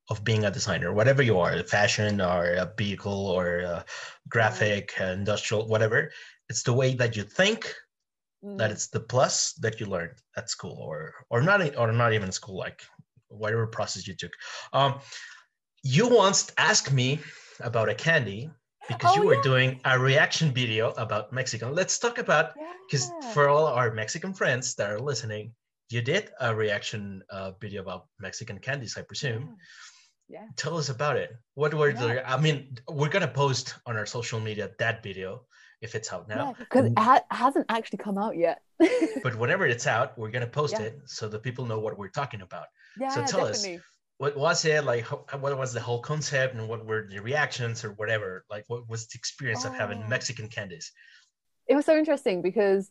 of 0.08 0.24
being 0.24 0.44
a 0.44 0.50
designer 0.50 0.92
whatever 0.92 1.22
you 1.22 1.38
are 1.38 1.62
fashion 1.64 2.20
or 2.20 2.44
a 2.54 2.72
vehicle 2.78 3.26
or 3.26 3.60
a 3.60 3.84
graphic 4.28 4.92
mm. 4.96 5.14
industrial 5.14 5.66
whatever 5.66 6.10
it's 6.48 6.62
the 6.62 6.72
way 6.72 6.94
that 6.94 7.16
you 7.16 7.22
think 7.22 7.74
that 8.42 8.70
mm. 8.70 8.72
it's 8.72 8.88
the 8.88 9.00
plus 9.00 9.52
that 9.54 9.80
you 9.80 9.86
learned 9.86 10.16
at 10.36 10.48
school 10.48 10.78
or 10.80 11.12
or 11.28 11.42
not 11.42 11.60
or 11.76 11.92
not 11.92 12.12
even 12.12 12.32
school 12.32 12.56
like 12.56 12.82
whatever 13.28 13.66
process 13.66 14.06
you 14.06 14.14
took 14.14 14.32
um 14.72 15.00
you 15.82 16.08
once 16.08 16.50
asked 16.58 16.92
me 16.92 17.18
about 17.60 17.88
a 17.88 17.94
candy 17.94 18.50
because 18.88 19.12
oh, 19.16 19.20
you 19.20 19.26
were 19.26 19.36
yeah. 19.36 19.42
doing 19.42 19.80
a 19.84 19.98
reaction 19.98 20.52
video 20.52 20.90
about 20.96 21.32
Mexican. 21.32 21.74
Let's 21.74 21.98
talk 21.98 22.18
about 22.18 22.54
because 22.88 23.08
yeah. 23.08 23.30
for 23.32 23.48
all 23.48 23.66
our 23.66 23.92
Mexican 23.92 24.34
friends 24.34 24.74
that 24.74 24.90
are 24.90 24.98
listening, 24.98 25.52
you 25.90 26.00
did 26.02 26.30
a 26.40 26.54
reaction 26.54 27.22
uh, 27.30 27.52
video 27.60 27.82
about 27.82 28.06
Mexican 28.18 28.58
candies, 28.58 28.96
I 28.96 29.02
presume. 29.02 29.56
Yeah. 30.28 30.46
Tell 30.56 30.76
us 30.78 30.88
about 30.88 31.16
it. 31.16 31.30
What 31.54 31.74
were 31.74 31.90
Yeah. 31.90 32.00
the? 32.00 32.30
I 32.30 32.40
mean, 32.40 32.76
we're 32.88 33.08
gonna 33.08 33.26
post 33.44 33.74
on 33.86 33.96
our 33.96 34.06
social 34.06 34.38
media 34.40 34.70
that 34.78 35.02
video 35.02 35.46
if 35.80 35.94
it's 35.96 36.12
out 36.12 36.28
now. 36.28 36.54
Because 36.58 36.86
it 36.86 36.98
ha- 36.98 37.24
hasn't 37.30 37.66
actually 37.68 37.98
come 37.98 38.16
out 38.18 38.36
yet. 38.36 38.62
But 39.24 39.34
whenever 39.36 39.66
it's 39.66 39.86
out, 39.88 40.16
we're 40.16 40.30
gonna 40.30 40.46
post 40.46 40.74
Yeah. 40.78 40.86
it 40.86 40.94
so 41.06 41.28
the 41.28 41.38
people 41.40 41.66
know 41.66 41.80
what 41.80 41.98
we're 41.98 42.14
talking 42.20 42.42
about. 42.42 42.66
yeah, 42.98 43.08
so 43.14 43.24
tell 43.26 43.44
us. 43.46 43.66
What 44.18 44.36
was 44.36 44.64
it 44.66 44.84
like? 44.84 45.06
How, 45.06 45.24
what 45.38 45.56
was 45.58 45.72
the 45.72 45.80
whole 45.80 46.00
concept, 46.12 46.54
and 46.54 46.68
what 46.68 46.84
were 46.86 47.08
the 47.10 47.20
reactions 47.20 47.84
or 47.84 47.90
whatever? 48.00 48.44
Like, 48.50 48.64
what 48.68 48.86
was 48.88 49.06
the 49.08 49.16
experience 49.18 49.64
of 49.64 49.72
having 49.74 50.02
Oh. 50.04 50.08
Mexican 50.08 50.48
candies? 50.48 50.92
it 51.66 51.74
was 51.76 51.86
so 51.86 51.96
interesting 51.96 52.42
because 52.42 52.90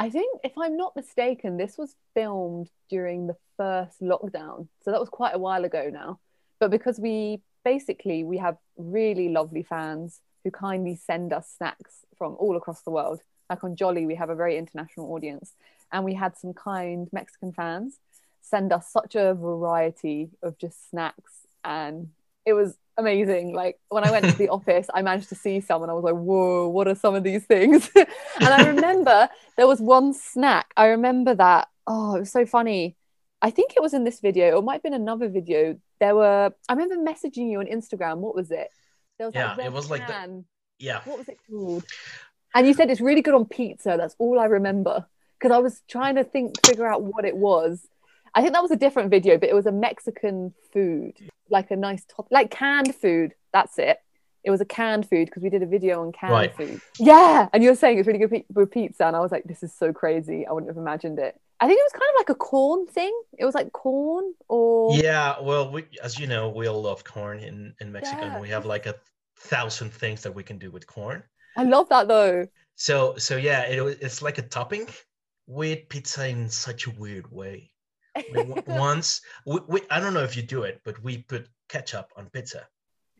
I 0.00 0.08
think, 0.08 0.40
if 0.42 0.52
I'm 0.56 0.78
not 0.78 0.96
mistaken, 0.96 1.58
this 1.58 1.76
was 1.76 1.94
filmed 2.14 2.70
during 2.88 3.26
the 3.26 3.36
first 3.58 4.00
lockdown. 4.00 4.68
So 4.82 4.90
that 4.90 4.98
was 4.98 5.10
quite 5.10 5.34
a 5.34 5.38
while 5.38 5.66
ago 5.66 5.90
now. 5.92 6.18
But 6.58 6.70
because 6.70 6.98
we 6.98 7.42
basically 7.66 8.24
we 8.24 8.38
have 8.38 8.56
really 8.78 9.28
lovely 9.28 9.62
fans 9.62 10.22
who 10.42 10.50
kindly 10.50 10.96
send 10.96 11.34
us 11.34 11.52
snacks 11.54 12.06
from 12.16 12.34
all 12.38 12.56
across 12.56 12.80
the 12.80 12.90
world. 12.90 13.20
Like 13.50 13.62
on 13.62 13.76
Jolly, 13.76 14.06
we 14.06 14.14
have 14.14 14.30
a 14.30 14.34
very 14.34 14.56
international 14.56 15.12
audience, 15.12 15.52
and 15.92 16.02
we 16.02 16.14
had 16.14 16.34
some 16.34 16.54
kind 16.54 17.06
Mexican 17.12 17.52
fans 17.52 17.98
send 18.40 18.72
us 18.72 18.90
such 18.90 19.14
a 19.16 19.34
variety 19.34 20.30
of 20.42 20.56
just 20.56 20.88
snacks, 20.88 21.46
and 21.62 22.08
it 22.46 22.54
was 22.54 22.78
amazing. 23.00 23.52
Like 23.54 23.78
when 23.88 24.04
I 24.04 24.10
went 24.10 24.24
to 24.26 24.32
the 24.36 24.48
office, 24.56 24.86
I 24.94 25.02
managed 25.02 25.28
to 25.30 25.34
see 25.34 25.60
some, 25.60 25.82
and 25.82 25.90
I 25.90 25.94
was 25.94 26.04
like, 26.04 26.14
"Whoa, 26.14 26.68
what 26.68 26.86
are 26.88 26.94
some 26.94 27.14
of 27.14 27.24
these 27.24 27.44
things?" 27.44 27.90
and 27.96 28.48
I 28.48 28.68
remember 28.68 29.28
there 29.56 29.66
was 29.66 29.80
one 29.80 30.14
snack. 30.14 30.72
I 30.76 30.86
remember 30.86 31.34
that. 31.34 31.68
Oh, 31.86 32.14
it 32.16 32.20
was 32.20 32.30
so 32.32 32.46
funny. 32.46 32.96
I 33.42 33.50
think 33.50 33.72
it 33.76 33.82
was 33.82 33.94
in 33.94 34.04
this 34.04 34.20
video, 34.20 34.52
or 34.52 34.58
it 34.58 34.62
might 34.62 34.74
have 34.74 34.82
been 34.82 34.94
another 34.94 35.28
video. 35.28 35.78
There 35.98 36.14
were. 36.14 36.52
I 36.68 36.72
remember 36.72 36.96
messaging 37.10 37.50
you 37.50 37.58
on 37.60 37.66
Instagram. 37.66 38.18
What 38.18 38.34
was 38.34 38.50
it? 38.50 38.68
There 39.18 39.26
was 39.28 39.34
Yeah, 39.34 39.56
it 39.60 39.72
was 39.72 39.90
like 39.90 40.06
the- 40.06 40.44
Yeah, 40.78 41.00
What 41.04 41.18
was 41.18 41.28
it 41.28 41.38
called? 41.48 41.84
And 42.54 42.66
you 42.66 42.74
said 42.74 42.90
it's 42.90 43.00
really 43.00 43.22
good 43.22 43.34
on 43.34 43.44
pizza. 43.44 43.94
That's 43.98 44.16
all 44.18 44.38
I 44.40 44.46
remember 44.46 45.06
because 45.38 45.54
I 45.54 45.58
was 45.58 45.82
trying 45.88 46.16
to 46.16 46.24
think, 46.24 46.54
figure 46.66 46.86
out 46.86 47.02
what 47.02 47.24
it 47.24 47.36
was. 47.36 47.86
I 48.34 48.42
think 48.42 48.54
that 48.54 48.62
was 48.62 48.70
a 48.70 48.76
different 48.76 49.10
video, 49.10 49.38
but 49.38 49.48
it 49.48 49.54
was 49.54 49.66
a 49.66 49.72
Mexican 49.72 50.54
food, 50.72 51.14
like 51.48 51.70
a 51.70 51.76
nice 51.76 52.04
top, 52.08 52.28
like 52.30 52.50
canned 52.50 52.94
food. 52.94 53.34
That's 53.52 53.78
it. 53.78 53.98
It 54.42 54.50
was 54.50 54.60
a 54.60 54.64
canned 54.64 55.08
food 55.08 55.26
because 55.26 55.42
we 55.42 55.50
did 55.50 55.62
a 55.62 55.66
video 55.66 56.00
on 56.02 56.12
canned 56.12 56.32
Right. 56.32 56.56
food. 56.56 56.80
Yeah, 56.98 57.48
and 57.52 57.62
you 57.62 57.70
were 57.70 57.76
saying 57.76 57.98
it's 57.98 58.06
really 58.06 58.18
good 58.18 58.44
with 58.54 58.70
pizza, 58.70 59.06
and 59.06 59.14
I 59.16 59.20
was 59.20 59.32
like, 59.32 59.44
this 59.44 59.62
is 59.62 59.74
so 59.74 59.92
crazy. 59.92 60.46
I 60.46 60.52
wouldn't 60.52 60.70
have 60.70 60.78
imagined 60.78 61.18
it. 61.18 61.38
I 61.62 61.66
think 61.66 61.78
it 61.78 61.82
was 61.84 61.92
kind 61.92 62.10
of 62.14 62.20
like 62.20 62.30
a 62.30 62.34
corn 62.36 62.86
thing. 62.86 63.14
It 63.38 63.44
was 63.44 63.54
like 63.54 63.70
corn 63.72 64.32
or 64.48 64.96
yeah. 64.96 65.38
Well, 65.42 65.70
we, 65.70 65.84
as 66.02 66.18
you 66.18 66.26
know, 66.26 66.48
we 66.48 66.66
all 66.68 66.80
love 66.80 67.04
corn 67.04 67.40
in 67.40 67.74
in 67.80 67.92
Mexico. 67.92 68.22
and 68.22 68.40
We 68.40 68.48
have 68.48 68.64
like 68.64 68.86
a 68.86 68.94
thousand 69.36 69.92
things 69.92 70.22
that 70.22 70.34
we 70.34 70.42
can 70.42 70.58
do 70.58 70.70
with 70.70 70.86
corn. 70.86 71.22
I 71.58 71.64
love 71.64 71.88
that 71.90 72.08
though. 72.08 72.46
So 72.76 73.16
so 73.18 73.36
yeah, 73.36 73.62
it, 73.62 73.98
it's 74.00 74.22
like 74.22 74.38
a 74.38 74.42
topping 74.42 74.86
with 75.46 75.88
pizza 75.90 76.26
in 76.28 76.48
such 76.48 76.86
a 76.86 76.90
weird 76.90 77.30
way. 77.30 77.69
Once 78.66 79.20
we, 79.46 79.60
we 79.68 79.80
I 79.90 80.00
don't 80.00 80.14
know 80.14 80.22
if 80.24 80.36
you 80.36 80.42
do 80.42 80.62
it, 80.62 80.80
but 80.84 81.02
we 81.02 81.18
put 81.18 81.48
ketchup 81.68 82.08
on 82.16 82.28
pizza. 82.30 82.66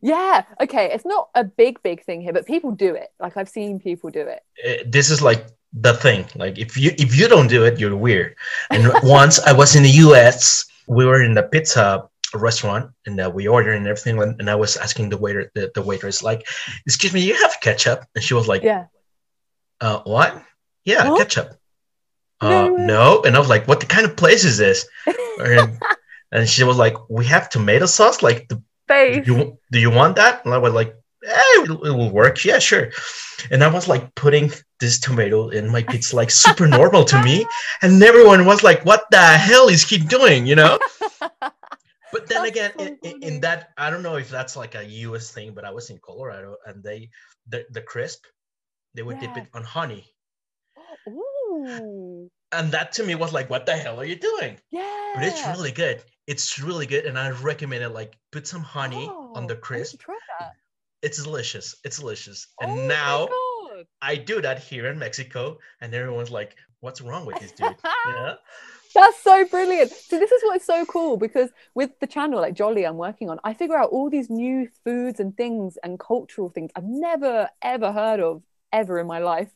Yeah. 0.02 0.44
Okay. 0.60 0.90
It's 0.92 1.04
not 1.04 1.28
a 1.34 1.44
big, 1.44 1.82
big 1.82 2.02
thing 2.04 2.22
here, 2.22 2.32
but 2.32 2.46
people 2.46 2.70
do 2.72 2.94
it. 2.94 3.08
Like 3.20 3.36
I've 3.36 3.48
seen 3.48 3.78
people 3.80 4.10
do 4.10 4.20
it. 4.26 4.40
Uh, 4.66 4.82
This 4.86 5.10
is 5.10 5.20
like 5.22 5.46
the 5.72 5.94
thing. 5.94 6.24
Like 6.34 6.58
if 6.58 6.76
you 6.76 6.90
if 6.98 7.14
you 7.18 7.28
don't 7.28 7.48
do 7.48 7.64
it, 7.64 7.78
you're 7.78 7.96
weird. 7.96 8.34
And 8.70 8.90
once 9.04 9.38
I 9.40 9.52
was 9.52 9.76
in 9.76 9.82
the 9.82 9.94
U.S., 10.08 10.64
we 10.88 11.04
were 11.04 11.22
in 11.22 11.34
the 11.34 11.42
pizza 11.44 12.08
restaurant 12.34 12.90
and 13.06 13.20
uh, 13.20 13.30
we 13.32 13.46
ordered 13.46 13.74
and 13.74 13.86
everything, 13.86 14.20
and, 14.22 14.40
and 14.40 14.48
I 14.48 14.54
was 14.54 14.76
asking 14.76 15.10
the 15.10 15.18
waiter, 15.18 15.50
the, 15.54 15.70
the 15.74 15.82
waitress, 15.82 16.22
like, 16.22 16.46
"Excuse 16.86 17.12
me, 17.12 17.20
you 17.20 17.34
have 17.42 17.54
ketchup?" 17.60 18.04
And 18.14 18.24
she 18.24 18.34
was 18.34 18.48
like, 18.48 18.62
Yeah. 18.62 18.86
uh, 19.80 20.00
what? 20.04 20.42
Yeah, 20.84 21.10
What? 21.10 21.18
ketchup. 21.18 21.59
No 22.42 22.74
Uh, 22.74 22.78
no. 22.78 23.22
And 23.22 23.36
I 23.36 23.38
was 23.38 23.48
like, 23.48 23.68
what 23.68 23.80
the 23.80 23.86
kind 23.86 24.06
of 24.06 24.16
place 24.16 24.44
is 24.44 24.56
this? 24.58 24.86
And, 25.38 25.78
and 26.32 26.48
she 26.48 26.64
was 26.64 26.76
like, 26.76 26.96
we 27.08 27.26
have 27.26 27.48
tomato 27.48 27.86
sauce. 27.86 28.22
Like, 28.22 28.48
the, 28.48 28.62
do, 28.88 29.22
you, 29.24 29.58
do 29.70 29.78
you 29.78 29.90
want 29.90 30.16
that? 30.16 30.44
And 30.44 30.54
I 30.54 30.58
was 30.58 30.72
like, 30.72 30.94
eh, 31.24 31.30
it, 31.30 31.70
it 31.70 31.92
will 31.92 32.10
work. 32.10 32.44
Yeah, 32.44 32.58
sure. 32.58 32.90
And 33.50 33.62
I 33.62 33.68
was 33.68 33.88
like 33.88 34.14
putting 34.14 34.52
this 34.80 34.98
tomato 34.98 35.48
in 35.48 35.70
my 35.70 35.82
pizza, 35.82 36.16
like 36.16 36.30
super 36.30 36.66
normal 36.66 37.04
to 37.04 37.22
me. 37.22 37.46
And 37.82 38.02
everyone 38.02 38.46
was 38.46 38.62
like, 38.62 38.84
what 38.84 39.04
the 39.10 39.20
hell 39.20 39.68
is 39.68 39.88
he 39.88 39.98
doing? 39.98 40.46
You 40.46 40.56
know? 40.56 40.78
But 42.12 42.26
then 42.26 42.42
That's 42.42 42.50
again, 42.50 42.72
so 42.76 42.96
in, 43.04 43.22
in, 43.22 43.40
that, 43.42 43.68
I 43.78 43.88
don't 43.88 44.02
know 44.02 44.16
if 44.16 44.28
that's 44.28 44.56
like 44.56 44.74
a 44.74 44.84
US 44.84 45.30
thing, 45.30 45.54
but 45.54 45.64
I 45.64 45.70
was 45.70 45.90
in 45.90 46.00
Colorado 46.04 46.56
and 46.66 46.82
they, 46.82 47.08
the, 47.48 47.64
the 47.70 47.82
crisp, 47.82 48.24
they 48.94 49.02
would 49.02 49.20
dip 49.20 49.36
it 49.36 49.46
on 49.54 49.62
honey. 49.62 50.04
Ooh. 51.08 51.39
And 52.52 52.72
that 52.72 52.92
to 52.92 53.04
me 53.04 53.14
was 53.14 53.32
like, 53.32 53.48
what 53.50 53.66
the 53.66 53.76
hell 53.76 54.00
are 54.00 54.04
you 54.04 54.16
doing? 54.16 54.58
Yeah. 54.70 55.14
But 55.14 55.24
it's 55.24 55.46
really 55.46 55.72
good. 55.72 56.02
It's 56.26 56.58
really 56.58 56.86
good. 56.86 57.06
And 57.06 57.18
I 57.18 57.30
recommend 57.30 57.82
it. 57.84 57.90
Like, 57.90 58.16
put 58.32 58.46
some 58.46 58.62
honey 58.62 59.08
oh, 59.08 59.32
on 59.34 59.46
Oh, 59.46 59.48
the 59.48 59.56
I 59.56 59.56
crisp. 59.56 59.98
try 59.98 60.18
that. 60.38 60.56
It's 61.02 61.22
delicious. 61.22 61.76
It's 61.84 61.98
delicious. 61.98 62.46
Oh 62.58 62.66
And 62.66 62.76
my 62.86 62.88
now 62.88 63.28
I 64.02 64.16
do 64.16 64.40
that 64.42 64.62
here 64.62 64.86
in 64.86 64.98
Mexico, 64.98 65.58
and 65.80 65.94
everyone's 65.94 66.30
like, 66.30 66.56
what's 66.80 67.00
wrong 67.00 67.26
with 67.26 67.38
this 67.38 67.52
dude? 67.52 67.76
yeah. 68.06 68.34
That's 68.94 69.22
so 69.22 69.44
brilliant. 69.46 69.92
So 69.92 70.18
this 70.18 70.32
is 70.32 70.42
what's 70.44 70.64
so 70.66 70.84
cool 70.84 71.16
because 71.16 71.50
with 71.74 71.92
the 72.00 72.06
channel 72.08 72.40
like 72.40 72.54
Jolly 72.54 72.84
I'm 72.84 72.96
working 72.96 73.30
on, 73.30 73.38
I 73.44 73.54
figure 73.54 73.76
out 73.76 73.90
all 73.90 74.10
these 74.10 74.28
new 74.28 74.68
foods 74.84 75.20
and 75.20 75.36
things 75.36 75.78
and 75.84 75.98
cultural 75.98 76.50
things 76.50 76.70
I've 76.74 76.84
never 76.84 77.48
ever 77.62 77.92
heard 77.92 78.18
of 78.20 78.42
ever 78.72 78.98
in 78.98 79.06
my 79.06 79.20
life. 79.20 79.50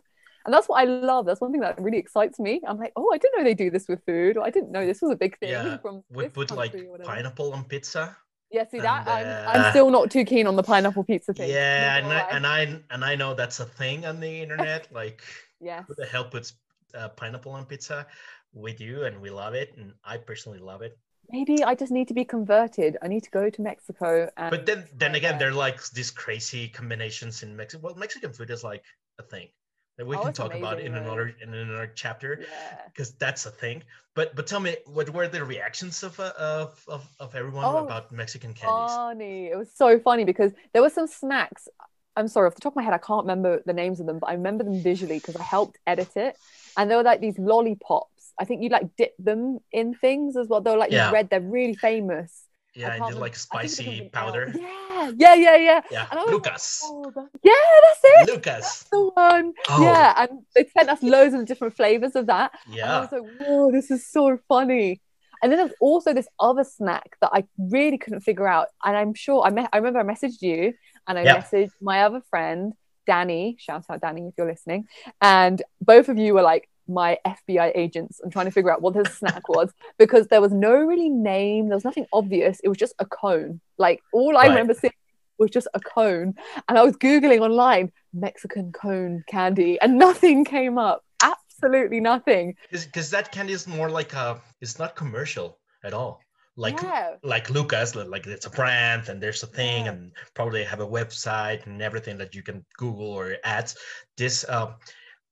And 0.44 0.52
that's 0.52 0.68
what 0.68 0.80
I 0.80 0.85
love. 0.85 1.24
That's 1.26 1.40
one 1.40 1.52
thing 1.52 1.62
that 1.62 1.80
really 1.80 1.98
excites 1.98 2.38
me. 2.38 2.61
I'm 2.66 2.78
like, 2.78 2.92
oh, 2.96 3.11
I 3.12 3.18
didn't 3.18 3.38
know 3.38 3.44
they 3.44 3.54
do 3.54 3.70
this 3.70 3.88
with 3.88 4.04
food. 4.04 4.37
Or 4.37 4.44
I 4.44 4.50
didn't 4.50 4.72
know 4.72 4.85
this 4.85 5.00
was 5.00 5.11
a 5.11 5.16
big 5.16 5.38
thing 5.38 5.50
Yeah, 5.50 5.78
from 5.83 6.02
We 6.11 6.24
this 6.24 6.33
put 6.33 6.50
like 6.50 6.72
country 6.72 6.87
or 6.87 6.92
whatever. 6.92 7.09
pineapple 7.11 7.52
on 7.54 7.64
pizza. 7.64 8.16
Yeah, 8.50 8.68
see 8.68 8.78
that? 8.78 9.09
and, 9.09 9.28
I'm, 9.28 9.57
I'm 9.57 9.61
uh, 9.62 9.70
still 9.70 9.90
not 9.90 10.11
too 10.11 10.24
keen 10.24 10.46
on 10.46 10.54
the 10.54 10.62
pineapple 10.62 11.02
pizza 11.04 11.33
thing. 11.33 11.50
Yeah, 11.50 11.96
and 11.96 12.07
I, 12.07 12.20
and 12.30 12.46
I 12.46 12.80
and 12.90 13.04
I 13.04 13.16
know 13.16 13.35
that's 13.35 13.59
a 13.59 13.64
thing 13.64 14.07
on 14.07 14.20
the 14.20 14.42
internet. 14.42 14.88
Like, 14.92 15.22
yeah, 15.61 15.83
who 15.88 15.94
the 15.96 16.07
hell 16.07 16.24
puts 16.24 16.54
uh, 16.94 17.09
pineapple 17.09 17.52
on 17.52 17.64
pizza? 17.64 18.07
With 18.52 18.80
you, 18.80 19.02
and 19.02 19.20
we 19.20 19.30
love 19.30 19.54
it, 19.54 19.74
and 19.76 19.92
I 20.04 20.16
personally 20.18 20.61
love 20.61 20.83
it. 20.83 20.96
Maybe 21.30 21.64
I 21.64 21.74
just 21.74 21.90
need 21.90 22.07
to 22.07 22.14
be 22.14 22.24
converted. 22.24 22.96
I 23.02 23.09
need 23.09 23.24
to 23.24 23.30
go 23.30 23.50
to 23.50 23.62
Mexico 23.62 24.30
and 24.37 24.50
But 24.50 24.66
then, 24.66 24.87
then 24.94 25.16
again, 25.16 25.38
there 25.38 25.48
are 25.48 25.52
like 25.52 25.83
these 25.90 26.12
crazy 26.12 26.68
combinations 26.68 27.42
in 27.42 27.57
Mexico. 27.57 27.83
Well, 27.88 27.94
Mexican 27.96 28.33
food 28.33 28.50
is 28.50 28.62
like 28.62 28.85
a 29.18 29.24
thing 29.24 29.48
that 29.96 30.07
we 30.07 30.16
Oh, 30.16 30.22
can 30.22 30.33
talk 30.33 30.54
about 30.54 30.80
in 30.80 30.87
amazing, 30.87 30.94
though. 30.94 31.00
another 31.02 31.28
in 31.42 31.54
another 31.54 31.92
chapter 31.94 32.40
yeah. 32.40 32.88
because 32.92 33.12
that's 33.14 33.46
a 33.46 33.50
thing. 33.50 33.83
But 34.14 34.35
but 34.37 34.46
tell 34.46 34.61
me, 34.61 34.76
what 34.87 35.11
were 35.11 35.28
the 35.28 35.44
reactions 35.44 36.02
of 36.02 36.18
uh, 36.20 36.33
of 36.38 36.85
of, 36.88 37.09
of 37.20 37.35
everyone 37.35 37.64
Oh, 37.68 37.78
about 37.78 38.12
Mexican 38.12 38.54
candies? 38.54 39.00
funny. 39.09 39.46
It 39.48 39.57
was 39.57 39.72
so 39.74 39.98
funny 40.00 40.24
because 40.24 40.52
there 40.72 40.83
were 40.83 40.90
some 40.90 41.07
snacks. 41.07 41.68
I'm 42.16 42.28
sorry, 42.28 42.46
off 42.46 42.54
the 42.54 42.61
top 42.61 42.72
of 42.74 42.76
my 42.76 42.83
head, 42.83 42.94
I 42.94 42.98
can't 42.98 43.24
remember 43.24 43.62
the 43.66 43.72
names 43.72 44.00
of 44.00 44.07
them, 44.07 44.18
but 44.20 44.28
I 44.28 44.35
remember 44.35 44.62
them 44.64 44.83
visually 44.83 45.18
because 45.18 45.37
I 45.37 45.42
helped 45.42 45.78
edit 45.87 46.16
it. 46.16 46.37
And 46.76 46.90
they 46.90 46.96
were 46.96 47.02
like 47.02 47.20
these 47.20 47.38
lollipops. 47.38 48.33
I 48.38 48.44
think 48.44 48.62
you 48.62 48.68
like 48.68 48.96
dip 48.96 49.14
them 49.18 49.61
in 49.72 49.94
things 49.94 50.37
as 50.37 50.48
well. 50.48 50.61
They 50.61 50.70
were 50.70 50.76
like 50.78 50.90
Yeah. 50.90 50.92
these 50.92 51.09
red. 51.09 51.28
They're 51.30 51.40
really 51.40 51.74
famous. 51.74 52.44
I 52.76 52.80
yeah, 52.80 52.92
and 52.94 53.02
can't 53.02 53.12
did 53.12 53.20
like 53.20 53.34
remember- 53.34 53.48
I 53.52 53.60
think 53.60 53.64
it 53.64 53.70
spicy 53.76 54.08
powder. 54.12 54.52
Yeah, 54.54 55.12
yeah, 55.16 55.34
yeah, 55.34 55.56
yeah. 55.56 55.80
Yeah, 55.90 56.06
And 56.10 56.18
I 56.18 56.22
was 56.22 56.32
like, 56.32 56.44
Lucas. 56.46 56.80
oh, 56.84 57.12
yeah, 57.42 57.52
that's 57.82 58.28
it. 58.28 58.34
Lucas. 58.34 58.82
The 58.90 59.10
one. 59.14 59.52
Oh. 59.68 59.82
Yeah, 59.82 60.14
and 60.16 60.42
they 60.54 60.66
sent 60.76 60.88
us 60.88 61.02
loads 61.02 61.34
of 61.34 61.44
different 61.46 61.76
flavors 61.76 62.14
of 62.16 62.26
that. 62.26 62.52
And 62.70 62.80
I 62.80 63.00
was 63.00 63.12
like, 63.12 63.22
whoa, 63.40 63.70
this 63.72 63.90
is 63.90 64.06
so 64.10 64.38
funny. 64.48 65.00
And 65.42 65.52
then 65.52 65.58
there's 65.58 65.76
also 65.80 66.12
this 66.14 66.26
other 66.40 66.64
snack 66.64 67.16
that 67.20 67.30
I 67.32 67.44
really 67.58 67.98
couldn't 67.98 68.20
figure 68.20 68.48
out. 68.48 68.68
And 68.84 68.96
I'm 68.96 69.14
sure 69.14 69.44
I 69.46 69.51
me- 69.51 69.66
I 69.72 69.76
remember 69.76 70.01
I 70.01 70.03
messaged 70.05 70.40
you 70.42 70.72
and 71.07 71.18
I 71.18 71.22
Yeah. 71.22 71.36
messaged 71.42 71.72
my 71.82 72.03
other 72.05 72.22
friend, 72.30 72.72
Danny. 73.07 73.57
Shout 73.61 73.84
out 73.90 74.01
Danny 74.01 74.28
if 74.28 74.34
you're 74.38 74.46
listening. 74.51 74.86
And 75.20 75.61
both 75.80 76.09
of 76.09 76.16
you 76.18 76.32
were 76.34 76.42
like 76.42 76.68
my 76.89 77.18
FBI 77.26 77.72
agents 77.74 78.20
and 78.22 78.32
trying 78.32 78.47
to 78.47 78.51
figure 78.53 78.70
out 78.72 78.82
what 78.82 78.95
this 78.95 79.14
snack 79.18 79.49
was 79.49 79.72
because 79.99 80.26
there 80.28 80.41
was 80.41 80.53
no 80.53 80.74
really 80.74 81.09
name, 81.09 81.68
there 81.68 81.76
was 81.76 81.85
nothing 81.85 82.07
obvious. 82.12 82.61
It 82.64 82.68
was 82.68 82.78
just 82.78 82.95
a 82.99 83.07
cone. 83.07 83.61
Like 83.78 84.01
all 84.12 84.37
I 84.37 84.43
Right. 84.43 84.49
remember 84.51 84.74
seeing 84.74 84.93
was 85.39 85.51
just 85.51 85.68
a 85.74 85.80
cone. 85.80 86.35
And 86.68 86.78
I 86.78 86.82
was 86.85 86.97
Googling 86.97 87.41
online 87.41 87.91
Mexican 88.12 88.72
cone 88.72 89.24
candy 89.28 89.80
and 89.80 89.99
nothing 90.07 90.45
came 90.45 90.78
up. 90.78 91.03
Absolutely 91.22 92.01
nothing. 92.01 92.55
because 92.70 93.11
that 93.11 93.32
candy 93.32 93.53
is 93.53 93.66
more 93.66 93.89
like 93.91 94.12
a 94.12 94.41
it's 94.61 94.78
not 94.78 94.95
commercial 94.97 95.59
at 95.85 95.95
all 95.95 96.20
like 96.57 96.80
yeah. 96.82 97.14
like 97.24 97.51
lucas 97.51 97.97
like 97.97 98.26
it's 98.28 98.47
a 98.47 98.51
brand 98.51 99.09
and 99.09 99.20
there's 99.20 99.43
a 99.43 99.47
thing 99.47 99.87
Yeah. 99.87 99.93
and 99.93 100.12
probably 100.35 100.62
have 100.62 100.80
a 100.80 100.87
website 100.87 101.66
and 101.66 101.82
everything 101.82 102.16
that 102.18 102.32
you 102.35 102.43
can 102.45 102.64
google 102.78 103.11
or 103.12 103.37
ads 103.43 103.76
this 104.16 104.49
um 104.49 104.74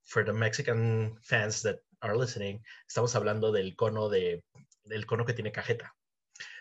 for 0.04 0.24
the 0.24 0.32
mexican 0.32 1.16
fans 1.22 1.62
that 1.62 1.80
are 2.00 2.16
listening 2.16 2.62
estamos 2.88 3.14
hablando 3.14 3.52
del 3.52 3.74
cono 3.76 4.08
de 4.08 4.42
del 4.84 5.06
cono 5.06 5.24
que 5.24 5.34
tiene 5.34 5.52
cajeta 5.52 5.94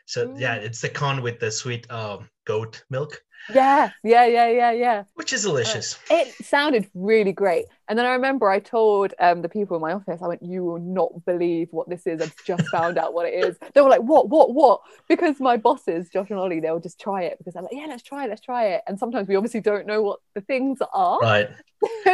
So 0.05 0.33
yeah, 0.37 0.57
Mm. 0.57 0.63
it's 0.63 0.81
the 0.81 0.89
con 0.89 1.21
with 1.21 1.39
the 1.39 1.51
sweet 1.51 1.89
um, 1.91 2.29
goat 2.45 2.83
milk, 2.89 3.23
Yeah, 3.53 3.91
yeah, 4.03 4.25
yeah, 4.25 4.49
yeah, 4.49 4.71
yeah. 4.71 5.03
which 5.15 5.33
is 5.33 5.43
delicious. 5.43 5.97
It 6.09 6.33
sounded 6.45 6.89
really 6.93 7.31
great. 7.31 7.65
And 7.87 7.97
then 7.97 8.05
I 8.05 8.13
remember 8.13 8.49
I 8.49 8.59
told 8.59 9.13
um, 9.19 9.41
the 9.41 9.49
people 9.49 9.75
in 9.75 9.81
my 9.81 9.93
office, 9.93 10.21
I 10.21 10.27
went, 10.27 10.41
You 10.43 10.63
will 10.63 10.79
not 10.79 11.25
believe 11.25 11.67
what 11.71 11.89
this 11.89 12.05
is. 12.07 12.21
I've 12.21 12.35
just 12.45 12.67
found 12.69 12.97
out 12.97 13.13
what 13.13 13.27
it 13.27 13.33
is. 13.45 13.57
They 13.73 13.81
were 13.81 13.89
like, 13.89 14.01
What, 14.01 14.29
what, 14.29 14.53
what? 14.53 14.81
Because 15.09 15.39
my 15.39 15.57
bosses, 15.57 16.09
Josh 16.09 16.29
and 16.29 16.39
Ollie, 16.39 16.59
they'll 16.61 16.79
just 16.79 16.99
try 16.99 17.23
it 17.23 17.37
because 17.37 17.53
they're 17.53 17.63
like, 17.63 17.73
Yeah, 17.73 17.87
let's 17.89 18.03
try 18.03 18.25
it, 18.25 18.29
let's 18.29 18.41
try 18.41 18.67
it. 18.67 18.81
And 18.87 18.97
sometimes 18.99 19.27
we 19.27 19.35
obviously 19.35 19.61
don't 19.61 19.85
know 19.87 20.01
what 20.01 20.19
the 20.35 20.41
things 20.41 20.79
are. 20.93 21.19
Right. 21.19 21.49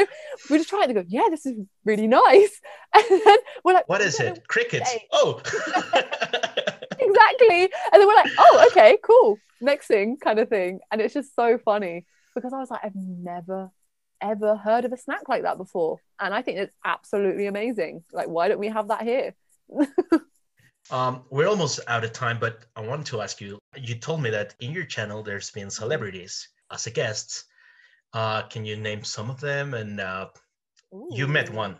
we 0.49 0.57
just 0.57 0.69
try 0.69 0.81
it 0.83 0.85
and 0.89 0.95
go, 0.95 1.03
Yeah, 1.07 1.27
this 1.29 1.45
is 1.45 1.55
really 1.85 2.07
nice. 2.07 2.61
And 2.95 3.21
then 3.25 3.38
we're 3.63 3.73
like, 3.73 3.88
What 3.89 3.99
"We 4.01 4.07
is 4.07 4.19
it? 4.19 4.47
Crickets. 4.47 4.89
Oh. 5.11 5.41
exactly. 7.18 7.63
And 7.91 8.01
then 8.01 8.07
we're 8.07 8.15
like, 8.15 8.32
oh, 8.38 8.68
okay, 8.72 8.97
cool. 9.03 9.39
Next 9.61 9.88
thing, 9.88 10.18
kind 10.18 10.39
of 10.39 10.49
thing. 10.49 10.80
And 10.91 11.01
it's 11.01 11.13
just 11.13 11.36
so 11.36 11.57
funny 11.57 12.05
because 12.36 12.53
I 12.53 12.59
was 12.59 12.70
like, 12.70 12.82
I've 12.84 12.95
never, 12.95 13.72
ever 14.22 14.55
heard 14.55 14.86
of 14.86 14.93
a 14.93 14.97
snack 14.97 15.28
like 15.28 15.43
that 15.43 15.57
before. 15.57 15.99
And 16.20 16.34
I 16.34 16.41
think 16.41 16.57
it's 16.59 16.74
absolutely 16.86 17.47
amazing. 17.47 18.03
Like, 18.13 18.28
why 18.28 18.47
don't 18.47 18.59
we 18.59 18.70
have 18.70 18.89
that 18.89 19.01
here? 19.01 19.34
um, 20.91 21.24
we're 21.30 21.47
almost 21.47 21.80
out 21.88 22.03
of 22.03 22.13
time, 22.13 22.38
but 22.39 22.65
I 22.76 22.82
wanted 22.82 23.07
to 23.07 23.22
ask 23.22 23.41
you. 23.41 23.57
You 23.76 23.95
told 23.95 24.22
me 24.22 24.30
that 24.32 24.55
in 24.59 24.72
your 24.72 24.86
channel 24.86 25.24
there's 25.24 25.51
been 25.51 25.70
celebrities 25.70 26.49
as 26.72 26.88
a 26.88 26.91
guests. 26.91 27.45
Uh, 28.13 28.43
can 28.43 28.65
you 28.65 28.78
name 28.78 29.03
some 29.03 29.30
of 29.30 29.39
them? 29.39 29.74
And 29.74 29.99
uh, 29.99 30.28
you 31.11 31.28
met 31.28 31.51
one. 31.51 31.78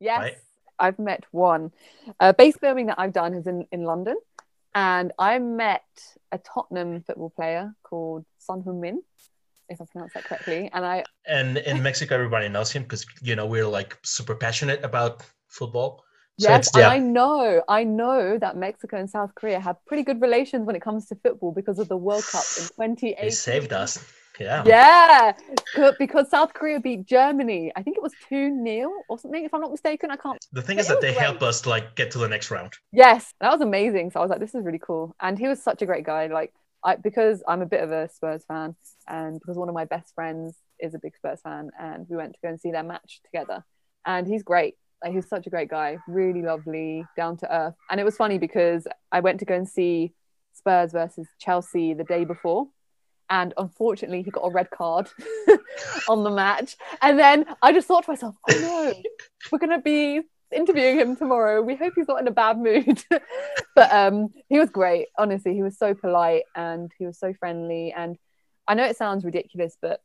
Yes, 0.00 0.18
right? 0.18 0.36
I've 0.80 0.98
met 0.98 1.24
one. 1.30 1.70
Uh, 2.18 2.32
base 2.32 2.56
filming 2.56 2.86
that 2.86 2.98
I've 2.98 3.12
done 3.12 3.34
is 3.34 3.46
in, 3.46 3.66
in 3.70 3.84
London. 3.84 4.16
And 4.74 5.12
I 5.18 5.38
met 5.38 5.84
a 6.32 6.38
Tottenham 6.38 7.02
football 7.02 7.30
player 7.30 7.74
called 7.82 8.24
Son 8.38 8.62
Heung-min, 8.62 9.02
if 9.68 9.80
I 9.80 9.84
pronounced 9.90 10.14
that 10.14 10.24
correctly. 10.24 10.70
And 10.72 10.84
I 10.84 11.04
And 11.26 11.58
in 11.58 11.82
Mexico, 11.88 12.14
everybody 12.14 12.48
knows 12.48 12.70
him 12.70 12.82
because 12.82 13.04
you 13.20 13.36
know 13.36 13.46
we're 13.46 13.66
like 13.66 13.98
super 14.02 14.34
passionate 14.34 14.82
about 14.84 15.22
football. 15.48 16.04
So 16.38 16.48
yes, 16.48 16.70
yeah, 16.74 16.88
I 16.88 16.98
know. 16.98 17.62
I 17.68 17.84
know 17.84 18.38
that 18.38 18.56
Mexico 18.56 18.96
and 18.96 19.10
South 19.10 19.34
Korea 19.34 19.60
have 19.60 19.76
pretty 19.86 20.02
good 20.02 20.22
relations 20.22 20.66
when 20.66 20.74
it 20.74 20.80
comes 20.80 21.06
to 21.06 21.14
football 21.16 21.52
because 21.52 21.78
of 21.78 21.88
the 21.88 21.98
World 21.98 22.24
Cup 22.24 22.44
in 22.56 22.64
2018. 22.64 23.16
they 23.20 23.30
saved 23.30 23.72
us. 23.72 24.02
Yeah. 24.40 24.62
Yeah, 24.64 25.32
because 25.98 26.30
South 26.30 26.54
Korea 26.54 26.80
beat 26.80 27.04
Germany. 27.04 27.70
I 27.76 27.82
think 27.82 27.96
it 27.98 28.02
was 28.02 28.12
2 28.28 28.62
0 28.64 28.90
or 29.08 29.18
something, 29.18 29.44
if 29.44 29.52
I'm 29.52 29.60
not 29.60 29.70
mistaken. 29.70 30.10
I 30.10 30.16
can't. 30.16 30.38
The 30.52 30.62
thing 30.62 30.76
But 30.76 30.80
is 30.80 30.88
that 30.88 31.00
they 31.02 31.12
great. 31.12 31.22
help 31.22 31.42
us 31.42 31.66
like 31.66 31.94
get 31.94 32.10
to 32.12 32.18
the 32.18 32.28
next 32.28 32.50
round. 32.50 32.72
Yes, 32.90 33.34
that 33.40 33.52
was 33.52 33.60
amazing. 33.60 34.10
So 34.10 34.20
I 34.20 34.22
was 34.22 34.30
like, 34.30 34.40
this 34.40 34.54
is 34.54 34.64
really 34.64 34.80
cool. 34.80 35.14
And 35.20 35.38
he 35.38 35.46
was 35.46 35.62
such 35.62 35.82
a 35.82 35.86
great 35.86 36.04
guy. 36.04 36.26
Like, 36.26 36.52
I 36.82 36.96
because 36.96 37.42
I'm 37.46 37.60
a 37.60 37.66
bit 37.66 37.82
of 37.82 37.92
a 37.92 38.08
Spurs 38.08 38.44
fan, 38.48 38.74
and 39.06 39.38
because 39.38 39.58
one 39.58 39.68
of 39.68 39.74
my 39.74 39.84
best 39.84 40.14
friends 40.14 40.56
is 40.78 40.94
a 40.94 40.98
big 40.98 41.14
Spurs 41.14 41.42
fan, 41.42 41.70
and 41.78 42.06
we 42.08 42.16
went 42.16 42.32
to 42.32 42.38
go 42.42 42.48
and 42.48 42.58
see 42.58 42.70
their 42.70 42.82
match 42.82 43.20
together. 43.24 43.62
And 44.06 44.26
he's 44.26 44.42
great. 44.42 44.76
Like, 45.04 45.12
he's 45.12 45.28
such 45.28 45.46
a 45.46 45.50
great 45.50 45.68
guy, 45.68 45.98
really 46.08 46.42
lovely, 46.42 47.04
down 47.16 47.36
to 47.38 47.54
earth. 47.54 47.74
And 47.90 48.00
it 48.00 48.04
was 48.04 48.16
funny 48.16 48.38
because 48.38 48.86
I 49.12 49.20
went 49.20 49.40
to 49.40 49.44
go 49.44 49.54
and 49.54 49.68
see 49.68 50.12
Spurs 50.54 50.92
versus 50.92 51.26
Chelsea 51.38 51.92
the 51.92 52.04
day 52.04 52.24
before. 52.24 52.68
And 53.30 53.54
unfortunately, 53.56 54.22
he 54.22 54.30
got 54.30 54.44
a 54.44 54.50
red 54.50 54.70
card 54.70 55.08
on 56.08 56.24
the 56.24 56.30
match. 56.30 56.76
And 57.00 57.18
then 57.18 57.46
I 57.62 57.72
just 57.72 57.86
thought 57.86 58.04
to 58.04 58.10
myself, 58.10 58.34
oh 58.50 58.58
no, 58.60 58.94
we're 59.50 59.58
going 59.58 59.70
to 59.70 59.78
be 59.78 60.22
interviewing 60.54 60.98
him 60.98 61.16
tomorrow. 61.16 61.62
We 61.62 61.76
hope 61.76 61.92
he's 61.94 62.08
not 62.08 62.20
in 62.20 62.26
a 62.26 62.32
bad 62.32 62.58
mood. 62.58 63.04
but 63.76 63.92
um, 63.92 64.30
he 64.48 64.58
was 64.58 64.70
great. 64.70 65.08
Honestly, 65.16 65.54
he 65.54 65.62
was 65.62 65.78
so 65.78 65.94
polite 65.94 66.42
and 66.56 66.90
he 66.98 67.06
was 67.06 67.18
so 67.18 67.32
friendly. 67.34 67.92
And 67.92 68.18
I 68.66 68.74
know 68.74 68.84
it 68.84 68.96
sounds 68.96 69.24
ridiculous, 69.24 69.76
but 69.80 70.00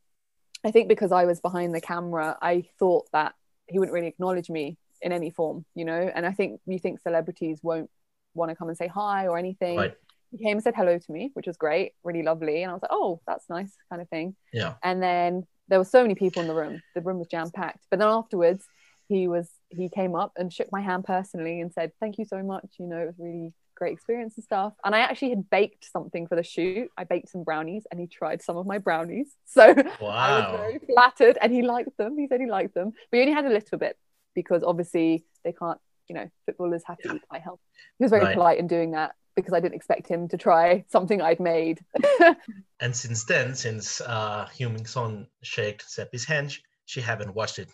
I 0.64 0.70
think 0.70 0.88
because 0.88 1.12
I 1.12 1.24
was 1.24 1.40
behind 1.40 1.74
the 1.74 1.80
camera, 1.80 2.38
I 2.40 2.64
thought 2.78 3.06
that 3.12 3.34
he 3.66 3.78
wouldn't 3.78 3.94
really 3.94 4.06
acknowledge 4.06 4.48
me 4.48 4.78
in 5.02 5.12
any 5.12 5.30
form, 5.30 5.64
you 5.74 5.84
know. 5.84 6.10
And 6.14 6.24
I 6.24 6.32
think 6.32 6.60
you 6.66 6.78
think 6.78 7.00
celebrities 7.00 7.60
won't 7.62 7.90
want 8.34 8.50
to 8.50 8.56
come 8.56 8.68
and 8.68 8.76
say 8.76 8.86
hi 8.86 9.26
or 9.26 9.38
anything. 9.38 9.76
Right. 9.76 9.94
He 10.36 10.44
came 10.44 10.56
and 10.56 10.62
said 10.62 10.74
hello 10.76 10.98
to 10.98 11.12
me, 11.12 11.30
which 11.34 11.46
was 11.46 11.56
great, 11.56 11.92
really 12.04 12.22
lovely. 12.22 12.62
And 12.62 12.70
I 12.70 12.74
was 12.74 12.82
like, 12.82 12.90
oh, 12.92 13.20
that's 13.26 13.48
nice, 13.48 13.74
kind 13.90 14.02
of 14.02 14.08
thing. 14.08 14.36
Yeah. 14.52 14.74
And 14.82 15.02
then 15.02 15.46
there 15.68 15.78
were 15.78 15.84
so 15.84 16.02
many 16.02 16.14
people 16.14 16.42
in 16.42 16.48
the 16.48 16.54
room. 16.54 16.80
The 16.94 17.00
room 17.00 17.18
was 17.18 17.28
jam 17.28 17.50
packed. 17.50 17.84
But 17.90 17.98
then 17.98 18.08
afterwards, 18.08 18.64
he 19.08 19.28
was 19.28 19.48
he 19.68 19.88
came 19.88 20.14
up 20.14 20.32
and 20.36 20.52
shook 20.52 20.70
my 20.72 20.80
hand 20.80 21.04
personally 21.04 21.60
and 21.60 21.72
said, 21.72 21.92
"Thank 22.00 22.18
you 22.18 22.24
so 22.24 22.42
much. 22.42 22.66
You 22.78 22.86
know, 22.86 22.98
it 22.98 23.06
was 23.06 23.14
really 23.18 23.52
great 23.76 23.92
experience 23.92 24.36
and 24.36 24.44
stuff." 24.44 24.72
And 24.84 24.94
I 24.94 25.00
actually 25.00 25.30
had 25.30 25.48
baked 25.48 25.84
something 25.90 26.26
for 26.26 26.34
the 26.36 26.42
shoot. 26.42 26.90
I 26.96 27.04
baked 27.04 27.28
some 27.30 27.44
brownies, 27.44 27.86
and 27.90 28.00
he 28.00 28.06
tried 28.08 28.42
some 28.42 28.56
of 28.56 28.66
my 28.66 28.78
brownies. 28.78 29.34
So 29.46 29.62
I 29.62 29.74
was 29.74 29.94
Wow. 30.00 30.56
very 30.56 30.78
flattered, 30.80 31.38
and 31.40 31.52
he 31.52 31.62
liked 31.62 31.96
them. 31.96 32.18
He 32.18 32.26
said 32.26 32.40
he 32.40 32.46
liked 32.46 32.74
them, 32.74 32.92
but 33.10 33.16
he 33.16 33.22
only 33.22 33.32
had 33.32 33.46
a 33.46 33.50
little 33.50 33.78
bit 33.78 33.96
because 34.34 34.62
obviously 34.64 35.24
they 35.44 35.52
can't. 35.52 35.80
You 36.08 36.14
know, 36.14 36.30
footballers 36.46 36.82
have 36.86 36.98
to 36.98 37.14
eat 37.16 37.22
quite 37.28 37.42
healthy. 37.42 37.62
He 37.98 38.04
was 38.04 38.10
very 38.10 38.24
Right. 38.24 38.34
polite 38.34 38.58
in 38.58 38.66
doing 38.68 38.92
that 38.92 39.14
because 39.36 39.52
I 39.52 39.60
didn't 39.60 39.74
expect 39.74 40.08
him 40.08 40.28
to 40.28 40.36
try 40.36 40.84
something 40.88 41.20
I'd 41.20 41.40
made. 41.40 41.80
And 42.78 42.94
since 42.94 43.24
then, 43.24 43.54
since 43.54 44.02
uh, 44.02 44.46
Heung-min 44.54 44.84
Son 44.84 45.26
shaked 45.42 45.86
Sepi's 45.86 46.26
hand, 46.26 46.58
she 46.84 47.00
haven't 47.00 47.34
watched 47.34 47.58
it. 47.58 47.68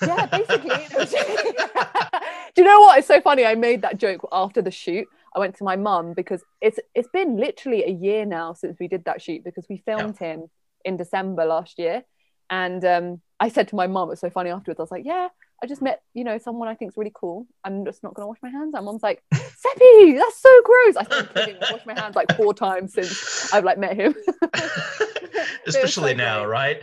yeah, 0.00 0.26
basically. 0.26 0.70
Do 2.54 2.62
you 2.62 2.64
know 2.64 2.80
what? 2.80 2.98
It's 2.98 3.08
so 3.08 3.20
funny. 3.20 3.44
I 3.44 3.56
made 3.56 3.82
that 3.82 3.98
joke 3.98 4.28
after 4.30 4.62
the 4.62 4.70
shoot. 4.70 5.08
I 5.34 5.40
went 5.40 5.56
to 5.56 5.64
my 5.64 5.74
mum 5.74 6.12
because 6.14 6.42
it's 6.60 6.78
it's 6.94 7.08
been 7.12 7.36
literally 7.36 7.82
a 7.82 7.90
year 7.90 8.24
now 8.24 8.52
since 8.52 8.78
we 8.78 8.86
did 8.86 9.04
that 9.06 9.20
shoot 9.20 9.42
because 9.42 9.66
we 9.68 9.78
filmed 9.78 10.16
him 10.18 10.48
in 10.84 10.96
December 10.96 11.44
last 11.44 11.78
year. 11.78 12.04
And 12.48 12.84
um, 12.84 13.20
I 13.40 13.48
said 13.48 13.66
to 13.68 13.74
my 13.74 13.88
mum, 13.88 14.12
it's 14.12 14.20
so 14.20 14.30
funny 14.30 14.50
afterwards. 14.50 14.78
I 14.78 14.82
was 14.84 14.92
like, 14.92 15.04
"Yeah, 15.04 15.28
I 15.62 15.66
just 15.66 15.82
met 15.82 16.02
you 16.14 16.24
know 16.24 16.38
someone 16.38 16.68
I 16.68 16.74
think 16.74 16.90
is 16.92 16.96
really 16.96 17.12
cool. 17.14 17.46
I'm 17.64 17.84
just 17.84 18.02
not 18.02 18.14
gonna 18.14 18.28
wash 18.28 18.38
my 18.42 18.50
hands." 18.50 18.74
And 18.74 18.84
mum's 18.84 19.02
like, 19.02 19.22
"Sepi, 19.32 20.18
that's 20.18 20.38
so 20.38 20.62
gross." 20.62 20.96
I 20.96 21.04
think 21.04 21.30
I've 21.36 21.56
washed 21.72 21.86
my 21.86 21.98
hands 21.98 22.16
like 22.16 22.34
four 22.36 22.54
times 22.54 22.94
since 22.94 23.52
I've 23.52 23.64
like 23.64 23.78
met 23.78 23.96
him. 23.96 24.14
Especially 25.66 26.12
so 26.12 26.16
now, 26.16 26.40
great. 26.44 26.50
right? 26.50 26.82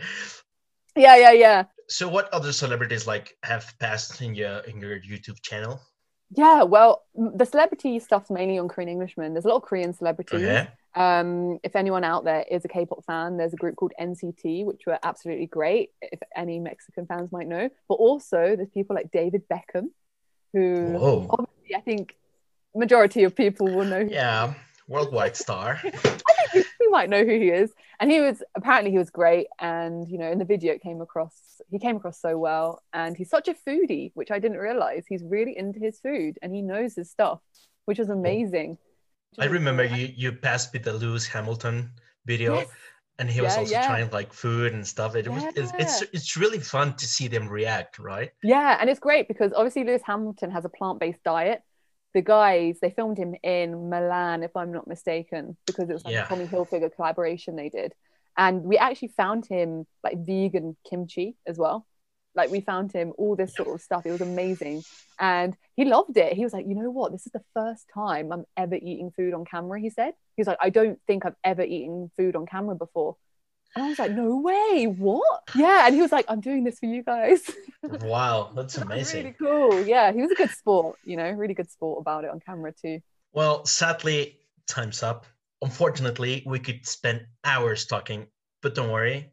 yeah, 0.96 1.16
yeah, 1.16 1.32
yeah. 1.32 1.64
So, 1.88 2.08
what 2.08 2.32
other 2.32 2.52
celebrities 2.52 3.06
like 3.06 3.36
have 3.42 3.74
passed 3.78 4.20
in 4.22 4.34
your 4.34 4.58
in 4.60 4.80
your 4.80 4.98
YouTube 5.00 5.40
channel? 5.42 5.80
Yeah, 6.34 6.62
well, 6.62 7.02
the 7.14 7.44
celebrity 7.44 7.98
stuff's 7.98 8.30
mainly 8.30 8.58
on 8.58 8.68
Korean 8.68 8.88
Englishmen. 8.88 9.34
There's 9.34 9.44
a 9.44 9.48
lot 9.48 9.56
of 9.56 9.62
Korean 9.62 9.92
celebrities. 9.92 10.42
Okay. 10.42 10.68
Um, 10.94 11.58
if 11.62 11.74
anyone 11.74 12.04
out 12.04 12.24
there 12.24 12.44
is 12.50 12.64
a 12.64 12.68
K-pop 12.68 13.04
fan, 13.04 13.36
there's 13.36 13.54
a 13.54 13.56
group 13.56 13.76
called 13.76 13.92
NCT, 14.00 14.64
which 14.64 14.82
were 14.86 14.98
absolutely 15.02 15.46
great. 15.46 15.90
If 16.02 16.20
any 16.36 16.58
Mexican 16.58 17.06
fans 17.06 17.32
might 17.32 17.48
know, 17.48 17.70
but 17.88 17.94
also 17.94 18.56
there's 18.56 18.70
people 18.70 18.94
like 18.94 19.10
David 19.10 19.42
Beckham, 19.48 19.88
who 20.52 20.98
Whoa. 20.98 21.26
obviously 21.30 21.76
I 21.76 21.80
think 21.80 22.16
majority 22.74 23.24
of 23.24 23.34
people 23.34 23.66
will 23.66 23.84
know. 23.84 24.06
Yeah, 24.08 24.54
worldwide 24.88 25.36
star. 25.36 25.80
I 25.84 26.46
think 26.52 26.66
we 26.78 26.88
might 26.88 27.08
know 27.08 27.24
who 27.24 27.38
he 27.38 27.48
is. 27.48 27.72
And 28.00 28.10
he 28.10 28.20
was 28.20 28.42
apparently 28.56 28.90
he 28.90 28.98
was 28.98 29.10
great, 29.10 29.46
and 29.60 30.08
you 30.08 30.18
know 30.18 30.30
in 30.30 30.38
the 30.38 30.44
video 30.44 30.74
it 30.74 30.82
came 30.82 31.00
across 31.00 31.34
he 31.70 31.78
came 31.78 31.96
across 31.96 32.20
so 32.20 32.36
well, 32.36 32.82
and 32.92 33.16
he's 33.16 33.30
such 33.30 33.48
a 33.48 33.54
foodie, 33.54 34.10
which 34.14 34.30
I 34.30 34.38
didn't 34.38 34.58
realize. 34.58 35.04
He's 35.08 35.22
really 35.22 35.56
into 35.56 35.78
his 35.78 36.00
food, 36.00 36.38
and 36.42 36.54
he 36.54 36.62
knows 36.62 36.94
his 36.94 37.10
stuff, 37.10 37.40
which 37.84 37.98
was 37.98 38.10
amazing. 38.10 38.78
I 39.38 39.46
remember 39.46 39.84
you 39.84 40.06
you 40.16 40.32
passed 40.32 40.72
with 40.72 40.84
the 40.84 40.92
Lewis 40.92 41.26
Hamilton 41.26 41.90
video, 42.26 42.54
Yes. 42.56 42.68
and 43.18 43.28
he 43.30 43.40
was 43.40 43.54
Yeah, 43.54 43.60
also 43.60 43.72
yeah. 43.72 43.86
trying 43.86 44.10
like 44.10 44.32
food 44.32 44.72
and 44.72 44.86
stuff. 44.86 45.16
It 45.16 45.28
was 45.28 45.44
it's, 45.56 45.72
it's 45.78 46.02
it's 46.12 46.36
really 46.36 46.60
fun 46.60 46.96
to 46.96 47.06
see 47.06 47.28
them 47.28 47.48
react, 47.48 47.98
right? 47.98 48.32
Yeah, 48.42 48.76
and 48.80 48.90
it's 48.90 49.00
great 49.00 49.28
because 49.28 49.52
obviously 49.52 49.84
Lewis 49.84 50.02
Hamilton 50.04 50.50
has 50.50 50.64
a 50.64 50.68
plant-based 50.68 51.22
diet. 51.24 51.62
The 52.14 52.22
guys 52.22 52.78
they 52.80 52.90
filmed 52.90 53.16
him 53.18 53.34
in 53.42 53.88
Milan, 53.88 54.42
if 54.42 54.54
I'm 54.56 54.72
not 54.72 54.86
mistaken, 54.86 55.56
because 55.66 55.88
it 55.88 55.94
was 55.94 56.04
like 56.04 56.14
Yeah. 56.14 56.24
a 56.24 56.28
Tommy 56.28 56.46
Hilfiger 56.46 56.94
collaboration 56.94 57.56
they 57.56 57.68
did, 57.68 57.92
and 58.36 58.62
we 58.62 58.76
actually 58.78 59.08
found 59.16 59.46
him 59.46 59.86
like 60.04 60.18
vegan 60.26 60.76
kimchi 60.88 61.36
as 61.46 61.56
well. 61.58 61.86
Like 62.34 62.50
we 62.50 62.60
found 62.60 62.92
him 62.92 63.12
all 63.18 63.36
this 63.36 63.54
sort 63.54 63.68
of 63.68 63.80
stuff. 63.80 64.06
It 64.06 64.12
was 64.12 64.20
amazing, 64.20 64.82
and 65.18 65.56
he 65.76 65.84
loved 65.84 66.16
it. 66.16 66.32
He 66.32 66.44
was 66.44 66.52
like, 66.52 66.66
you 66.66 66.74
know 66.74 66.90
what, 66.90 67.12
this 67.12 67.26
is 67.26 67.32
the 67.32 67.44
first 67.54 67.86
time 67.92 68.32
I'm 68.32 68.44
ever 68.56 68.74
eating 68.74 69.12
food 69.16 69.34
on 69.34 69.44
camera. 69.44 69.80
He 69.80 69.90
said 69.90 70.14
he 70.36 70.40
was 70.40 70.46
like, 70.46 70.58
I 70.60 70.70
don't 70.70 70.98
think 71.06 71.26
I've 71.26 71.36
ever 71.44 71.62
eaten 71.62 72.10
food 72.16 72.36
on 72.36 72.46
camera 72.46 72.74
before. 72.74 73.16
And 73.74 73.84
I 73.86 73.88
was 73.88 73.98
like, 73.98 74.12
no 74.12 74.36
way, 74.36 74.84
what? 74.84 75.42
Yeah, 75.54 75.86
and 75.86 75.94
he 75.94 76.02
was 76.02 76.12
like, 76.12 76.26
I'm 76.28 76.40
doing 76.40 76.62
this 76.64 76.78
for 76.78 76.86
you 76.86 77.02
guys. 77.02 77.40
Wow, 78.02 78.52
that's 78.54 78.74
That 78.74 78.84
amazing. 78.86 79.24
Really 79.24 79.36
cool. 79.36 79.84
Yeah, 79.84 80.12
he 80.12 80.22
was 80.22 80.30
a 80.30 80.36
good 80.36 80.50
sport, 80.50 80.98
you 81.04 81.16
know, 81.16 81.28
really 81.30 81.54
good 81.54 81.68
sport 81.68 82.00
about 82.00 82.22
it 82.22 82.30
on 82.30 82.38
camera 82.38 82.72
too. 82.72 83.00
Well, 83.32 83.64
sadly, 83.64 84.38
time's 84.68 85.02
up. 85.02 85.26
Unfortunately, 85.62 86.44
we 86.46 86.60
could 86.60 86.86
spend 86.86 87.26
hours 87.44 87.84
talking, 87.86 88.28
but 88.62 88.76
don't 88.76 88.90
worry. 88.90 89.32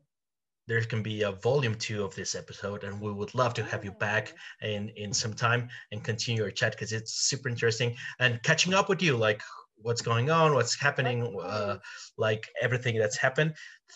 There 0.69 0.83
can 0.83 1.01
be 1.01 1.23
a 1.23 1.31
volume 1.31 1.73
two 1.73 2.03
of 2.03 2.13
this 2.13 2.35
episode, 2.35 2.83
and 2.83 3.01
we 3.01 3.11
would 3.11 3.33
love 3.33 3.55
to 3.55 3.63
have 3.63 3.83
you 3.83 3.89
back 3.89 4.35
in 4.61 4.89
in 4.89 5.11
some 5.11 5.33
time 5.33 5.67
and 5.91 6.03
continue 6.03 6.43
our 6.43 6.51
chat 6.51 6.73
because 6.73 6.93
it's 6.93 7.11
super 7.11 7.49
interesting. 7.49 7.95
And 8.19 8.39
catching 8.43 8.75
up 8.75 8.87
with 8.87 9.01
you, 9.01 9.17
like 9.17 9.41
what's 9.77 10.03
going 10.03 10.29
on, 10.29 10.53
what's 10.53 10.79
happening, 10.79 11.35
uh, 11.41 11.77
like 12.19 12.47
everything 12.61 12.99
that's 12.99 13.17
happened. 13.17 13.55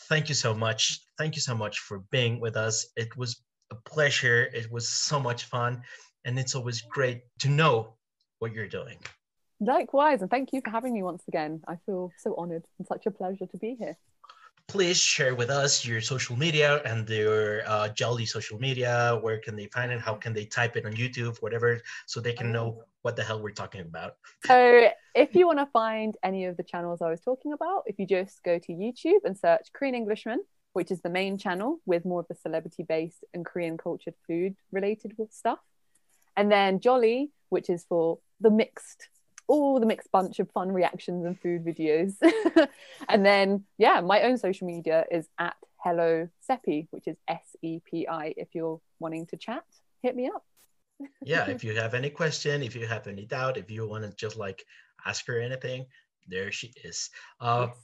Thank 0.09 0.29
you 0.29 0.33
so 0.33 0.55
much. 0.55 0.99
Thank 1.19 1.35
you 1.35 1.41
so 1.41 1.53
much 1.53 1.77
for 1.77 1.99
being 2.09 2.39
with 2.39 2.57
us. 2.57 2.87
It 2.97 3.15
was 3.15 3.43
a 3.69 3.75
pleasure. 3.75 4.49
It 4.51 4.71
was 4.71 4.89
so 4.89 5.19
much 5.19 5.43
fun. 5.43 5.83
And 6.25 6.39
it's 6.39 6.55
always 6.55 6.81
great 6.81 7.21
to 7.41 7.49
know 7.49 7.93
what 8.39 8.51
you're 8.51 8.73
doing. 8.79 8.97
Likewise. 9.59 10.23
And 10.23 10.31
thank 10.31 10.49
you 10.53 10.61
for 10.65 10.71
having 10.71 10.93
me 10.93 11.03
once 11.03 11.23
again. 11.27 11.61
I 11.67 11.75
feel 11.85 12.11
so 12.17 12.33
honored 12.35 12.65
and 12.79 12.87
such 12.87 13.05
a 13.05 13.11
pleasure 13.11 13.45
to 13.45 13.57
be 13.57 13.75
here 13.77 13.95
please 14.67 14.97
share 14.97 15.35
with 15.35 15.49
us 15.49 15.85
your 15.85 16.01
social 16.01 16.35
media 16.35 16.81
and 16.83 17.07
your 17.09 17.61
uh, 17.67 17.89
Jolly 17.89 18.25
social 18.25 18.59
media. 18.59 19.17
Where 19.21 19.39
can 19.39 19.55
they 19.55 19.67
find 19.67 19.91
it? 19.91 19.99
How 19.99 20.15
can 20.15 20.33
they 20.33 20.45
type 20.45 20.75
it 20.77 20.85
on 20.85 20.93
YouTube, 20.93 21.41
whatever, 21.41 21.81
so 22.05 22.19
they 22.19 22.33
can 22.33 22.51
know 22.51 22.83
what 23.03 23.15
the 23.15 23.23
hell 23.23 23.41
we're 23.41 23.51
talking 23.51 23.81
about. 23.81 24.15
So, 24.45 24.89
if 25.13 25.35
you 25.35 25.45
want 25.45 25.59
to 25.59 25.67
find 25.67 26.15
any 26.23 26.45
of 26.45 26.57
the 26.57 26.63
channels 26.63 27.01
I 27.01 27.09
was 27.09 27.21
talking 27.21 27.53
about, 27.53 27.83
if 27.85 27.99
you 27.99 28.07
just 28.07 28.41
go 28.43 28.57
to 28.57 28.71
YouTube 28.71 29.19
and 29.25 29.37
search 29.37 29.67
Korean 29.73 29.93
Englishman, 29.93 30.39
which 30.71 30.89
is 30.89 31.01
the 31.01 31.09
main 31.09 31.37
channel 31.37 31.79
with 31.85 32.05
more 32.05 32.21
of 32.21 32.27
the 32.27 32.35
celebrity 32.35 32.83
based 32.83 33.23
and 33.33 33.45
Korean 33.45 33.77
cultured 33.77 34.15
food 34.25 34.55
related 34.71 35.13
stuff, 35.29 35.59
and 36.35 36.51
then 36.51 36.79
Jolly, 36.79 37.31
which 37.49 37.69
is 37.69 37.85
for 37.87 38.19
the 38.39 38.49
mixed 38.49 39.09
all 39.47 39.79
the 39.79 39.85
mixed 39.85 40.11
bunch 40.11 40.39
of 40.39 40.49
fun 40.51 40.71
reactions 40.71 41.25
and 41.25 41.39
food 41.39 41.63
videos. 41.63 42.15
and 43.09 43.25
then, 43.25 43.65
yeah, 43.77 44.01
my 44.01 44.21
own 44.23 44.37
social 44.37 44.67
media 44.67 45.05
is 45.11 45.27
at 45.39 45.55
Hello 45.83 46.27
Sepi, 46.49 46.87
which 46.91 47.07
is 47.07 47.17
S 47.27 47.55
E 47.61 47.79
P 47.83 48.07
I. 48.07 48.33
If 48.37 48.49
you're 48.53 48.79
wanting 48.99 49.25
to 49.27 49.37
chat, 49.37 49.63
hit 50.01 50.15
me 50.15 50.29
up. 50.33 50.45
yeah, 51.23 51.49
if 51.49 51.63
you 51.63 51.75
have 51.75 51.93
any 51.93 52.09
question, 52.09 52.63
if 52.63 52.75
you 52.75 52.87
have 52.87 53.07
any 53.07 53.25
doubt, 53.25 53.57
if 53.57 53.69
you 53.69 53.87
want 53.87 54.03
to 54.03 54.15
just 54.15 54.37
like 54.37 54.63
ask 55.05 55.25
her 55.27 55.39
anything, 55.39 55.85
there 56.27 56.51
she 56.51 56.73
is. 56.83 57.09
Uh, 57.39 57.67
yes. 57.69 57.77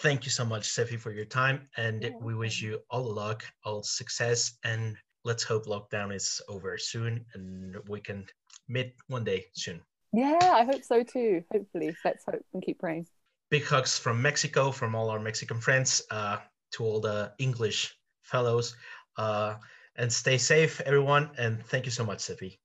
Thank 0.00 0.26
you 0.26 0.30
so 0.30 0.44
much, 0.44 0.68
Sepi, 0.68 0.98
for 0.98 1.10
your 1.10 1.24
time. 1.24 1.68
And 1.78 2.02
yeah, 2.02 2.10
we 2.20 2.34
wish 2.34 2.60
you 2.60 2.80
all 2.90 3.14
luck, 3.14 3.44
all 3.64 3.82
success, 3.82 4.58
and 4.62 4.94
let's 5.24 5.42
hope 5.42 5.64
lockdown 5.66 6.14
is 6.14 6.40
over 6.48 6.78
soon 6.78 7.24
and 7.34 7.76
we 7.88 8.00
can 8.00 8.24
meet 8.68 8.94
one 9.08 9.24
day 9.24 9.46
soon. 9.54 9.80
Yeah, 10.12 10.38
I 10.40 10.64
hope 10.64 10.82
so 10.84 11.02
too. 11.02 11.42
Hopefully, 11.52 11.94
let's 12.04 12.24
hope 12.24 12.44
and 12.54 12.62
keep 12.62 12.78
praying. 12.78 13.06
Big 13.50 13.64
hugs 13.64 13.98
from 13.98 14.20
Mexico, 14.22 14.72
from 14.72 14.94
all 14.94 15.10
our 15.10 15.20
Mexican 15.20 15.60
friends, 15.60 16.02
uh, 16.10 16.38
to 16.72 16.84
all 16.84 17.00
the 17.00 17.32
English 17.38 17.96
fellows. 18.22 18.76
Uh, 19.16 19.54
and 19.96 20.12
stay 20.12 20.38
safe, 20.38 20.80
everyone. 20.82 21.30
And 21.38 21.64
thank 21.66 21.86
you 21.86 21.92
so 21.92 22.04
much, 22.04 22.18
Sepi. 22.18 22.58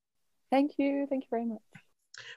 Thank 0.49 0.73
you. 0.77 1.07
Thank 1.09 1.23
you 1.23 1.29
very 1.29 1.45
much. 1.45 1.61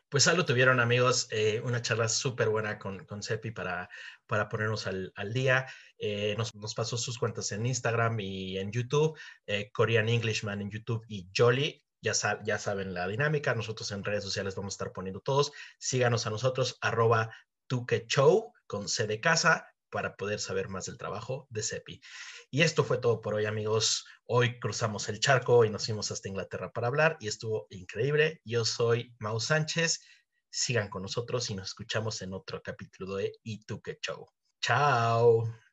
Pues 0.08 0.28
algo 0.28 0.44
tuvieron 0.44 0.80
amigos, 0.80 1.28
eh, 1.30 1.60
una 1.64 1.82
charla 1.82 2.08
súper 2.08 2.48
buena 2.48 2.78
con, 2.78 3.04
con 3.04 3.22
Sepi 3.22 3.50
para, 3.50 3.88
para 4.26 4.48
ponernos 4.48 4.86
al, 4.86 5.12
al 5.16 5.32
día. 5.32 5.66
Eh, 5.98 6.34
nos, 6.38 6.54
nos, 6.54 6.74
pasó 6.74 6.96
sus 6.96 7.18
cuentas 7.18 7.50
en 7.52 7.66
Instagram 7.66 8.20
y 8.20 8.58
en 8.58 8.70
YouTube, 8.70 9.18
eh, 9.46 9.70
Korean 9.72 10.08
Englishman 10.08 10.60
en 10.60 10.70
YouTube 10.70 11.04
y 11.08 11.28
Jolly 11.36 11.83
ya, 12.04 12.58
saben 12.58 12.94
la 12.94 13.08
dinámica, 13.08 13.54
nosotros 13.54 13.90
en 13.90 14.04
redes 14.04 14.22
sociales 14.22 14.54
vamos 14.54 14.74
a 14.74 14.76
estar 14.76 14.92
poniendo 14.92 15.20
todos. 15.20 15.52
Síganos 15.78 16.26
a 16.26 16.30
nosotros, 16.30 16.78
arroba 16.80 17.30
con 18.66 18.88
C 18.88 19.06
de 19.06 19.20
casa 19.20 19.66
para 19.90 20.16
poder 20.16 20.40
saber 20.40 20.68
más 20.68 20.86
del 20.86 20.98
trabajo 20.98 21.46
de 21.50 21.62
CEPI. 21.62 22.00
Y 22.50 22.62
esto 22.62 22.84
fue 22.84 22.98
todo 22.98 23.20
por 23.20 23.34
hoy, 23.34 23.46
amigos. 23.46 24.06
Hoy 24.26 24.58
cruzamos 24.58 25.08
el 25.08 25.20
charco 25.20 25.64
y 25.64 25.70
nos 25.70 25.86
fuimos 25.86 26.10
hasta 26.10 26.28
Inglaterra 26.28 26.72
para 26.72 26.88
hablar 26.88 27.16
y 27.20 27.28
estuvo 27.28 27.66
increíble. 27.70 28.40
Yo 28.44 28.64
soy 28.64 29.14
Mau 29.18 29.40
Sánchez. 29.40 30.00
Sigan 30.50 30.88
con 30.88 31.02
nosotros 31.02 31.48
y 31.50 31.54
nos 31.54 31.68
escuchamos 31.68 32.22
en 32.22 32.32
otro 32.32 32.62
capítulo 32.62 33.16
de 33.16 33.32
Y 33.42 33.64
tú 33.64 33.80
Show. 34.00 34.26
Chao. 34.60 35.63